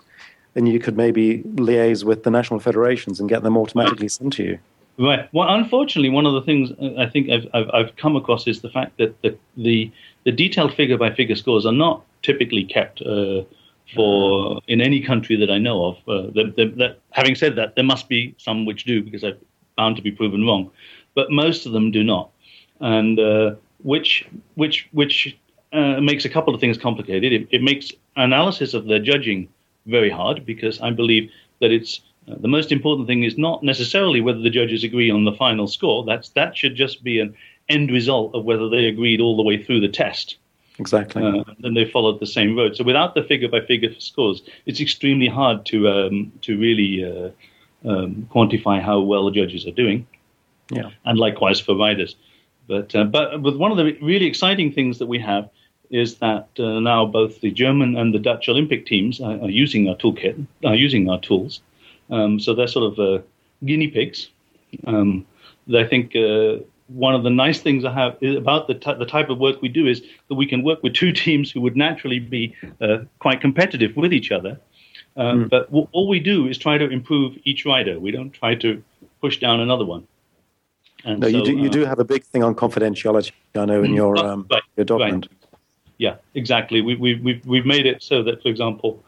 and 0.56 0.68
you 0.68 0.80
could 0.80 0.98
maybe 0.98 1.44
liaise 1.56 2.04
with 2.04 2.24
the 2.24 2.32
national 2.32 2.60
federations 2.60 3.20
and 3.20 3.30
get 3.30 3.44
them 3.44 3.58
automatically 3.58 4.08
sent 4.08 4.34
to 4.34 4.44
you. 4.44 4.60
Right. 5.00 5.30
Well, 5.32 5.48
unfortunately, 5.54 6.10
one 6.10 6.26
of 6.26 6.34
the 6.34 6.42
things 6.42 6.72
uh, 6.82 7.00
I 7.00 7.08
think 7.08 7.30
I've, 7.30 7.48
I've, 7.54 7.70
I've 7.74 7.96
come 7.98 8.16
across 8.16 8.48
is 8.48 8.62
the 8.62 8.70
fact 8.70 8.98
that 8.98 9.22
the 9.22 9.38
the, 9.56 9.92
the 10.24 10.32
detailed 10.32 10.74
figure 10.74 10.98
by 10.98 11.14
figure 11.14 11.36
scores 11.36 11.66
are 11.66 11.74
not 11.74 12.04
typically 12.24 12.64
kept 12.64 13.02
uh, 13.02 13.44
for 13.94 14.60
in 14.68 14.82
any 14.82 15.02
country 15.02 15.36
that 15.36 15.52
I 15.52 15.60
know 15.60 15.86
of. 15.86 15.96
Uh, 16.08 16.32
the, 16.34 16.54
the, 16.56 16.66
the, 16.76 16.98
having 17.12 17.36
said 17.36 17.56
that, 17.56 17.76
there 17.76 17.84
must 17.84 18.10
be 18.10 18.36
some 18.38 18.66
which 18.66 18.86
do 18.86 19.04
because 19.04 19.24
I'm 19.24 19.38
bound 19.78 19.96
to 19.96 20.02
be 20.02 20.12
proven 20.12 20.46
wrong, 20.46 20.70
but 21.16 21.32
most 21.32 21.66
of 21.66 21.72
them 21.72 21.92
do 21.92 22.04
not, 22.04 22.30
and 22.82 23.20
uh, 23.20 23.56
which 23.84 24.28
which 24.56 24.88
which 24.92 25.38
uh, 25.74 26.02
makes 26.02 26.26
a 26.26 26.30
couple 26.30 26.54
of 26.54 26.60
things 26.60 26.78
complicated. 26.78 27.32
It, 27.32 27.48
it 27.52 27.62
makes 27.62 27.92
analysis 28.16 28.74
of 28.74 28.88
their 28.88 29.00
judging 29.00 29.48
very 29.86 30.10
hard 30.10 30.46
because 30.46 30.82
I 30.82 30.92
believe 30.92 31.32
that 31.62 31.72
it's 31.72 32.02
uh, 32.30 32.36
the 32.40 32.48
most 32.48 32.72
important 32.72 33.08
thing 33.08 33.24
is 33.24 33.38
not 33.38 33.64
necessarily 33.64 34.22
whether 34.22 34.40
the 34.40 34.50
judges 34.50 34.84
agree 34.84 35.10
on 35.10 35.24
the 35.24 35.32
final 35.34 35.68
score. 35.68 36.04
That's 36.04 36.30
that 36.30 36.58
should 36.58 36.76
just 36.76 37.04
be 37.04 37.20
an 37.20 37.36
end 37.70 37.92
result 37.92 38.34
of 38.34 38.46
whether 38.46 38.70
they 38.70 38.86
agreed 38.86 39.22
all 39.22 39.38
the 39.38 39.44
way 39.44 39.62
through 39.64 39.82
the 39.82 39.90
test. 39.90 40.38
Exactly. 40.80 41.24
Uh, 41.24 41.44
and 41.64 41.76
they 41.76 41.86
followed 41.86 42.20
the 42.20 42.28
same 42.28 42.56
road. 42.56 42.76
So 42.76 42.84
without 42.84 43.16
the 43.16 43.24
figure 43.24 43.48
by 43.48 43.62
figure 43.62 43.94
scores, 44.00 44.44
it's 44.66 44.80
extremely 44.80 45.28
hard 45.28 45.66
to 45.68 45.90
um, 45.90 46.32
to 46.42 46.58
really 46.58 47.04
uh, 47.04 47.30
um, 47.88 48.28
quantify 48.34 48.82
how 48.82 49.00
well 49.00 49.26
the 49.26 49.32
judges 49.32 49.66
are 49.66 49.72
doing. 49.72 50.06
Yeah. 50.70 50.90
And 51.06 51.18
likewise 51.18 51.60
for 51.60 51.76
riders. 51.76 52.16
But 52.68 52.94
uh, 52.96 53.06
but 53.06 53.42
with 53.42 53.56
one 53.56 53.72
of 53.72 53.78
the 53.78 53.98
really 54.02 54.26
exciting 54.26 54.74
things 54.74 55.00
that 55.00 55.08
we 55.08 55.20
have 55.20 55.50
is 55.90 56.18
that 56.18 56.50
uh, 56.60 56.80
now 56.82 57.06
both 57.06 57.40
the 57.40 57.52
German 57.52 57.96
and 57.96 58.14
the 58.14 58.20
Dutch 58.20 58.50
Olympic 58.50 58.86
teams 58.86 59.22
are, 59.22 59.40
are 59.42 59.50
using 59.50 59.88
our 59.88 59.96
toolkit, 59.96 60.46
are 60.66 60.76
using 60.76 61.10
our 61.10 61.20
tools. 61.20 61.62
Um, 62.10 62.40
so 62.40 62.54
they're 62.54 62.68
sort 62.68 62.92
of 62.92 63.00
uh, 63.00 63.24
guinea 63.66 63.88
pigs. 63.88 64.30
Um, 64.86 65.26
I 65.74 65.86
think 65.86 66.16
uh, 66.16 66.58
one 66.88 67.16
of 67.16 67.24
the 67.24 67.30
nice 67.30 67.60
things 67.60 67.84
I 67.86 67.94
have 67.94 68.22
about 68.22 68.68
the, 68.68 68.74
t- 68.74 68.94
the 68.94 69.06
type 69.06 69.30
of 69.30 69.40
work 69.40 69.62
we 69.62 69.68
do 69.70 69.88
is 69.88 70.02
that 70.30 70.36
we 70.36 70.46
can 70.46 70.64
work 70.64 70.84
with 70.84 70.94
two 70.94 71.12
teams 71.26 71.52
who 71.52 71.62
would 71.62 71.76
naturally 71.76 72.20
be 72.20 72.56
uh, 72.82 73.00
quite 73.20 73.42
competitive 73.42 73.96
with 73.96 74.14
each 74.14 74.32
other. 74.32 74.60
Mm. 75.18 75.50
But 75.50 75.68
w- 75.68 75.88
all 75.92 76.08
we 76.08 76.20
do 76.20 76.48
is 76.48 76.58
try 76.58 76.78
to 76.78 76.88
improve 76.90 77.38
each 77.44 77.66
rider. 77.66 78.00
We 78.00 78.12
don't 78.12 78.32
try 78.32 78.56
to 78.56 78.84
push 79.22 79.40
down 79.40 79.60
another 79.60 79.86
one. 79.86 80.08
And 81.04 81.20
no, 81.20 81.30
so, 81.30 81.38
you 81.38 81.44
do. 81.44 81.58
You 81.58 81.70
uh, 81.70 81.72
do 81.72 81.86
have 81.86 82.00
a 82.00 82.06
big 82.06 82.24
thing 82.24 82.44
on 82.44 82.56
confidentiality. 82.56 83.32
I 83.56 83.66
know 83.66 83.84
in 83.84 83.94
your 83.94 84.18
um, 84.18 84.48
right, 84.52 84.64
your 84.76 84.86
document. 84.86 85.28
Right. 85.30 85.50
Yeah, 86.00 86.16
exactly. 86.36 86.82
We, 86.82 86.96
we, 86.96 87.16
we've 87.16 87.46
we've 87.46 87.66
made 87.66 87.88
it 87.88 88.04
so 88.04 88.22
that, 88.24 88.44
for 88.44 88.50
example, 88.50 89.04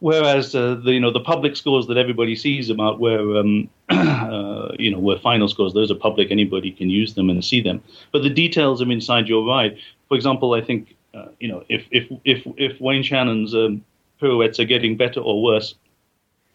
Whereas 0.00 0.54
uh, 0.54 0.74
the 0.74 0.92
you 0.92 1.00
know 1.00 1.10
the 1.10 1.20
public 1.20 1.56
scores 1.56 1.86
that 1.86 1.96
everybody 1.96 2.36
sees 2.36 2.68
about 2.68 3.00
where 3.00 3.38
um, 3.38 3.70
uh, 3.88 4.72
you 4.78 4.90
know 4.90 4.98
where 4.98 5.18
final 5.18 5.48
scores 5.48 5.72
those 5.72 5.90
are 5.90 5.94
public 5.94 6.30
anybody 6.30 6.70
can 6.70 6.90
use 6.90 7.14
them 7.14 7.30
and 7.30 7.42
see 7.42 7.62
them 7.62 7.82
but 8.12 8.22
the 8.22 8.30
details 8.30 8.82
are 8.82 8.90
inside 8.90 9.26
your 9.26 9.46
ride. 9.46 9.78
For 10.08 10.14
example, 10.14 10.52
I 10.52 10.60
think 10.60 10.96
uh, 11.14 11.28
you 11.40 11.48
know 11.48 11.64
if 11.70 11.86
if 11.90 12.10
if 12.24 12.46
if 12.58 12.78
Wayne 12.80 13.02
Channon's 13.02 13.54
um, 13.54 13.84
pirouettes 14.20 14.58
are 14.60 14.64
getting 14.64 14.96
better 14.96 15.20
or 15.20 15.42
worse, 15.42 15.74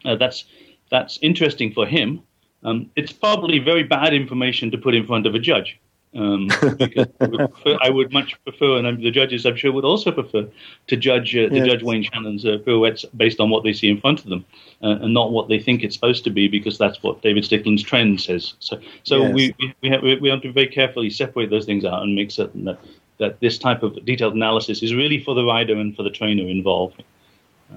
uh, 0.06 0.16
that's 0.16 0.46
that's 0.90 1.18
interesting 1.22 1.72
for 1.72 1.86
him. 1.86 2.22
Um, 2.64 2.92
it's 2.96 3.12
probably 3.12 3.60
very 3.60 3.84
bad 3.84 4.14
information 4.14 4.70
to 4.72 4.78
put 4.78 4.94
in 4.94 5.08
front 5.08 5.26
of 5.26 5.34
a 5.34 5.40
judge. 5.40 5.80
Um, 6.14 6.48
prefer, 6.50 7.78
I 7.82 7.90
would 7.90 8.12
much 8.12 8.36
prefer, 8.44 8.78
and 8.78 9.02
the 9.02 9.12
judges, 9.12 9.46
I'm 9.46 9.56
sure, 9.56 9.72
would 9.72 9.86
also 9.86 10.12
prefer 10.12 10.46
to 10.88 10.98
judge 10.98 11.36
uh, 11.36 11.48
to 11.48 11.56
yes. 11.56 11.66
judge 11.66 11.84
Wayne 11.84 12.04
Channon's 12.04 12.46
uh, 12.46 12.58
pirouettes 12.66 13.06
based 13.16 13.40
on 13.40 13.50
what 13.50 13.64
they 13.64 13.72
see 13.72 13.90
in 13.90 14.02
front 14.02 14.20
of 14.20 14.30
them, 14.30 14.46
uh, 14.84 14.98
and 15.02 15.14
not 15.14 15.32
what 15.32 15.48
they 15.48 15.58
think 15.58 15.84
it's 15.84 15.96
supposed 15.96 16.26
to 16.26 16.30
be, 16.30 16.50
because 16.50 16.78
that's 16.78 17.02
what 17.02 17.22
David 17.22 17.46
Stickland's 17.46 17.84
trend 17.84 18.20
says. 18.20 18.56
So, 18.60 18.80
so 19.04 19.22
yes. 19.22 19.34
we 19.34 19.74
we 19.82 19.90
have, 19.90 20.02
we 20.04 20.30
have 20.30 20.42
to 20.42 20.52
very 20.52 20.68
carefully 20.68 21.10
separate 21.10 21.50
those 21.50 21.66
things 21.66 21.86
out 21.86 22.04
and 22.04 22.14
make 22.14 22.32
certain 22.32 22.66
that 22.66 22.80
that 23.20 23.40
this 23.40 23.58
type 23.58 23.82
of 23.82 24.04
detailed 24.04 24.34
analysis 24.34 24.84
is 24.84 24.94
really 24.94 25.24
for 25.24 25.34
the 25.34 25.46
rider 25.46 25.76
and 25.76 25.96
for 25.96 26.04
the 26.04 26.10
trainer 26.10 26.44
involved. 26.44 27.04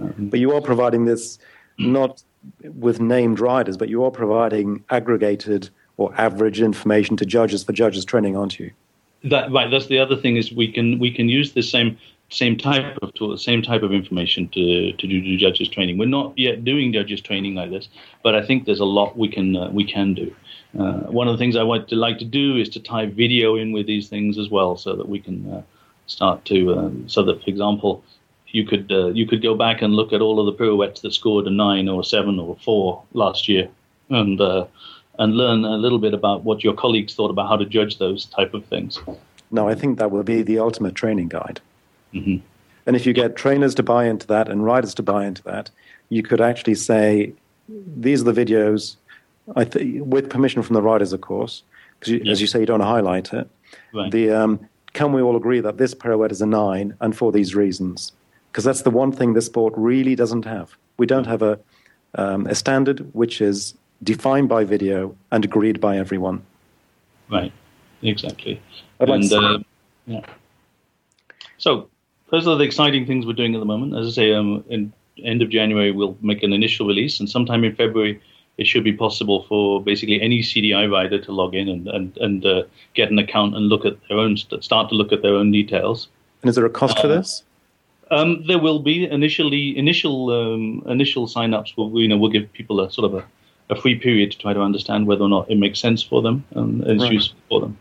Um, 0.00 0.28
but 0.30 0.40
you 0.40 0.52
are 0.54 0.60
providing 0.60 1.04
this 1.04 1.38
not 1.78 2.22
with 2.62 3.00
named 3.00 3.40
riders, 3.40 3.76
but 3.76 3.88
you 3.88 4.04
are 4.04 4.10
providing 4.10 4.84
aggregated 4.90 5.70
or 5.96 6.14
average 6.16 6.60
information 6.60 7.16
to 7.16 7.24
judges 7.24 7.64
for 7.64 7.72
judges 7.72 8.04
training, 8.04 8.36
aren't 8.36 8.58
you? 8.58 8.70
That, 9.24 9.50
right. 9.50 9.70
That's 9.70 9.86
the 9.86 9.98
other 9.98 10.16
thing 10.16 10.36
is 10.36 10.52
we 10.52 10.70
can 10.70 10.98
we 10.98 11.10
can 11.10 11.28
use 11.28 11.52
the 11.52 11.62
same 11.62 11.96
same 12.30 12.56
type 12.56 12.98
of 13.00 13.14
tool, 13.14 13.30
the 13.30 13.38
same 13.38 13.62
type 13.62 13.82
of 13.82 13.92
information 13.92 14.48
to 14.48 14.92
to 14.92 15.06
do, 15.06 15.20
do 15.22 15.36
judges 15.36 15.68
training. 15.68 15.96
We're 15.96 16.06
not 16.06 16.36
yet 16.36 16.64
doing 16.64 16.92
judges 16.92 17.20
training 17.20 17.54
like 17.54 17.70
this, 17.70 17.88
but 18.22 18.34
I 18.34 18.44
think 18.44 18.66
there's 18.66 18.80
a 18.80 18.84
lot 18.84 19.16
we 19.16 19.28
can 19.28 19.56
uh, 19.56 19.70
we 19.70 19.84
can 19.84 20.14
do. 20.14 20.34
Uh, 20.78 21.04
one 21.10 21.28
of 21.28 21.34
the 21.34 21.38
things 21.38 21.56
I 21.56 21.62
to 21.62 21.96
like 21.96 22.18
to 22.18 22.24
do 22.24 22.56
is 22.56 22.68
to 22.70 22.80
tie 22.80 23.06
video 23.06 23.56
in 23.56 23.72
with 23.72 23.86
these 23.86 24.08
things 24.08 24.36
as 24.36 24.50
well, 24.50 24.76
so 24.76 24.94
that 24.96 25.08
we 25.08 25.20
can 25.20 25.50
uh, 25.50 25.62
start 26.06 26.44
to 26.46 26.74
um, 26.76 27.08
so 27.08 27.22
that, 27.22 27.42
for 27.42 27.48
example, 27.48 28.02
you 28.54 28.64
could 28.64 28.90
uh, 28.92 29.08
you 29.08 29.26
could 29.26 29.42
go 29.42 29.54
back 29.56 29.82
and 29.82 29.94
look 29.94 30.12
at 30.12 30.20
all 30.20 30.38
of 30.38 30.46
the 30.46 30.52
pirouettes 30.52 31.00
that 31.00 31.12
scored 31.12 31.46
a 31.46 31.50
nine 31.50 31.88
or 31.88 32.00
a 32.00 32.04
seven 32.04 32.38
or 32.38 32.54
a 32.54 32.62
four 32.62 33.02
last 33.12 33.48
year, 33.48 33.68
and 34.10 34.40
uh, 34.40 34.64
and 35.18 35.36
learn 35.36 35.64
a 35.64 35.76
little 35.76 35.98
bit 35.98 36.14
about 36.14 36.44
what 36.44 36.62
your 36.62 36.72
colleagues 36.72 37.14
thought 37.14 37.30
about 37.30 37.48
how 37.48 37.56
to 37.56 37.64
judge 37.64 37.98
those 37.98 38.26
type 38.26 38.54
of 38.54 38.64
things. 38.66 39.00
No, 39.50 39.68
I 39.68 39.74
think 39.74 39.98
that 39.98 40.12
will 40.12 40.22
be 40.22 40.42
the 40.42 40.60
ultimate 40.60 40.94
training 40.94 41.28
guide. 41.28 41.60
Mm-hmm. 42.12 42.46
And 42.86 42.96
if 42.96 43.06
you 43.06 43.12
get 43.12 43.34
trainers 43.34 43.74
to 43.74 43.82
buy 43.82 44.06
into 44.06 44.26
that 44.28 44.48
and 44.48 44.64
riders 44.64 44.94
to 44.94 45.02
buy 45.02 45.26
into 45.26 45.42
that, 45.44 45.70
you 46.08 46.22
could 46.22 46.40
actually 46.40 46.74
say, 46.74 47.32
these 47.68 48.20
are 48.20 48.32
the 48.32 48.44
videos, 48.44 48.96
th- 49.56 50.02
with 50.02 50.28
permission 50.30 50.62
from 50.62 50.74
the 50.74 50.82
riders, 50.82 51.12
of 51.12 51.20
course, 51.22 51.62
because 51.98 52.28
as 52.28 52.40
you 52.40 52.46
say, 52.46 52.60
you 52.60 52.66
don't 52.66 52.80
highlight 52.80 53.32
it. 53.32 53.48
Right. 53.92 54.10
The 54.10 54.30
um, 54.30 54.68
can 54.92 55.12
we 55.12 55.22
all 55.22 55.36
agree 55.36 55.60
that 55.60 55.78
this 55.78 55.94
pirouette 55.94 56.32
is 56.32 56.42
a 56.42 56.46
nine 56.46 56.94
and 57.00 57.16
for 57.16 57.32
these 57.32 57.54
reasons? 57.54 58.12
Because 58.54 58.62
that's 58.62 58.82
the 58.82 58.90
one 58.90 59.10
thing 59.10 59.32
this 59.32 59.46
sport 59.46 59.74
really 59.76 60.14
doesn't 60.14 60.44
have. 60.44 60.76
We 60.96 61.06
don't 61.06 61.26
have 61.26 61.42
a 61.42 61.58
um, 62.14 62.46
a 62.46 62.54
standard 62.54 63.00
which 63.12 63.40
is 63.40 63.74
defined 64.04 64.48
by 64.48 64.62
video 64.62 65.16
and 65.32 65.44
agreed 65.44 65.80
by 65.80 65.98
everyone. 65.98 66.40
Right, 67.28 67.52
exactly. 68.02 68.62
and 69.00 69.32
uh, 69.32 69.58
yeah. 70.06 70.20
So 71.58 71.88
those 72.30 72.46
are 72.46 72.54
the 72.54 72.62
exciting 72.62 73.06
things 73.06 73.26
we're 73.26 73.32
doing 73.32 73.56
at 73.56 73.58
the 73.58 73.64
moment. 73.64 73.96
As 73.96 74.06
I 74.06 74.10
say, 74.10 74.32
um, 74.32 74.64
in 74.68 74.92
end 75.24 75.42
of 75.42 75.50
January 75.50 75.90
we'll 75.90 76.16
make 76.20 76.44
an 76.44 76.52
initial 76.52 76.86
release, 76.86 77.18
and 77.18 77.28
sometime 77.28 77.64
in 77.64 77.74
February 77.74 78.20
it 78.56 78.68
should 78.68 78.84
be 78.84 78.92
possible 78.92 79.42
for 79.48 79.82
basically 79.82 80.22
any 80.22 80.42
CDI 80.42 80.88
rider 80.88 81.18
to 81.18 81.32
log 81.32 81.56
in 81.56 81.68
and 81.68 81.88
and, 81.88 82.16
and 82.18 82.46
uh, 82.46 82.62
get 82.94 83.10
an 83.10 83.18
account 83.18 83.56
and 83.56 83.66
look 83.68 83.84
at 83.84 83.96
their 84.08 84.18
own 84.18 84.36
start 84.36 84.90
to 84.90 84.94
look 84.94 85.10
at 85.10 85.22
their 85.22 85.34
own 85.34 85.50
details. 85.50 86.06
And 86.42 86.48
is 86.48 86.54
there 86.54 86.66
a 86.66 86.70
cost 86.70 86.98
uh, 86.98 87.02
for 87.02 87.08
this? 87.08 87.42
Um, 88.14 88.44
there 88.46 88.58
will 88.58 88.78
be 88.78 89.04
initially 89.10 89.76
initial 89.76 90.30
um, 90.30 90.82
initial 90.86 91.26
signups. 91.26 91.76
Will 91.76 92.00
you 92.00 92.08
know 92.08 92.16
will 92.16 92.30
give 92.30 92.52
people 92.52 92.80
a 92.80 92.90
sort 92.90 93.06
of 93.10 93.14
a 93.14 93.24
a 93.70 93.76
free 93.80 93.96
period 93.98 94.30
to 94.32 94.38
try 94.38 94.52
to 94.52 94.60
understand 94.60 95.06
whether 95.06 95.22
or 95.22 95.28
not 95.28 95.50
it 95.50 95.56
makes 95.56 95.80
sense 95.80 96.02
for 96.02 96.20
them 96.20 96.44
and 96.54 96.84
it's 96.84 97.02
right. 97.02 97.12
useful 97.12 97.38
for 97.48 97.60
them. 97.60 97.76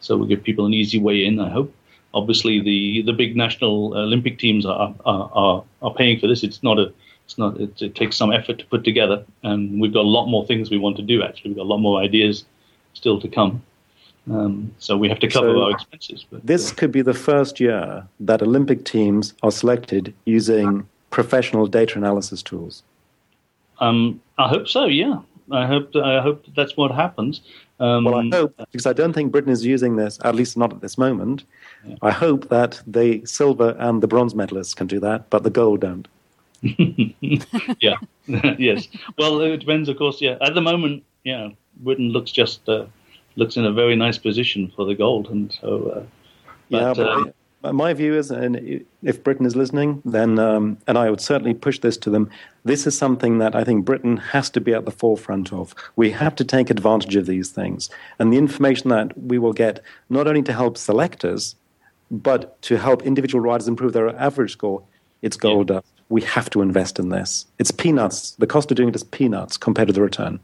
So 0.00 0.16
we'll 0.16 0.28
give 0.28 0.42
people 0.42 0.64
an 0.64 0.74
easy 0.74 0.98
way 0.98 1.24
in. 1.24 1.40
I 1.40 1.50
hope. 1.50 1.74
Obviously, 2.14 2.60
the, 2.60 3.02
the 3.02 3.12
big 3.12 3.36
national 3.36 3.94
Olympic 3.94 4.38
teams 4.38 4.64
are, 4.64 4.94
are, 5.04 5.30
are, 5.34 5.64
are 5.82 5.94
paying 5.94 6.18
for 6.18 6.26
this. 6.26 6.42
It's 6.42 6.62
not 6.62 6.78
a 6.78 6.92
it's 7.26 7.36
not 7.36 7.60
it, 7.60 7.82
it, 7.82 7.94
takes 7.94 8.16
some 8.16 8.32
effort 8.32 8.58
to 8.60 8.64
put 8.64 8.84
together, 8.84 9.22
and 9.42 9.78
we've 9.78 9.92
got 9.92 10.06
a 10.06 10.08
lot 10.08 10.26
more 10.26 10.46
things 10.46 10.70
we 10.70 10.78
want 10.78 10.96
to 10.96 11.02
do. 11.02 11.22
Actually, 11.22 11.50
we've 11.50 11.58
got 11.58 11.64
a 11.64 11.72
lot 11.74 11.78
more 11.78 12.00
ideas 12.00 12.46
still 12.94 13.20
to 13.20 13.28
come. 13.28 13.62
Um, 14.30 14.74
so 14.78 14.96
we 14.96 15.08
have 15.08 15.20
to 15.20 15.28
cover 15.28 15.52
so 15.52 15.62
our 15.62 15.70
expenses. 15.70 16.24
But, 16.30 16.46
this 16.46 16.70
uh, 16.70 16.74
could 16.74 16.92
be 16.92 17.02
the 17.02 17.14
first 17.14 17.60
year 17.60 18.06
that 18.20 18.42
Olympic 18.42 18.84
teams 18.84 19.34
are 19.42 19.50
selected 19.50 20.14
using 20.24 20.86
professional 21.10 21.66
data 21.66 21.98
analysis 21.98 22.42
tools. 22.42 22.82
Um, 23.80 24.20
I 24.38 24.48
hope 24.48 24.68
so. 24.68 24.86
Yeah, 24.86 25.20
I 25.50 25.66
hope 25.66 25.94
I 25.96 26.20
hope 26.20 26.44
that's 26.54 26.76
what 26.76 26.90
happens. 26.90 27.40
Um, 27.80 28.04
well, 28.04 28.16
I 28.16 28.28
hope 28.32 28.54
because 28.72 28.86
I 28.86 28.92
don't 28.92 29.12
think 29.12 29.32
Britain 29.32 29.52
is 29.52 29.64
using 29.64 29.96
this, 29.96 30.18
at 30.24 30.34
least 30.34 30.56
not 30.56 30.72
at 30.72 30.80
this 30.80 30.98
moment. 30.98 31.44
Yeah. 31.86 31.96
I 32.02 32.10
hope 32.10 32.48
that 32.48 32.82
the 32.86 33.24
silver 33.24 33.76
and 33.78 34.02
the 34.02 34.08
bronze 34.08 34.34
medalists 34.34 34.74
can 34.74 34.86
do 34.88 35.00
that, 35.00 35.30
but 35.30 35.44
the 35.44 35.50
gold 35.50 35.80
don't. 35.80 36.08
yeah. 37.80 37.96
yes. 38.58 38.88
Well, 39.16 39.40
it 39.40 39.58
depends, 39.58 39.88
of 39.88 39.96
course. 39.96 40.20
Yeah. 40.20 40.38
At 40.40 40.54
the 40.54 40.60
moment, 40.60 41.04
yeah, 41.24 41.50
Britain 41.76 42.10
looks 42.10 42.32
just 42.32 42.68
uh, 42.68 42.86
looks 43.38 43.56
in 43.56 43.64
a 43.64 43.72
very 43.72 43.96
nice 43.96 44.18
position 44.18 44.72
for 44.74 44.84
the 44.84 44.94
gold, 44.94 45.28
and 45.30 45.56
so. 45.60 45.88
Uh, 45.88 46.02
but, 46.70 46.78
yeah, 46.78 46.94
but 46.94 47.34
uh, 47.64 47.72
my 47.72 47.92
view 47.94 48.14
is, 48.14 48.30
and 48.30 48.84
if 49.02 49.24
Britain 49.24 49.46
is 49.46 49.56
listening, 49.56 50.02
then, 50.04 50.38
um, 50.38 50.78
and 50.86 50.98
I 50.98 51.10
would 51.10 51.20
certainly 51.20 51.54
push 51.54 51.78
this 51.78 51.96
to 51.98 52.10
them, 52.10 52.30
this 52.64 52.86
is 52.86 52.96
something 52.96 53.38
that 53.38 53.56
I 53.56 53.64
think 53.64 53.84
Britain 53.84 54.16
has 54.18 54.50
to 54.50 54.60
be 54.60 54.74
at 54.74 54.84
the 54.84 54.90
forefront 54.90 55.52
of. 55.52 55.74
We 55.96 56.10
have 56.10 56.36
to 56.36 56.44
take 56.44 56.70
advantage 56.70 57.16
of 57.16 57.26
these 57.26 57.50
things. 57.50 57.90
And 58.18 58.32
the 58.32 58.38
information 58.38 58.90
that 58.90 59.18
we 59.18 59.38
will 59.38 59.52
get, 59.52 59.80
not 60.08 60.26
only 60.28 60.42
to 60.42 60.52
help 60.52 60.76
selectors, 60.76 61.56
but 62.10 62.60
to 62.62 62.76
help 62.76 63.02
individual 63.02 63.42
riders 63.42 63.66
improve 63.66 63.92
their 63.92 64.14
average 64.16 64.52
score, 64.52 64.82
it's 65.22 65.36
gold 65.36 65.68
dust. 65.68 65.86
We 66.10 66.22
have 66.22 66.48
to 66.50 66.62
invest 66.62 66.98
in 66.98 67.08
this. 67.08 67.46
It's 67.58 67.70
peanuts. 67.70 68.32
The 68.32 68.46
cost 68.46 68.70
of 68.70 68.76
doing 68.76 68.88
it 68.88 68.96
is 68.96 69.04
peanuts 69.04 69.56
compared 69.56 69.88
to 69.88 69.94
the 69.94 70.00
return. 70.00 70.40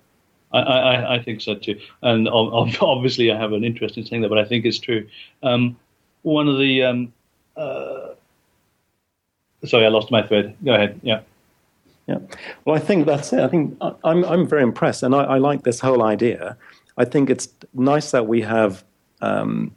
I, 0.55 0.61
I, 0.61 1.15
I 1.17 1.23
think 1.23 1.41
so 1.41 1.55
too. 1.55 1.79
And 2.03 2.29
obviously, 2.31 3.31
I 3.31 3.39
have 3.39 3.53
an 3.53 3.65
interest 3.65 3.97
in 3.97 4.05
saying 4.07 4.23
that, 4.23 4.29
but 4.29 4.39
I 4.39 4.45
think 4.45 4.65
it's 4.65 4.79
true. 4.79 5.07
Um, 5.43 5.77
one 6.23 6.49
of 6.49 6.59
the 6.59 6.83
um, 6.83 7.13
uh, 7.57 8.15
sorry, 9.65 9.85
I 9.85 9.89
lost 9.89 10.11
my 10.11 10.23
thread. 10.23 10.57
Go 10.65 10.75
ahead. 10.75 11.01
Yeah. 11.03 11.21
Yeah. 12.07 12.19
Well, 12.65 12.77
I 12.77 12.81
think 12.81 13.07
that's 13.07 13.33
it. 13.33 13.41
I 13.41 13.49
think 13.49 13.79
I'm 13.81 14.25
I'm 14.25 14.47
very 14.47 14.63
impressed, 14.63 15.03
and 15.03 15.15
I, 15.15 15.25
I 15.25 15.39
like 15.39 15.63
this 15.63 15.81
whole 15.81 16.03
idea. 16.03 16.57
I 16.99 17.05
think 17.05 17.31
it's 17.31 17.49
nice 17.73 18.11
that 18.11 18.27
we 18.27 18.43
have 18.43 18.85
um, 19.23 19.75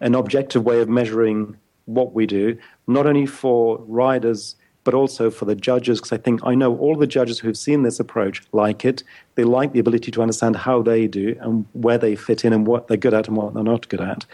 an 0.00 0.14
objective 0.14 0.64
way 0.64 0.80
of 0.80 0.88
measuring 0.88 1.56
what 1.86 2.14
we 2.14 2.26
do, 2.26 2.56
not 2.86 3.06
only 3.06 3.26
for 3.26 3.78
riders 3.88 4.56
but 4.84 4.94
also 4.94 5.30
for 5.30 5.46
the 5.46 5.54
judges, 5.54 5.98
because 5.98 6.12
I 6.12 6.18
think 6.18 6.40
I 6.44 6.54
know 6.54 6.76
all 6.76 6.96
the 6.96 7.06
judges 7.06 7.38
who've 7.38 7.56
seen 7.56 7.82
this 7.82 7.98
approach 7.98 8.42
like 8.52 8.84
it. 8.84 9.02
They 9.34 9.44
like 9.44 9.72
the 9.72 9.80
ability 9.80 10.10
to 10.12 10.22
understand 10.22 10.56
how 10.56 10.82
they 10.82 11.06
do 11.08 11.36
and 11.40 11.66
where 11.72 11.98
they 11.98 12.14
fit 12.14 12.44
in 12.44 12.52
and 12.52 12.66
what 12.66 12.88
they're 12.88 12.96
good 12.96 13.14
at 13.14 13.28
and 13.28 13.36
what 13.36 13.54
they're 13.54 13.64
not 13.64 13.88
good 13.88 14.00
at. 14.00 14.26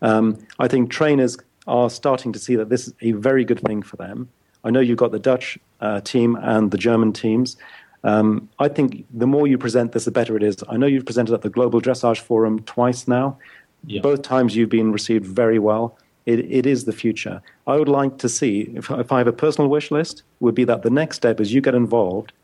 Um, 0.00 0.38
I 0.58 0.68
think 0.68 0.90
trainers 0.90 1.36
are 1.66 1.90
starting 1.90 2.32
to 2.32 2.38
see 2.38 2.56
that 2.56 2.68
this 2.68 2.88
is 2.88 2.94
a 3.02 3.12
very 3.12 3.44
good 3.44 3.60
thing 3.60 3.82
for 3.82 3.96
them. 3.96 4.28
I 4.64 4.70
know 4.70 4.80
you've 4.80 4.98
got 4.98 5.12
the 5.12 5.18
Dutch 5.18 5.58
uh, 5.80 6.00
team 6.00 6.36
and 6.36 6.70
the 6.70 6.78
German 6.78 7.12
teams. 7.12 7.56
Um, 8.04 8.48
I 8.58 8.68
think 8.68 9.04
the 9.12 9.26
more 9.26 9.46
you 9.46 9.58
present 9.58 9.92
this, 9.92 10.04
the 10.04 10.10
better 10.10 10.36
it 10.36 10.42
is. 10.42 10.56
I 10.68 10.76
know 10.76 10.86
you've 10.86 11.04
presented 11.04 11.34
at 11.34 11.42
the 11.42 11.50
Global 11.50 11.80
Dressage 11.80 12.20
Forum 12.20 12.60
twice 12.60 13.08
now. 13.08 13.38
Yeah. 13.86 14.00
Both 14.00 14.22
times 14.22 14.56
you've 14.56 14.70
been 14.70 14.92
received 14.92 15.26
very 15.26 15.58
well. 15.58 15.96
It, 16.28 16.40
it 16.40 16.66
is 16.66 16.84
the 16.84 16.92
future. 16.92 17.40
I 17.66 17.78
would 17.78 17.88
like 17.88 18.18
to 18.18 18.28
see, 18.28 18.70
if, 18.74 18.90
if 18.90 19.10
I 19.10 19.18
have 19.18 19.26
a 19.26 19.32
personal 19.32 19.70
wish 19.70 19.90
list, 19.90 20.24
would 20.40 20.54
be 20.54 20.64
that 20.64 20.82
the 20.82 20.90
next 20.90 21.16
step 21.16 21.40
is 21.40 21.54
you 21.54 21.62
get 21.62 21.74
involved 21.74 22.34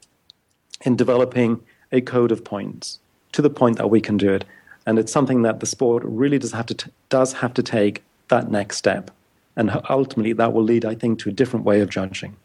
in 0.87 0.97
developing 0.97 1.61
a 1.93 2.01
code 2.01 2.33
of 2.33 2.43
points 2.43 2.99
to 3.33 3.43
the 3.43 3.51
point 3.51 3.77
that 3.77 3.91
we 3.91 4.01
can 4.01 4.17
do 4.17 4.33
it. 4.33 4.47
And 4.87 4.99
it's 4.99 5.13
something 5.13 5.43
that 5.43 5.61
the 5.61 5.67
sport 5.67 6.03
really 6.07 6.39
does 6.39 6.53
have 6.53 6.65
to, 6.67 6.75
t- 6.75 6.91
does 7.11 7.35
have 7.35 7.53
to 7.55 7.63
take 7.63 8.03
that 8.29 8.51
next 8.51 8.79
step. 8.79 9.11
And 9.55 9.71
ultimately, 9.91 10.33
that 10.33 10.55
will 10.55 10.63
lead, 10.63 10.87
I 10.87 10.95
think, 10.95 11.19
to 11.19 11.29
a 11.29 11.33
different 11.33 11.67
way 11.67 11.83
of 11.83 11.91
judging. 11.91 12.37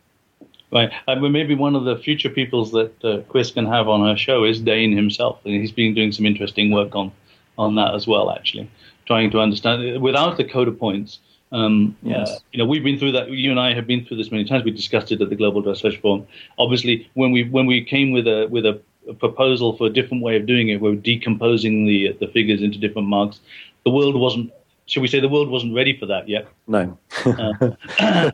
Right. 0.74 0.92
Uh, 1.08 1.16
maybe 1.16 1.56
one 1.56 1.74
of 1.74 1.86
the 1.86 1.96
future 1.96 2.30
peoples 2.30 2.74
that 2.74 3.06
uh, 3.06 3.22
Chris 3.30 3.50
can 3.50 3.66
have 3.66 3.88
on 3.88 4.06
her 4.06 4.18
show 4.18 4.44
is 4.44 4.60
Dane 4.60 4.94
himself. 4.94 5.40
And 5.46 5.54
he's 5.54 5.72
been 5.72 5.94
doing 5.96 6.12
some 6.12 6.26
interesting 6.26 6.70
work 6.70 6.98
on, 6.98 7.14
on 7.58 7.76
that 7.76 7.96
as 7.96 8.08
well, 8.08 8.30
actually, 8.30 8.70
trying 9.06 9.32
to 9.32 9.40
understand. 9.40 10.02
Without 10.02 10.36
the 10.36 10.44
code 10.44 10.68
of 10.68 10.78
points, 10.78 11.20
um, 11.52 11.98
yes. 12.04 12.30
Uh, 12.30 12.40
you 12.52 12.60
know, 12.60 12.66
we've 12.66 12.84
been 12.84 13.00
through 13.00 13.14
that. 13.14 13.30
You 13.30 13.52
and 13.52 13.60
I 13.60 13.74
have 13.74 13.88
been 13.88 14.06
through 14.06 14.18
this 14.18 14.32
many 14.32 14.46
times. 14.46 14.64
We 14.64 14.72
discussed 14.72 15.12
it 15.12 15.22
at 15.22 15.30
the 15.30 15.36
Global 15.36 15.64
Dressage 15.64 16.00
Forum. 16.02 16.28
Obviously, 16.58 17.10
when 17.16 17.32
we 17.32 17.44
when 17.44 17.66
we 17.66 17.84
came 17.84 18.12
with 18.12 18.28
a 18.28 18.48
with 18.50 18.66
a, 18.66 18.80
a, 19.08 19.14
proposal 19.14 19.76
for 19.76 19.88
a 19.88 19.90
different 19.90 20.24
way 20.24 20.36
of 20.36 20.46
doing 20.46 20.70
it, 20.70 20.80
we 20.80 20.92
are 20.92 20.96
decomposing 20.96 21.86
the 21.86 22.16
the 22.20 22.28
figures 22.28 22.62
into 22.62 22.78
different 22.78 23.08
marks. 23.08 23.40
The 23.84 23.92
world 23.92 24.16
wasn't 24.16 24.52
should 24.86 25.02
we 25.02 25.08
say 25.08 25.20
the 25.20 25.30
world 25.30 25.50
wasn't 25.50 25.76
ready 25.76 25.98
for 25.98 26.06
that 26.08 26.28
yet? 26.28 26.48
No. 26.68 26.98
uh, 27.26 27.54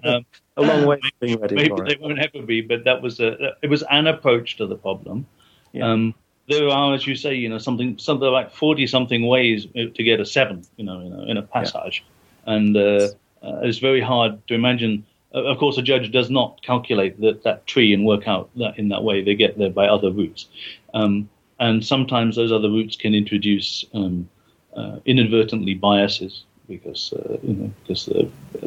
um, 0.04 0.26
a 0.58 0.62
long 0.62 0.86
way 0.86 1.00
from 1.00 1.12
being 1.20 1.40
ready 1.40 1.56
maybe 1.56 1.70
for 1.70 1.86
it. 1.86 1.90
they 1.90 1.98
won't 2.02 2.20
ever 2.20 2.46
be, 2.46 2.62
but 2.62 2.84
that 2.86 3.02
was 3.02 3.20
a 3.20 3.56
it 3.62 3.70
was 3.70 3.84
an 3.92 4.08
approach 4.08 4.58
to 4.58 4.68
the 4.68 4.76
problem. 4.76 5.26
Yeah. 5.72 5.92
Um, 5.92 6.16
there 6.48 6.70
are, 6.70 6.94
as 6.94 7.08
you 7.08 7.16
say, 7.16 7.34
you 7.34 7.50
know, 7.50 7.58
something 7.58 7.98
something 7.98 8.28
like 8.28 8.52
forty 8.52 8.88
something 8.88 9.26
ways 9.26 9.68
to 9.74 10.04
get 10.04 10.20
a 10.20 10.26
seven, 10.26 10.64
you 10.78 10.86
know, 10.86 11.00
in 11.02 11.14
a, 11.14 11.24
in 11.24 11.38
a 11.38 11.42
passage, 11.42 12.04
yeah. 12.06 12.15
And 12.46 12.76
uh, 12.78 13.10
uh, 13.44 13.60
it's 13.64 13.80
very 13.80 14.02
hard 14.02 14.46
to 14.48 14.54
imagine. 14.54 15.06
Uh, 15.34 15.44
of 15.44 15.58
course, 15.58 15.78
a 15.78 15.82
judge 15.82 16.12
does 16.12 16.30
not 16.30 16.62
calculate 16.64 17.20
that, 17.22 17.44
that 17.44 17.66
tree 17.68 17.94
and 17.94 18.06
work 18.06 18.28
out 18.28 18.50
that 18.56 18.78
in 18.78 18.90
that 18.90 19.04
way. 19.04 19.24
They 19.24 19.36
get 19.36 19.58
there 19.58 19.70
by 19.70 19.88
other 19.88 20.12
routes, 20.12 20.48
um, 20.94 21.30
and 21.60 21.86
sometimes 21.86 22.36
those 22.36 22.52
other 22.52 22.70
routes 22.70 22.96
can 22.96 23.14
introduce 23.14 23.86
um, 23.94 24.30
uh, 24.76 25.00
inadvertently 25.06 25.74
biases 25.74 26.44
because 26.68 27.14
uh, 27.14 27.38
you 27.44 27.54
know 27.54 27.72
because 27.82 28.10
uh, 28.10 28.26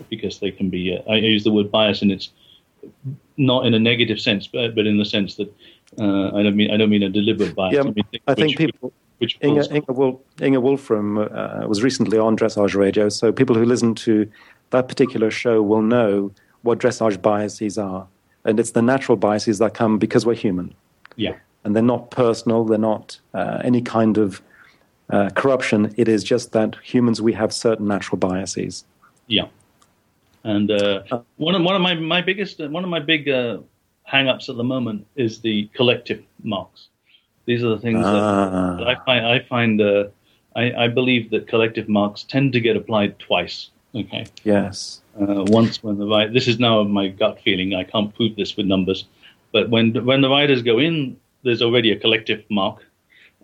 because 0.08 0.38
they 0.40 0.50
can 0.50 0.70
be. 0.70 0.98
I 1.08 1.16
use 1.16 1.44
the 1.44 1.52
word 1.52 1.70
bias 1.70 2.02
and 2.02 2.12
it's 2.12 2.30
not 3.36 3.66
in 3.66 3.74
a 3.74 3.78
negative 3.78 4.20
sense, 4.20 4.46
but, 4.46 4.74
but 4.74 4.86
in 4.86 4.98
the 4.98 5.04
sense 5.04 5.34
that 5.36 5.52
I 5.98 6.42
don't 6.42 6.56
mean 6.56 6.70
I 6.70 6.76
don't 6.76 6.90
mean 6.90 7.02
a 7.02 7.08
deliberate 7.08 7.54
bias. 7.54 7.74
Yeah, 7.74 7.80
I, 7.80 7.84
mean, 7.84 8.04
I 8.26 8.34
think 8.34 8.56
people. 8.56 8.92
Which 9.18 9.36
Inga, 9.42 9.74
Inga, 9.74 9.92
Wolf, 9.92 10.20
Inga 10.40 10.60
Wolframm 10.60 11.18
uh, 11.18 11.66
was 11.66 11.82
recently 11.82 12.18
on 12.18 12.36
Dressage 12.36 12.74
Radio, 12.76 13.08
so 13.08 13.32
people 13.32 13.56
who 13.56 13.64
listen 13.64 13.94
to 13.96 14.30
that 14.70 14.88
particular 14.88 15.30
show 15.30 15.62
will 15.62 15.82
know 15.82 16.30
what 16.62 16.78
dressage 16.78 17.20
biases 17.20 17.78
are. 17.78 18.06
And 18.44 18.60
it's 18.60 18.72
the 18.72 18.82
natural 18.82 19.16
biases 19.16 19.58
that 19.58 19.74
come 19.74 19.98
because 19.98 20.24
we're 20.24 20.34
human. 20.34 20.74
Yeah. 21.16 21.34
And 21.64 21.74
they're 21.74 21.82
not 21.82 22.10
personal, 22.10 22.64
they're 22.64 22.78
not 22.78 23.18
uh, 23.34 23.60
any 23.64 23.82
kind 23.82 24.18
of 24.18 24.40
uh, 25.10 25.30
corruption. 25.30 25.92
It 25.96 26.08
is 26.08 26.22
just 26.22 26.52
that 26.52 26.76
humans, 26.82 27.20
we 27.20 27.32
have 27.32 27.52
certain 27.52 27.88
natural 27.88 28.18
biases. 28.18 28.84
Yeah. 29.26 29.48
And 30.44 30.70
uh, 30.70 31.02
uh, 31.10 31.22
one 31.36 31.54
of 31.54 31.62
one 31.62 31.74
of 31.74 31.82
my, 31.82 31.94
my 31.94 32.22
biggest 32.22 32.60
one 32.60 32.84
of 32.84 32.90
my 32.90 33.00
big 33.00 33.28
uh, 33.28 33.58
hang-ups 34.04 34.48
at 34.48 34.56
the 34.56 34.64
moment 34.64 35.06
is 35.16 35.40
the 35.40 35.68
collective 35.74 36.22
marks. 36.42 36.88
These 37.48 37.64
are 37.64 37.70
the 37.70 37.78
things 37.78 38.04
that, 38.04 38.14
ah. 38.14 38.76
that, 38.78 38.88
I 38.88 38.94
find 39.04 39.26
I 39.26 39.38
find 39.40 39.80
uh, 39.80 40.04
I, 40.54 40.84
I, 40.84 40.88
believe 40.88 41.30
that 41.30 41.48
collective 41.48 41.88
marks 41.88 42.22
tend 42.22 42.52
to 42.52 42.60
get 42.60 42.76
applied 42.76 43.18
twice. 43.18 43.70
Okay. 43.94 44.26
Yes. 44.44 45.00
Uh, 45.18 45.44
once 45.48 45.82
when 45.82 45.96
the 45.98 46.06
right 46.06 46.30
this 46.32 46.46
is 46.46 46.58
now 46.58 46.82
my 46.84 47.08
gut 47.08 47.40
feeling. 47.40 47.74
I 47.74 47.84
can't 47.84 48.14
prove 48.14 48.36
this 48.36 48.56
with 48.56 48.66
numbers, 48.66 49.06
but 49.50 49.70
when 49.70 49.94
when 50.04 50.20
the 50.20 50.28
riders 50.28 50.62
go 50.62 50.78
in, 50.78 51.16
there's 51.42 51.62
already 51.62 51.90
a 51.90 51.98
collective 51.98 52.44
mark. 52.50 52.84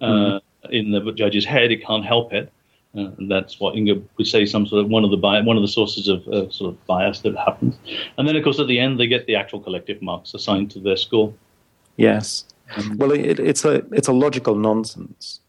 Mm 0.00 0.40
in 0.70 0.90
the 0.90 1.12
judge's 1.12 1.44
head. 1.44 1.70
It 1.70 1.84
can't 1.84 2.04
help 2.04 2.32
it. 2.32 2.52
Uh, 2.96 3.10
and 3.18 3.30
that's 3.30 3.58
what 3.58 3.74
Inga 3.76 4.00
would 4.16 4.26
say. 4.26 4.46
Some 4.46 4.66
sort 4.66 4.84
of 4.84 4.90
one 4.90 5.04
of 5.04 5.10
the 5.10 5.16
bi- 5.16 5.40
one 5.40 5.56
of 5.56 5.62
the 5.62 5.68
sources 5.68 6.06
of 6.08 6.26
uh, 6.28 6.48
sort 6.50 6.72
of 6.72 6.86
bias 6.86 7.20
that 7.20 7.36
happens. 7.36 7.76
And 8.16 8.28
then, 8.28 8.36
of 8.36 8.44
course, 8.44 8.60
at 8.60 8.68
the 8.68 8.78
end, 8.78 9.00
they 9.00 9.08
get 9.08 9.26
the 9.26 9.34
actual 9.34 9.60
collective 9.60 10.00
marks 10.00 10.32
assigned 10.34 10.70
to 10.72 10.80
their 10.80 10.96
score. 10.96 11.34
Yes. 11.96 12.44
Um, 12.76 12.96
well, 12.98 13.12
it, 13.12 13.38
it's 13.38 13.64
a 13.64 13.84
it's 13.92 14.08
a 14.08 14.12
logical 14.12 14.54
nonsense. 14.54 15.40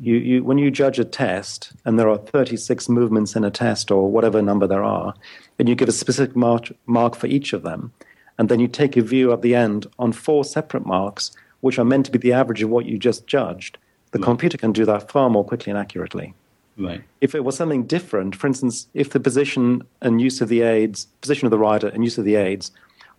You, 0.00 0.16
you 0.16 0.44
when 0.44 0.58
you 0.58 0.70
judge 0.70 0.98
a 0.98 1.04
test, 1.04 1.72
and 1.84 1.98
there 1.98 2.08
are 2.08 2.16
36 2.16 2.88
movements 2.88 3.36
in 3.36 3.44
a 3.44 3.50
test, 3.50 3.90
or 3.90 4.10
whatever 4.10 4.40
number 4.40 4.66
there 4.66 4.84
are, 4.84 5.14
and 5.58 5.68
you 5.68 5.74
give 5.74 5.88
a 5.88 5.92
specific 5.92 6.34
mark, 6.34 6.72
mark 6.86 7.14
for 7.14 7.26
each 7.26 7.52
of 7.52 7.62
them, 7.62 7.92
and 8.38 8.48
then 8.48 8.60
you 8.60 8.68
take 8.68 8.96
a 8.96 9.02
view 9.02 9.32
at 9.32 9.42
the 9.42 9.54
end 9.54 9.86
on 9.98 10.12
four 10.12 10.44
separate 10.44 10.86
marks, 10.86 11.32
which 11.60 11.78
are 11.78 11.84
meant 11.84 12.06
to 12.06 12.12
be 12.12 12.18
the 12.18 12.32
average 12.32 12.62
of 12.62 12.70
what 12.70 12.86
you 12.86 12.98
just 12.98 13.26
judged 13.26 13.76
the 14.12 14.18
right. 14.18 14.24
computer 14.24 14.58
can 14.58 14.72
do 14.72 14.84
that 14.84 15.10
far 15.10 15.30
more 15.30 15.44
quickly 15.44 15.70
and 15.70 15.78
accurately. 15.78 16.34
Right. 16.76 17.02
If 17.20 17.34
it 17.34 17.44
was 17.44 17.56
something 17.56 17.84
different, 17.84 18.34
for 18.34 18.46
instance, 18.46 18.88
if 18.94 19.10
the 19.10 19.20
position 19.20 19.82
and 20.00 20.20
use 20.20 20.40
of 20.40 20.48
the 20.48 20.62
aids, 20.62 21.06
position 21.20 21.46
of 21.46 21.50
the 21.50 21.58
rider 21.58 21.88
and 21.88 22.02
use 22.02 22.16
of 22.18 22.24
the 22.24 22.36
aids 22.36 22.70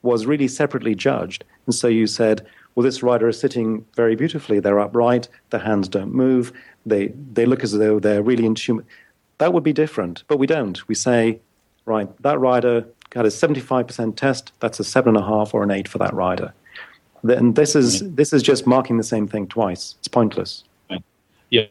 was 0.01 0.25
really 0.25 0.47
separately 0.47 0.95
judged, 0.95 1.43
and 1.65 1.75
so 1.75 1.87
you 1.87 2.07
said, 2.07 2.45
well, 2.76 2.84
this 2.84 3.03
rider 3.03 3.28
is 3.28 3.39
sitting 3.39 3.86
very 3.95 4.15
beautifully, 4.15 4.59
they're 4.59 4.80
upright, 4.80 5.28
their 5.49 5.59
hands 5.59 5.88
don't 5.88 6.13
move, 6.13 6.53
they, 6.86 7.07
they 7.34 7.45
look 7.45 7.63
as 7.63 7.74
though 7.74 7.99
they're 7.99 8.24
really 8.24 8.45
in 8.45 8.55
tune. 8.55 8.86
That 9.39 9.53
would 9.53 9.63
be 9.63 9.74
different, 9.74 10.24
but 10.28 10.38
we 10.38 10.47
don't. 10.47 10.88
We 10.88 10.95
say, 10.95 11.39
right, 11.86 12.09
that 12.22 12.39
rider 12.39 12.86
got 13.09 13.26
a 13.26 13.30
75% 13.30 14.15
test, 14.15 14.53
that's 14.59 14.80
a 14.80 14.84
7.5 14.84 15.53
or 15.53 15.63
an 15.63 15.72
8 15.72 15.88
for 15.88 15.97
that 15.97 16.13
rider. 16.13 16.53
And 17.24 17.55
this 17.55 17.76
is, 17.76 18.09
this 18.15 18.34
is 18.34 18.41
just 18.41 18.65
marking 18.65 18.97
the 18.97 19.03
same 19.03 19.28
thing 19.28 19.47
twice. 19.47 19.95
It's 19.99 20.07
pointless. 20.07 20.63
Yeah, 21.49 21.65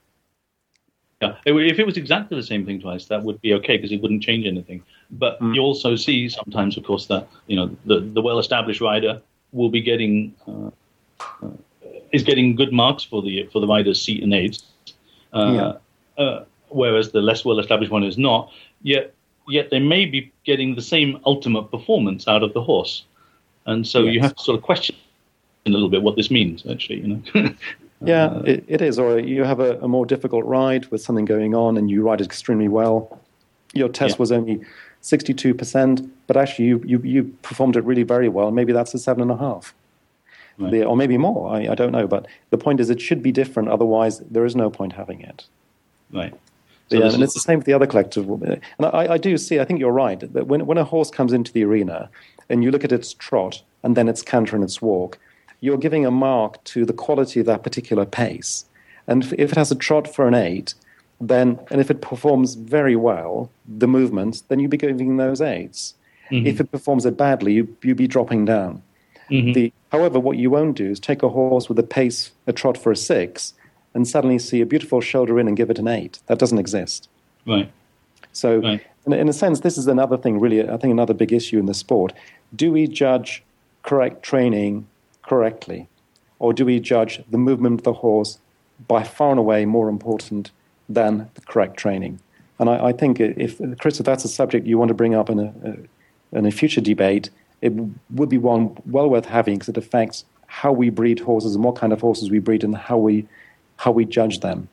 Yeah. 1.20 1.34
if 1.44 1.78
it 1.78 1.86
was 1.86 1.96
exactly 1.96 2.36
the 2.36 2.46
same 2.46 2.64
thing 2.64 2.80
twice, 2.80 3.06
that 3.06 3.22
would 3.22 3.40
be 3.40 3.54
okay 3.54 3.76
because 3.76 3.90
it 3.90 4.00
wouldn't 4.00 4.22
change 4.22 4.46
anything. 4.46 4.82
But 5.10 5.40
mm. 5.40 5.54
you 5.54 5.60
also 5.60 5.96
see 5.96 6.28
sometimes, 6.28 6.76
of 6.76 6.84
course, 6.84 7.06
that 7.06 7.26
you 7.46 7.56
know 7.56 7.76
the, 7.84 8.00
the 8.00 8.22
well-established 8.22 8.80
rider 8.80 9.20
will 9.52 9.70
be 9.70 9.80
getting 9.80 10.34
uh, 10.46 10.70
is 12.12 12.22
getting 12.22 12.56
good 12.56 12.72
marks 12.72 13.04
for 13.04 13.22
the 13.22 13.48
for 13.52 13.60
the 13.60 13.66
rider's 13.66 14.00
seat 14.00 14.22
and 14.22 14.34
aids, 14.34 14.64
uh, 15.32 15.78
yeah. 16.18 16.22
Uh, 16.22 16.44
whereas 16.68 17.12
the 17.12 17.20
less 17.20 17.44
well-established 17.44 17.92
one 17.92 18.04
is 18.04 18.18
not. 18.18 18.50
Yet, 18.82 19.14
yet 19.48 19.70
they 19.70 19.78
may 19.78 20.06
be 20.06 20.32
getting 20.44 20.74
the 20.74 20.82
same 20.82 21.20
ultimate 21.26 21.70
performance 21.70 22.28
out 22.28 22.42
of 22.42 22.52
the 22.52 22.62
horse, 22.62 23.04
and 23.66 23.86
so 23.86 24.02
yes. 24.04 24.14
you 24.14 24.20
have 24.20 24.34
to 24.36 24.42
sort 24.42 24.58
of 24.58 24.64
question 24.64 24.96
a 25.66 25.70
little 25.70 25.88
bit 25.88 26.02
what 26.02 26.16
this 26.16 26.30
means. 26.30 26.64
Actually, 26.66 27.00
you 27.00 27.22
know. 27.34 27.54
Yeah, 28.02 28.26
uh, 28.26 28.42
it, 28.46 28.64
it 28.66 28.80
is. 28.80 28.98
Or 28.98 29.18
you 29.18 29.44
have 29.44 29.60
a, 29.60 29.78
a, 29.80 29.88
more 29.88 30.06
difficult 30.06 30.46
ride 30.46 30.86
with 30.86 31.02
something 31.02 31.26
going 31.26 31.54
on 31.54 31.76
and 31.76 31.90
you 31.90 32.02
ride 32.02 32.20
it 32.20 32.24
extremely 32.24 32.68
well. 32.68 33.20
Your 33.74 33.88
test 33.88 34.14
yeah. 34.14 34.20
was 34.20 34.32
only 34.32 34.64
62%, 35.02 36.10
but 36.26 36.36
actually 36.36 36.66
you, 36.66 36.82
you, 36.86 36.98
you, 37.00 37.24
performed 37.42 37.76
it 37.76 37.84
really 37.84 38.02
very 38.02 38.28
well. 38.28 38.50
Maybe 38.50 38.72
that's 38.72 38.94
a 38.94 38.98
seven 38.98 39.22
and 39.22 39.30
a 39.30 39.36
half. 39.36 39.74
Right. 40.60 40.84
or 40.84 40.96
maybe 40.96 41.16
more. 41.16 41.50
I, 41.50 41.68
I, 41.68 41.74
don't 41.74 41.92
know. 41.92 42.06
But 42.06 42.26
the 42.50 42.58
point 42.58 42.80
is, 42.80 42.90
it 42.90 43.00
should 43.00 43.22
be 43.22 43.32
different. 43.32 43.68
Otherwise, 43.68 44.20
there 44.20 44.44
is 44.44 44.54
no 44.54 44.70
point 44.70 44.92
having 44.92 45.20
it. 45.20 45.46
Right. 46.12 46.34
So 46.90 46.98
yeah, 46.98 47.12
and 47.12 47.22
it's 47.22 47.34
the 47.34 47.40
same 47.40 47.58
with 47.58 47.66
the 47.66 47.72
other 47.72 47.86
collective. 47.86 48.28
And 48.28 48.60
I, 48.80 49.12
I 49.14 49.16
do 49.16 49.38
see, 49.38 49.60
I 49.60 49.64
think 49.64 49.78
you're 49.78 49.92
right, 49.92 50.20
that 50.20 50.48
when, 50.48 50.66
when 50.66 50.76
a 50.76 50.84
horse 50.84 51.10
comes 51.10 51.32
into 51.32 51.52
the 51.52 51.64
arena 51.64 52.10
and 52.48 52.64
you 52.64 52.72
look 52.72 52.84
at 52.84 52.90
its 52.90 53.14
trot 53.14 53.62
and 53.84 53.96
then 53.96 54.08
its 54.08 54.22
canter 54.22 54.56
and 54.56 54.64
its 54.64 54.82
walk, 54.82 55.18
you're 55.60 55.78
giving 55.78 56.04
a 56.04 56.10
mark 56.10 56.62
to 56.64 56.84
the 56.84 56.92
quality 56.92 57.40
of 57.40 57.46
that 57.46 57.62
particular 57.62 58.04
pace. 58.04 58.64
And 59.06 59.22
if, 59.22 59.32
if 59.34 59.52
it 59.52 59.58
has 59.58 59.70
a 59.70 59.76
trot 59.76 60.12
for 60.12 60.26
an 60.26 60.34
eight, 60.34 60.74
then 61.20 61.60
and 61.70 61.80
if 61.80 61.90
it 61.90 62.00
performs 62.00 62.54
very 62.54 62.96
well, 62.96 63.50
the 63.68 63.86
movements, 63.86 64.40
then 64.42 64.58
you'd 64.58 64.70
be 64.70 64.76
giving 64.76 65.16
those 65.16 65.40
8s 65.40 65.94
mm-hmm. 66.30 66.46
If 66.46 66.60
it 66.60 66.72
performs 66.72 67.04
it 67.06 67.16
badly, 67.16 67.52
you 67.52 67.76
you'd 67.82 67.96
be 67.96 68.08
dropping 68.08 68.46
down. 68.46 68.82
Mm-hmm. 69.30 69.52
The, 69.52 69.72
however, 69.92 70.18
what 70.18 70.36
you 70.36 70.50
won't 70.50 70.76
do 70.76 70.90
is 70.90 71.00
take 71.00 71.22
a 71.22 71.28
horse 71.28 71.68
with 71.68 71.78
a 71.78 71.82
pace, 71.84 72.32
a 72.46 72.52
trot 72.52 72.76
for 72.76 72.92
a 72.92 72.96
six, 72.96 73.54
and 73.94 74.06
suddenly 74.06 74.38
see 74.38 74.60
a 74.60 74.66
beautiful 74.66 75.00
shoulder 75.00 75.38
in 75.40 75.48
and 75.48 75.56
give 75.56 75.70
it 75.70 75.78
an 75.78 75.88
eight. 75.88 76.20
That 76.26 76.38
doesn't 76.38 76.58
exist. 76.58 77.08
Right. 77.46 77.70
So, 78.32 78.58
right. 78.58 78.82
In, 79.06 79.12
in 79.12 79.28
a 79.28 79.32
sense, 79.32 79.60
this 79.60 79.78
is 79.78 79.86
another 79.86 80.16
thing, 80.16 80.38
really, 80.38 80.68
I 80.68 80.76
think 80.76 80.92
another 80.92 81.14
big 81.14 81.32
issue 81.32 81.58
in 81.58 81.66
the 81.66 81.74
sport. 81.74 82.12
Do 82.54 82.72
we 82.72 82.86
judge 82.86 83.42
correct 83.82 84.22
training 84.22 84.86
correctly? 85.22 85.88
Or 86.38 86.52
do 86.52 86.64
we 86.64 86.80
judge 86.80 87.22
the 87.30 87.38
movement 87.38 87.80
of 87.80 87.84
the 87.84 87.92
horse 87.92 88.38
by 88.88 89.02
far 89.02 89.30
and 89.30 89.38
away 89.38 89.66
more 89.66 89.88
important 89.88 90.50
than 90.88 91.28
the 91.34 91.40
correct 91.42 91.76
training? 91.76 92.20
And 92.58 92.68
I, 92.68 92.86
I 92.86 92.92
think 92.92 93.20
if, 93.20 93.60
Chris, 93.78 94.00
if 94.00 94.06
that's 94.06 94.24
a 94.24 94.28
subject 94.28 94.66
you 94.66 94.78
want 94.78 94.88
to 94.88 94.94
bring 94.94 95.14
up 95.14 95.30
in 95.30 95.38
a, 95.38 95.76
in 96.36 96.46
a 96.46 96.50
future 96.50 96.80
debate, 96.80 97.30
it 97.62 97.72
would 98.10 98.28
be 98.28 98.38
one 98.38 98.76
well 98.86 99.08
worth 99.08 99.26
having 99.26 99.54
because 99.54 99.68
it 99.68 99.76
affects 99.76 100.24
how 100.46 100.72
we 100.72 100.90
breed 100.90 101.20
horses 101.20 101.54
and 101.54 101.62
what 101.62 101.76
kind 101.76 101.92
of 101.92 102.00
horses 102.00 102.30
we 102.30 102.38
breed 102.38 102.64
and 102.64 102.76
how 102.76 102.98
we 102.98 103.26
how 103.76 103.90
we 103.90 104.04
judge 104.04 104.40
them. 104.40 104.68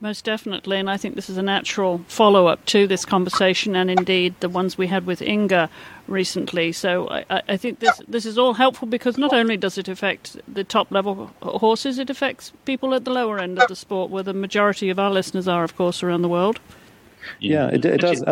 Most 0.00 0.24
definitely, 0.24 0.78
and 0.78 0.90
I 0.90 0.96
think 0.96 1.14
this 1.14 1.30
is 1.30 1.36
a 1.36 1.42
natural 1.42 2.04
follow 2.08 2.48
up 2.48 2.64
to 2.66 2.88
this 2.88 3.04
conversation, 3.04 3.76
and 3.76 3.88
indeed 3.88 4.34
the 4.40 4.48
ones 4.48 4.76
we 4.76 4.88
had 4.88 5.06
with 5.06 5.22
Inga 5.22 5.70
recently. 6.08 6.72
So 6.72 7.08
I, 7.08 7.42
I, 7.48 7.56
think 7.56 7.78
this 7.78 8.02
this 8.08 8.26
is 8.26 8.36
all 8.36 8.54
helpful 8.54 8.88
because 8.88 9.16
not 9.16 9.32
only 9.32 9.56
does 9.56 9.78
it 9.78 9.86
affect 9.86 10.38
the 10.52 10.64
top 10.64 10.90
level 10.90 11.30
horses, 11.40 12.00
it 12.00 12.10
affects 12.10 12.52
people 12.64 12.94
at 12.94 13.04
the 13.04 13.12
lower 13.12 13.38
end 13.38 13.60
of 13.60 13.68
the 13.68 13.76
sport, 13.76 14.10
where 14.10 14.24
the 14.24 14.34
majority 14.34 14.90
of 14.90 14.98
our 14.98 15.10
listeners 15.10 15.46
are, 15.46 15.62
of 15.62 15.76
course, 15.76 16.02
around 16.02 16.22
the 16.22 16.28
world. 16.28 16.58
Yeah, 17.38 17.68
it, 17.68 17.84
it 17.84 18.00
does 18.00 18.24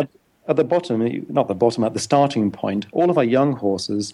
at 0.51 0.57
the 0.57 0.63
bottom, 0.63 1.25
not 1.29 1.47
the 1.47 1.55
bottom, 1.55 1.83
at 1.83 1.93
the 1.93 1.99
starting 1.99 2.51
point, 2.51 2.85
all 2.91 3.09
of 3.09 3.17
our 3.17 3.23
young 3.23 3.53
horses, 3.53 4.13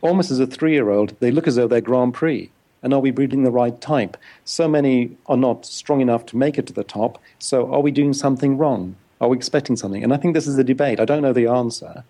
almost 0.00 0.30
as 0.30 0.40
a 0.40 0.46
three 0.46 0.72
year 0.72 0.90
old, 0.90 1.14
they 1.20 1.30
look 1.30 1.46
as 1.46 1.56
though 1.56 1.68
they're 1.68 1.80
Grand 1.80 2.14
Prix. 2.14 2.50
And 2.82 2.94
are 2.94 3.00
we 3.00 3.10
breeding 3.10 3.42
the 3.42 3.50
right 3.50 3.78
type? 3.80 4.16
So 4.44 4.68
many 4.68 5.16
are 5.26 5.36
not 5.36 5.66
strong 5.66 6.00
enough 6.00 6.24
to 6.26 6.36
make 6.36 6.56
it 6.56 6.66
to 6.68 6.72
the 6.72 6.84
top. 6.84 7.20
So 7.38 7.72
are 7.72 7.80
we 7.80 7.90
doing 7.90 8.12
something 8.12 8.56
wrong? 8.56 8.96
Are 9.20 9.28
we 9.28 9.36
expecting 9.36 9.76
something? 9.76 10.04
And 10.04 10.14
I 10.14 10.18
think 10.18 10.34
this 10.34 10.46
is 10.46 10.56
the 10.56 10.64
debate. 10.64 11.00
I 11.00 11.04
don't 11.04 11.22
know 11.22 11.32
the 11.32 11.48
answer. 11.48 12.04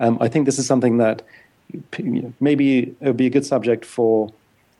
Um, 0.00 0.18
I 0.20 0.28
think 0.28 0.44
this 0.44 0.58
is 0.58 0.66
something 0.66 0.98
that 0.98 1.22
maybe 2.40 2.94
it 3.00 3.06
would 3.06 3.16
be 3.16 3.26
a 3.26 3.30
good 3.30 3.46
subject 3.46 3.84
for 3.84 4.30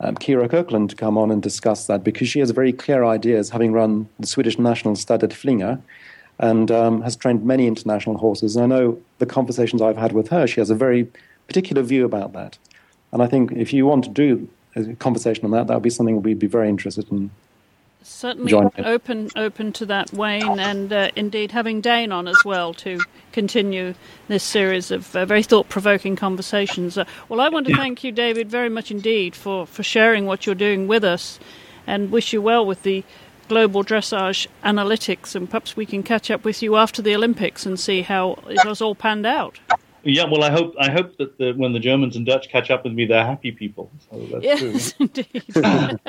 um, 0.00 0.16
Kyra 0.16 0.48
Kyrklund 0.48 0.90
to 0.90 0.96
come 0.96 1.16
on 1.16 1.30
and 1.30 1.42
discuss 1.42 1.86
that 1.86 2.04
because 2.04 2.28
she 2.28 2.40
has 2.40 2.50
very 2.50 2.72
clear 2.72 3.04
ideas, 3.04 3.50
having 3.50 3.72
run 3.72 4.08
the 4.20 4.26
Swedish 4.26 4.58
national 4.58 4.96
stud 4.96 5.24
at 5.24 5.30
Flyinge 5.30 5.80
and 6.38 6.70
um, 6.70 7.02
has 7.02 7.16
trained 7.16 7.44
many 7.44 7.66
international 7.66 8.18
horses. 8.18 8.56
And 8.56 8.72
I 8.72 8.76
know 8.76 8.98
the 9.18 9.26
conversations 9.26 9.82
I've 9.82 9.96
had 9.96 10.12
with 10.12 10.28
her, 10.28 10.46
she 10.46 10.60
has 10.60 10.70
a 10.70 10.74
very 10.74 11.08
particular 11.46 11.82
view 11.82 12.04
about 12.04 12.32
that. 12.34 12.58
And 13.12 13.22
I 13.22 13.26
think 13.26 13.52
if 13.52 13.72
you 13.72 13.86
want 13.86 14.04
to 14.04 14.10
do 14.10 14.48
a 14.76 14.94
conversation 14.94 15.44
on 15.44 15.50
that, 15.52 15.66
that 15.66 15.74
would 15.74 15.82
be 15.82 15.90
something 15.90 16.22
we'd 16.22 16.38
be 16.38 16.46
very 16.46 16.68
interested 16.68 17.10
in. 17.10 17.30
Certainly 18.00 18.54
open 18.54 19.28
open 19.34 19.72
to 19.74 19.86
that, 19.86 20.12
Wayne, 20.12 20.60
and 20.60 20.92
uh, 20.92 21.10
indeed 21.16 21.50
having 21.50 21.80
Dane 21.80 22.12
on 22.12 22.28
as 22.28 22.42
well 22.44 22.72
to 22.74 23.00
continue 23.32 23.94
this 24.28 24.44
series 24.44 24.90
of 24.90 25.14
uh, 25.16 25.26
very 25.26 25.42
thought 25.42 25.68
provoking 25.68 26.14
conversations. 26.14 26.96
Uh, 26.96 27.04
well, 27.28 27.40
I 27.40 27.48
want 27.48 27.66
to 27.66 27.74
thank 27.74 28.04
you, 28.04 28.12
David, 28.12 28.48
very 28.48 28.68
much 28.68 28.90
indeed 28.90 29.34
for, 29.34 29.66
for 29.66 29.82
sharing 29.82 30.26
what 30.26 30.46
you're 30.46 30.54
doing 30.54 30.86
with 30.86 31.02
us 31.02 31.40
and 31.88 32.12
wish 32.12 32.32
you 32.32 32.40
well 32.40 32.64
with 32.64 32.82
the 32.82 33.04
global 33.48 33.82
dressage 33.82 34.46
analytics, 34.64 35.34
and 35.34 35.48
perhaps 35.48 35.76
we 35.76 35.86
can 35.86 36.02
catch 36.02 36.30
up 36.30 36.44
with 36.44 36.62
you 36.62 36.76
after 36.76 37.02
the 37.02 37.14
Olympics 37.14 37.66
and 37.66 37.78
see 37.78 38.02
how 38.02 38.38
it 38.48 38.62
has 38.64 38.80
all 38.80 38.94
panned 38.94 39.26
out. 39.26 39.58
Yeah, 40.04 40.24
well, 40.24 40.44
I 40.44 40.50
hope 40.50 40.74
I 40.78 40.90
hope 40.90 41.16
that 41.18 41.36
the, 41.38 41.52
when 41.52 41.72
the 41.72 41.80
Germans 41.80 42.16
and 42.16 42.24
Dutch 42.24 42.48
catch 42.48 42.70
up 42.70 42.84
with 42.84 42.92
me, 42.92 43.04
they're 43.04 43.26
happy 43.26 43.50
people. 43.50 43.90
So 44.10 44.40
yes, 44.40 44.92
true. 44.92 45.06
indeed. 45.16 45.42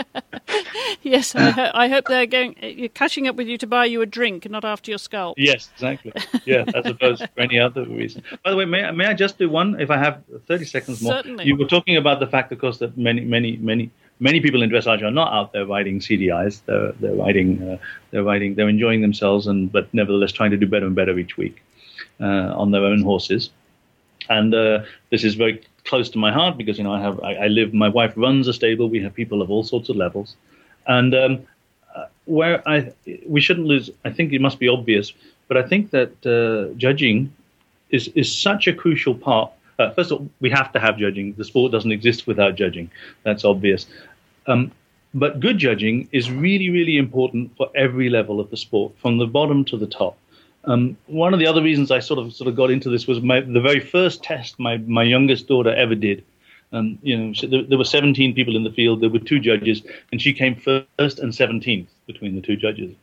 yes, 1.02 1.36
I, 1.36 1.50
ho- 1.50 1.72
I, 1.74 1.88
hope 1.88 2.06
they're 2.08 2.28
going 2.28 2.56
you're 2.62 2.90
catching 2.90 3.28
up 3.28 3.36
with 3.36 3.48
you 3.48 3.58
to 3.58 3.68
buy 3.68 3.86
you 3.86 4.02
a 4.02 4.06
drink, 4.06 4.50
not 4.50 4.64
after 4.64 4.92
your 4.92 5.00
scalp. 5.00 5.38
Yes, 5.38 5.70
exactly. 5.74 6.14
Yeah, 6.46 6.66
as 6.74 6.86
opposed 6.86 7.22
to 7.22 7.30
any 7.38 7.60
other 7.60 7.84
reason. 7.84 8.24
By 8.44 8.52
the 8.52 8.58
way, 8.58 8.66
may, 8.66 8.90
may 8.92 9.08
I 9.08 9.14
just 9.14 9.38
do 9.38 9.50
one? 9.50 9.80
If 9.82 9.90
I 9.90 9.98
have 9.98 10.24
thirty 10.48 10.66
seconds 10.66 11.02
more, 11.02 11.14
Certainly. 11.14 11.46
you 11.46 11.58
were 11.58 11.66
talking 11.66 11.98
about 11.98 12.20
the 12.20 12.28
fact, 12.28 12.52
of 12.52 12.60
course, 12.60 12.78
that 12.78 12.98
many, 12.98 13.22
many, 13.22 13.58
many 13.58 13.90
many 14.20 14.42
people 14.42 14.62
in 14.62 14.70
dressage 14.70 15.02
are 15.02 15.12
not 15.12 15.34
out 15.34 15.54
there 15.54 15.66
riding 15.66 16.00
CDIs. 16.00 16.62
They're 16.66 16.92
they're 16.94 17.16
riding 17.16 17.62
uh, 17.62 17.78
they're 18.12 18.24
riding 18.24 18.56
they're 18.56 18.70
enjoying 18.70 19.02
themselves 19.02 19.48
and 19.48 19.72
but 19.72 19.94
nevertheless 19.94 20.32
trying 20.32 20.52
to 20.52 20.58
do 20.58 20.68
better 20.68 20.86
and 20.86 20.96
better 20.96 21.18
each 21.18 21.38
week 21.38 21.62
uh, 22.20 22.54
on 22.62 22.72
their 22.72 22.84
own 22.84 23.02
horses. 23.02 23.50
And 24.30 24.54
uh, 24.54 24.84
this 25.10 25.24
is 25.24 25.36
very 25.36 25.62
close 25.86 26.10
to 26.12 26.18
my 26.20 26.32
heart 26.32 26.58
because 26.58 26.78
you 26.78 26.84
know 26.84 26.94
I 26.94 27.02
have 27.02 27.20
I, 27.22 27.36
I, 27.36 27.48
live. 27.48 27.74
My 27.74 27.90
wife 27.90 28.14
runs 28.16 28.48
a 28.48 28.54
stable. 28.54 28.90
We 28.90 29.02
have 29.02 29.14
people 29.14 29.42
of 29.42 29.50
all 29.50 29.64
sorts 29.64 29.90
of 29.90 29.96
levels, 29.96 30.36
and 30.86 31.16
um, 31.16 31.48
uh, 31.96 32.06
where 32.26 32.68
I 32.68 32.94
we 33.26 33.42
shouldn't 33.42 33.66
lose. 33.66 33.90
I 34.06 34.12
think 34.12 34.34
it 34.34 34.42
must 34.42 34.60
be 34.60 34.68
obvious, 34.68 35.14
but 35.48 35.58
I 35.58 35.64
think 35.64 35.92
that 35.92 36.12
uh, 36.26 36.76
judging 36.78 37.34
is 37.90 38.10
is 38.10 38.32
such 38.32 38.68
a 38.68 38.74
crucial 38.74 39.16
part 39.16 39.52
uh, 39.80 39.92
first 39.92 40.12
of 40.12 40.20
all, 40.20 40.30
we 40.40 40.50
have 40.50 40.72
to 40.74 40.80
have 40.80 40.98
judging. 40.98 41.34
The 41.34 41.46
sport 41.46 41.72
doesn't 41.72 41.92
exist 41.92 42.28
without 42.28 42.56
judging. 42.56 42.92
That's 43.24 43.46
obvious. 43.46 43.88
Um, 44.46 44.72
but 45.14 45.40
good 45.40 45.58
judging 45.58 46.08
is 46.12 46.30
really, 46.30 46.70
really 46.70 46.98
important 46.98 47.56
for 47.58 47.70
every 47.76 48.10
level 48.10 48.40
of 48.40 48.52
the 48.52 48.58
sport, 48.58 48.94
from 49.02 49.18
the 49.18 49.26
bottom 49.26 49.66
to 49.66 49.78
the 49.78 49.88
top. 49.88 50.18
Um, 50.66 50.98
one 51.08 51.34
of 51.34 51.40
the 51.40 51.48
other 51.48 51.64
reasons 51.64 51.90
I 51.90 52.00
sort 52.00 52.20
of 52.20 52.34
sort 52.34 52.48
of 52.48 52.56
got 52.56 52.70
into 52.70 52.90
this 52.90 53.08
was 53.08 53.22
my, 53.22 53.40
the 53.40 53.62
very 53.62 53.80
first 53.80 54.22
test 54.22 54.60
my, 54.60 54.78
my 54.78 55.04
youngest 55.04 55.48
daughter 55.48 55.74
ever 55.74 55.96
did. 55.96 56.24
Um, 56.72 57.00
you 57.02 57.18
know, 57.18 57.34
there, 57.48 57.64
there, 57.64 57.78
were 57.78 57.86
17 57.86 58.36
people 58.36 58.56
in 58.56 58.64
the 58.64 58.72
field. 58.72 59.02
There 59.02 59.10
were 59.10 59.20
two 59.20 59.40
judges, 59.40 59.82
and 60.12 60.22
she 60.22 60.34
came 60.34 60.56
first 60.56 61.18
and 61.18 61.32
17th 61.32 61.88
between 62.06 62.36
the 62.36 62.42
two 62.42 62.56
judges. 62.56 62.94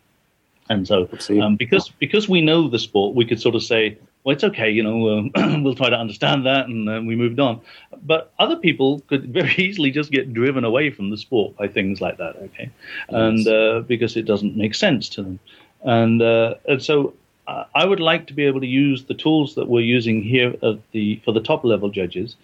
And 0.68 0.86
so, 0.86 1.08
um, 1.40 1.56
because 1.56 1.90
because 2.00 2.28
we 2.28 2.40
know 2.40 2.68
the 2.68 2.78
sport, 2.78 3.14
we 3.14 3.24
could 3.24 3.40
sort 3.40 3.54
of 3.54 3.62
say, 3.62 3.98
well, 4.26 4.32
it's 4.32 4.42
okay, 4.42 4.68
you 4.68 4.82
know, 4.82 5.30
uh, 5.36 5.58
we'll 5.62 5.76
try 5.76 5.88
to 5.88 5.96
understand 5.96 6.44
that, 6.46 6.66
and 6.66 6.88
uh, 6.88 7.00
we 7.00 7.14
moved 7.14 7.38
on. 7.38 7.60
But 8.02 8.32
other 8.40 8.56
people 8.56 8.98
could 9.06 9.26
very 9.32 9.54
easily 9.54 9.92
just 9.92 10.10
get 10.10 10.34
driven 10.34 10.64
away 10.64 10.90
from 10.90 11.10
the 11.10 11.16
sport 11.16 11.56
by 11.56 11.68
things 11.68 12.00
like 12.00 12.18
that, 12.18 12.34
okay, 12.36 12.68
and 13.08 13.46
uh, 13.46 13.84
because 13.86 14.16
it 14.16 14.26
doesn't 14.26 14.56
make 14.56 14.74
sense 14.74 15.08
to 15.10 15.22
them, 15.22 15.38
and 15.84 16.20
uh, 16.20 16.56
and 16.66 16.82
so 16.82 17.14
uh, 17.46 17.64
I 17.76 17.84
would 17.86 18.00
like 18.00 18.26
to 18.26 18.34
be 18.34 18.44
able 18.46 18.60
to 18.60 18.66
use 18.66 19.04
the 19.04 19.14
tools 19.14 19.54
that 19.54 19.68
we're 19.68 19.82
using 19.98 20.24
here 20.24 20.56
at 20.60 20.80
the 20.90 21.22
for 21.24 21.30
the 21.30 21.40
top 21.40 21.62
level 21.62 21.88
judges 21.88 22.34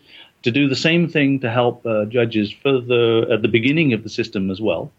to 0.45 0.53
do 0.53 0.68
the 0.68 0.76
same 0.76 1.09
thing 1.09 1.41
to 1.41 1.51
help 1.51 1.85
uh, 1.85 2.05
judges 2.05 2.53
further 2.53 3.28
at 3.28 3.43
the 3.43 3.49
beginning 3.49 3.93
of 3.93 4.05
the 4.05 4.09
system 4.09 4.53
as 4.53 4.61
well, 4.61 4.93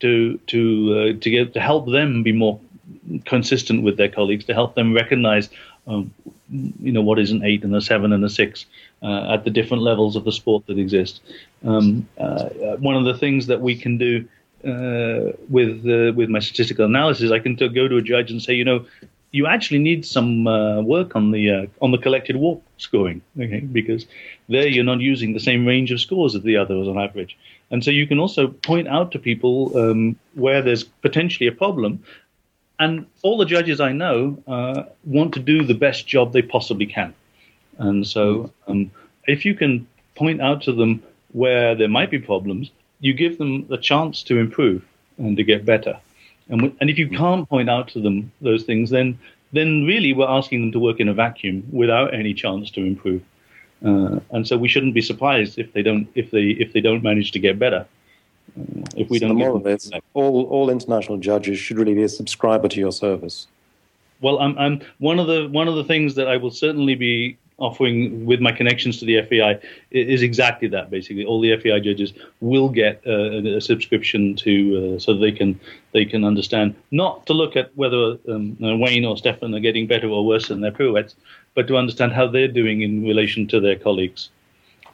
to 0.00 0.38
to 0.46 1.12
to 1.18 1.30
get 1.30 1.52
to 1.52 1.60
help 1.60 1.84
them 1.90 2.22
be 2.22 2.32
more 2.32 2.58
consistent 3.26 3.82
with 3.82 3.96
their 3.96 4.08
colleagues 4.08 4.44
to 4.46 4.54
help 4.54 4.74
them 4.74 4.94
recognize 4.94 5.50
um, 5.88 6.12
you 6.50 6.92
know 6.92 7.02
what 7.02 7.18
is 7.18 7.30
an 7.30 7.42
eight 7.44 7.64
and 7.64 7.74
a 7.74 7.80
seven 7.80 8.12
and 8.12 8.24
a 8.24 8.28
six 8.28 8.66
uh, 9.02 9.32
at 9.32 9.44
the 9.44 9.50
different 9.50 9.82
levels 9.82 10.16
of 10.16 10.24
the 10.24 10.32
sport 10.32 10.66
that 10.66 10.78
exist. 10.78 11.20
Um, 11.64 12.08
uh, 12.18 12.22
uh 12.22 12.76
one 12.76 12.96
of 12.96 13.04
the 13.04 13.16
things 13.18 13.46
that 13.46 13.60
we 13.60 13.76
can 13.76 13.98
do 13.98 14.28
uh, 14.64 15.32
with 15.48 15.86
uh, 15.86 16.12
with 16.14 16.28
my 16.28 16.40
statistical 16.40 16.84
analysis, 16.84 17.30
I 17.30 17.38
can 17.38 17.56
t- 17.56 17.68
go 17.68 17.88
to 17.88 17.96
a 17.96 18.02
judge 18.02 18.30
and 18.30 18.42
say, 18.42 18.54
you 18.54 18.64
know, 18.64 18.84
you 19.30 19.46
actually 19.46 19.78
need 19.78 20.04
some 20.04 20.46
uh, 20.46 20.80
work 20.82 21.14
on 21.14 21.30
the 21.30 21.68
on 21.80 21.92
the 21.92 21.98
collected 21.98 22.36
walk 22.36 22.62
scoring, 22.78 23.22
okay? 23.38 23.60
Because 23.60 24.06
there 24.48 24.66
you're 24.66 24.84
not 24.84 25.00
using 25.00 25.32
the 25.32 25.40
same 25.40 25.66
range 25.66 25.92
of 25.92 26.00
scores 26.00 26.34
as 26.34 26.42
the 26.42 26.56
others 26.56 26.88
on 26.88 26.98
average, 26.98 27.38
and 27.70 27.84
so 27.84 27.90
you 27.90 28.06
can 28.06 28.18
also 28.18 28.48
point 28.48 28.88
out 28.88 29.12
to 29.12 29.18
people 29.18 29.76
um, 29.78 30.16
where 30.34 30.60
there's 30.62 30.84
potentially 30.84 31.46
a 31.46 31.52
problem 31.52 32.02
and 32.78 33.06
all 33.22 33.38
the 33.38 33.44
judges 33.44 33.80
I 33.80 33.92
know 33.92 34.42
uh, 34.46 34.84
want 35.04 35.34
to 35.34 35.40
do 35.40 35.64
the 35.64 35.74
best 35.74 36.06
job 36.06 36.32
they 36.32 36.42
possibly 36.42 36.86
can. 36.86 37.14
And 37.78 38.06
so, 38.06 38.52
um, 38.66 38.90
if 39.26 39.44
you 39.44 39.54
can 39.54 39.86
point 40.14 40.40
out 40.40 40.62
to 40.62 40.72
them 40.72 41.02
where 41.32 41.74
there 41.74 41.88
might 41.88 42.10
be 42.10 42.18
problems, 42.18 42.70
you 43.00 43.12
give 43.14 43.38
them 43.38 43.66
the 43.68 43.76
chance 43.78 44.22
to 44.24 44.38
improve 44.38 44.84
and 45.18 45.36
to 45.36 45.44
get 45.44 45.64
better. 45.64 45.98
And, 46.48 46.60
w- 46.60 46.76
and 46.80 46.90
if 46.90 46.98
you 46.98 47.08
can't 47.08 47.48
point 47.48 47.68
out 47.68 47.88
to 47.88 48.00
them 48.00 48.32
those 48.40 48.64
things, 48.64 48.90
then 48.90 49.18
then 49.52 49.84
really 49.84 50.12
we're 50.12 50.28
asking 50.28 50.60
them 50.60 50.72
to 50.72 50.78
work 50.78 51.00
in 51.00 51.08
a 51.08 51.14
vacuum 51.14 51.66
without 51.72 52.12
any 52.12 52.34
chance 52.34 52.70
to 52.70 52.80
improve. 52.80 53.22
Uh, 53.82 54.20
and 54.30 54.46
so 54.46 54.58
we 54.58 54.68
shouldn't 54.68 54.92
be 54.92 55.00
surprised 55.00 55.58
if 55.58 55.72
they 55.72 55.82
don't 55.82 56.08
if 56.14 56.30
they 56.30 56.48
if 56.64 56.72
they 56.72 56.80
don't 56.80 57.02
manage 57.02 57.30
to 57.32 57.38
get 57.38 57.58
better 57.58 57.86
if 58.96 59.10
we 59.10 59.18
so 59.18 59.28
don't 59.28 59.38
the 59.38 59.44
moral 59.44 59.66
is 59.66 59.90
all 60.14 60.44
all 60.46 60.70
international 60.70 61.18
judges 61.18 61.58
should 61.58 61.78
really 61.78 61.94
be 61.94 62.02
a 62.02 62.08
subscriber 62.08 62.68
to 62.68 62.80
your 62.80 62.92
service. 62.92 63.46
Well, 64.20 64.38
I'm, 64.40 64.58
I'm 64.58 64.80
one 64.98 65.18
of 65.18 65.26
the 65.26 65.48
one 65.48 65.68
of 65.68 65.76
the 65.76 65.84
things 65.84 66.14
that 66.16 66.28
I 66.28 66.36
will 66.36 66.50
certainly 66.50 66.94
be 66.94 67.38
offering 67.58 68.24
with 68.24 68.40
my 68.40 68.52
connections 68.52 68.98
to 68.98 69.04
the 69.04 69.20
FEI 69.22 69.58
is 69.90 70.22
exactly 70.22 70.68
that. 70.68 70.90
Basically, 70.90 71.24
all 71.24 71.40
the 71.40 71.56
FEI 71.56 71.80
judges 71.80 72.12
will 72.40 72.68
get 72.68 73.02
uh, 73.06 73.56
a 73.56 73.60
subscription 73.60 74.36
to 74.36 74.94
uh, 74.96 74.98
so 74.98 75.14
they 75.14 75.32
can 75.32 75.58
they 75.92 76.04
can 76.04 76.24
understand 76.24 76.74
not 76.90 77.26
to 77.26 77.32
look 77.32 77.56
at 77.56 77.70
whether 77.76 78.16
um, 78.28 78.56
uh, 78.62 78.76
Wayne 78.76 79.04
or 79.04 79.16
Steffen 79.16 79.56
are 79.56 79.60
getting 79.60 79.86
better 79.86 80.08
or 80.08 80.24
worse 80.24 80.48
than 80.48 80.60
their 80.60 80.72
pirouettes, 80.72 81.14
but 81.54 81.66
to 81.68 81.76
understand 81.76 82.12
how 82.12 82.26
they're 82.26 82.48
doing 82.48 82.82
in 82.82 83.02
relation 83.02 83.46
to 83.48 83.60
their 83.60 83.76
colleagues. 83.76 84.30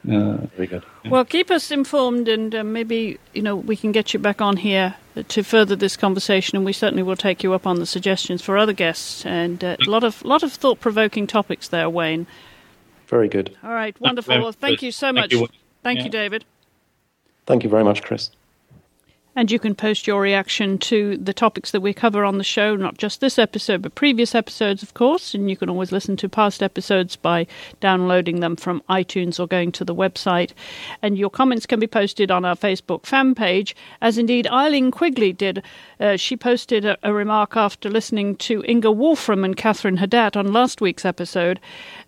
Uh, 0.06 0.36
Very 0.56 0.66
good. 0.66 0.84
Well, 1.06 1.24
keep 1.24 1.50
us 1.50 1.70
informed, 1.70 2.28
and 2.28 2.54
uh, 2.54 2.62
maybe 2.62 3.18
you 3.32 3.42
know 3.42 3.56
we 3.56 3.76
can 3.76 3.90
get 3.90 4.12
you 4.12 4.20
back 4.20 4.42
on 4.42 4.58
here 4.58 4.96
to 5.28 5.42
further 5.42 5.76
this 5.76 5.96
conversation, 5.96 6.56
and 6.56 6.64
we 6.64 6.72
certainly 6.72 7.02
will 7.02 7.16
take 7.16 7.42
you 7.42 7.54
up 7.54 7.66
on 7.66 7.76
the 7.76 7.86
suggestions 7.86 8.42
for 8.42 8.58
other 8.58 8.72
guests. 8.74 9.24
And 9.24 9.64
uh, 9.64 9.76
a 9.86 9.90
lot 9.90 10.04
of 10.04 10.22
lot 10.24 10.42
of 10.42 10.52
thought 10.52 10.80
provoking 10.80 11.26
topics 11.26 11.68
there, 11.68 11.88
Wayne. 11.88 12.26
Very 13.06 13.28
good. 13.28 13.56
All 13.62 13.72
right, 13.72 13.98
wonderful. 14.00 14.38
Well, 14.40 14.52
thank 14.52 14.82
you 14.82 14.92
so 14.92 15.12
much. 15.12 15.30
Thank 15.30 15.40
you, 15.40 15.48
thank 15.82 15.98
yeah. 15.98 16.04
you 16.04 16.10
David. 16.10 16.44
Thank 17.46 17.64
you 17.64 17.70
very 17.70 17.84
much, 17.84 18.02
Chris. 18.02 18.30
And 19.36 19.50
you 19.50 19.58
can 19.58 19.74
post 19.74 20.06
your 20.06 20.20
reaction 20.20 20.78
to 20.78 21.16
the 21.16 21.34
topics 21.34 21.72
that 21.72 21.80
we 21.80 21.92
cover 21.92 22.24
on 22.24 22.38
the 22.38 22.44
show, 22.44 22.76
not 22.76 22.98
just 22.98 23.20
this 23.20 23.36
episode, 23.36 23.82
but 23.82 23.96
previous 23.96 24.32
episodes, 24.32 24.82
of 24.82 24.94
course. 24.94 25.34
And 25.34 25.50
you 25.50 25.56
can 25.56 25.68
always 25.68 25.90
listen 25.90 26.16
to 26.18 26.28
past 26.28 26.62
episodes 26.62 27.16
by 27.16 27.48
downloading 27.80 28.38
them 28.38 28.54
from 28.54 28.82
iTunes 28.88 29.40
or 29.40 29.48
going 29.48 29.72
to 29.72 29.84
the 29.84 29.94
website. 29.94 30.52
And 31.02 31.18
your 31.18 31.30
comments 31.30 31.66
can 31.66 31.80
be 31.80 31.88
posted 31.88 32.30
on 32.30 32.44
our 32.44 32.54
Facebook 32.54 33.06
fan 33.06 33.34
page, 33.34 33.74
as 34.00 34.18
indeed 34.18 34.46
Eileen 34.46 34.92
Quigley 34.92 35.32
did. 35.32 35.64
Uh, 35.98 36.16
she 36.16 36.36
posted 36.36 36.84
a, 36.84 36.96
a, 37.02 37.12
remark 37.12 37.56
after 37.56 37.88
listening 37.88 38.36
to 38.36 38.64
Inga 38.68 38.88
Wolframm 38.88 39.44
and 39.44 39.56
Catherine 39.56 39.96
Haddad 39.96 40.36
on 40.36 40.52
last 40.52 40.80
week's 40.80 41.04
episode. 41.04 41.58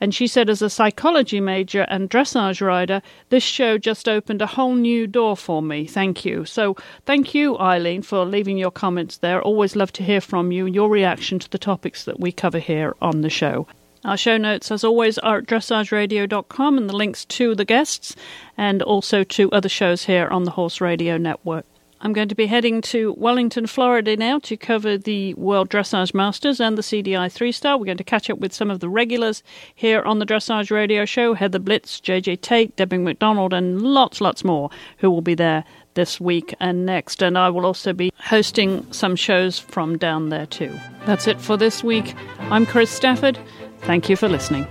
And 0.01 0.15
she 0.15 0.27
said, 0.27 0.51
as 0.51 0.63
a 0.63 0.71
psychology 0.71 1.41
major 1.41 1.87
and 1.89 2.11
dressage 2.11 2.61
rider, 2.61 3.01
this 3.31 3.43
show 3.43 3.79
just 3.79 4.09
opened 4.09 4.43
a 4.43 4.47
whole 4.47 4.75
new 4.75 5.07
door 5.07 5.37
for 5.37 5.63
me. 5.63 5.87
Thank 5.87 6.25
you. 6.25 6.45
So, 6.45 6.77
thank 7.07 7.16
Thank 7.17 7.35
you, 7.35 7.59
Eileen, 7.59 8.03
for 8.03 8.27
leaving 8.27 8.59
your 8.59 8.71
comments 8.71 9.17
there. 9.17 9.41
Always 9.41 9.75
love 9.75 9.91
to 9.93 10.03
hear 10.03 10.21
from 10.21 10.53
you 10.53 10.67
and 10.67 10.75
your 10.75 10.91
reaction 10.91 11.39
to 11.39 11.49
the 11.49 11.57
topics 11.57 12.05
that 12.05 12.21
we 12.21 12.31
cover 12.31 12.59
here 12.59 12.95
on 13.01 13.23
the 13.23 13.31
show. 13.31 13.67
Our 14.05 14.19
show 14.19 14.37
notes, 14.37 14.71
as 14.71 14.85
always, 14.85 15.17
are 15.21 15.39
at 15.39 15.47
dressageradio.com 15.47 16.77
and 16.77 16.91
the 16.91 16.95
links 16.95 17.25
to 17.25 17.55
the 17.55 17.65
guests 17.65 18.17
and 18.59 18.83
also 18.83 19.25
to 19.25 19.51
other 19.51 19.71
shows 19.71 20.05
here 20.05 20.29
on 20.29 20.45
the 20.45 20.51
Horse 20.51 20.79
Radio 20.83 21.17
Network. 21.17 21.65
I'm 22.03 22.13
going 22.13 22.29
to 22.29 22.35
be 22.35 22.49
heading 22.49 22.83
to 22.83 23.15
Wellington, 23.17 23.67
Florida 23.67 24.15
now 24.19 24.39
to 24.41 24.59
cover 24.59 24.99
the 24.99 25.33
World 25.35 25.71
Dressage 25.71 26.13
Masters 26.13 26.61
and 26.61 26.77
the 26.77 26.83
CDI 26.83 27.33
three 27.33 27.51
star. 27.51 27.79
We're 27.79 27.87
going 27.87 27.97
to 27.97 28.05
catch 28.05 28.29
up 28.29 28.41
with 28.41 28.53
some 28.53 28.71
of 28.71 28.81
the 28.81 28.91
regulars 28.91 29.43
here 29.75 30.03
on 30.03 30.19
the 30.19 30.27
Dressage 30.27 30.71
Radio 30.71 31.07
Show 31.07 31.33
Heather 31.33 31.59
Blitz, 31.59 31.99
JJ 31.99 32.43
Tate, 32.43 32.77
Debbie 32.77 32.99
McDonald, 32.99 33.55
and 33.55 33.81
lots, 33.81 34.21
lots 34.21 34.45
more 34.45 34.69
who 34.99 35.11
will 35.11 35.23
be 35.23 35.35
there 35.35 35.65
this 35.97 36.21
week 36.21 36.55
and 36.61 36.87
next, 36.87 37.23
and 37.23 37.37
I 37.37 37.51
will 37.51 37.67
also 37.67 37.93
be 37.93 38.13
hosting 38.21 38.91
some 38.93 39.17
shows 39.17 39.59
from 39.59 39.99
down 39.99 40.29
there 40.29 40.47
too. 40.47 40.79
That's 41.05 41.27
it 41.27 41.41
for 41.41 41.57
this 41.57 41.83
week. 41.83 42.15
I'm 42.39 42.65
Chris 42.65 42.91
Stafford. 42.91 43.37
Thank 43.81 44.09
you 44.09 44.15
for 44.15 44.29
listening. 44.29 44.67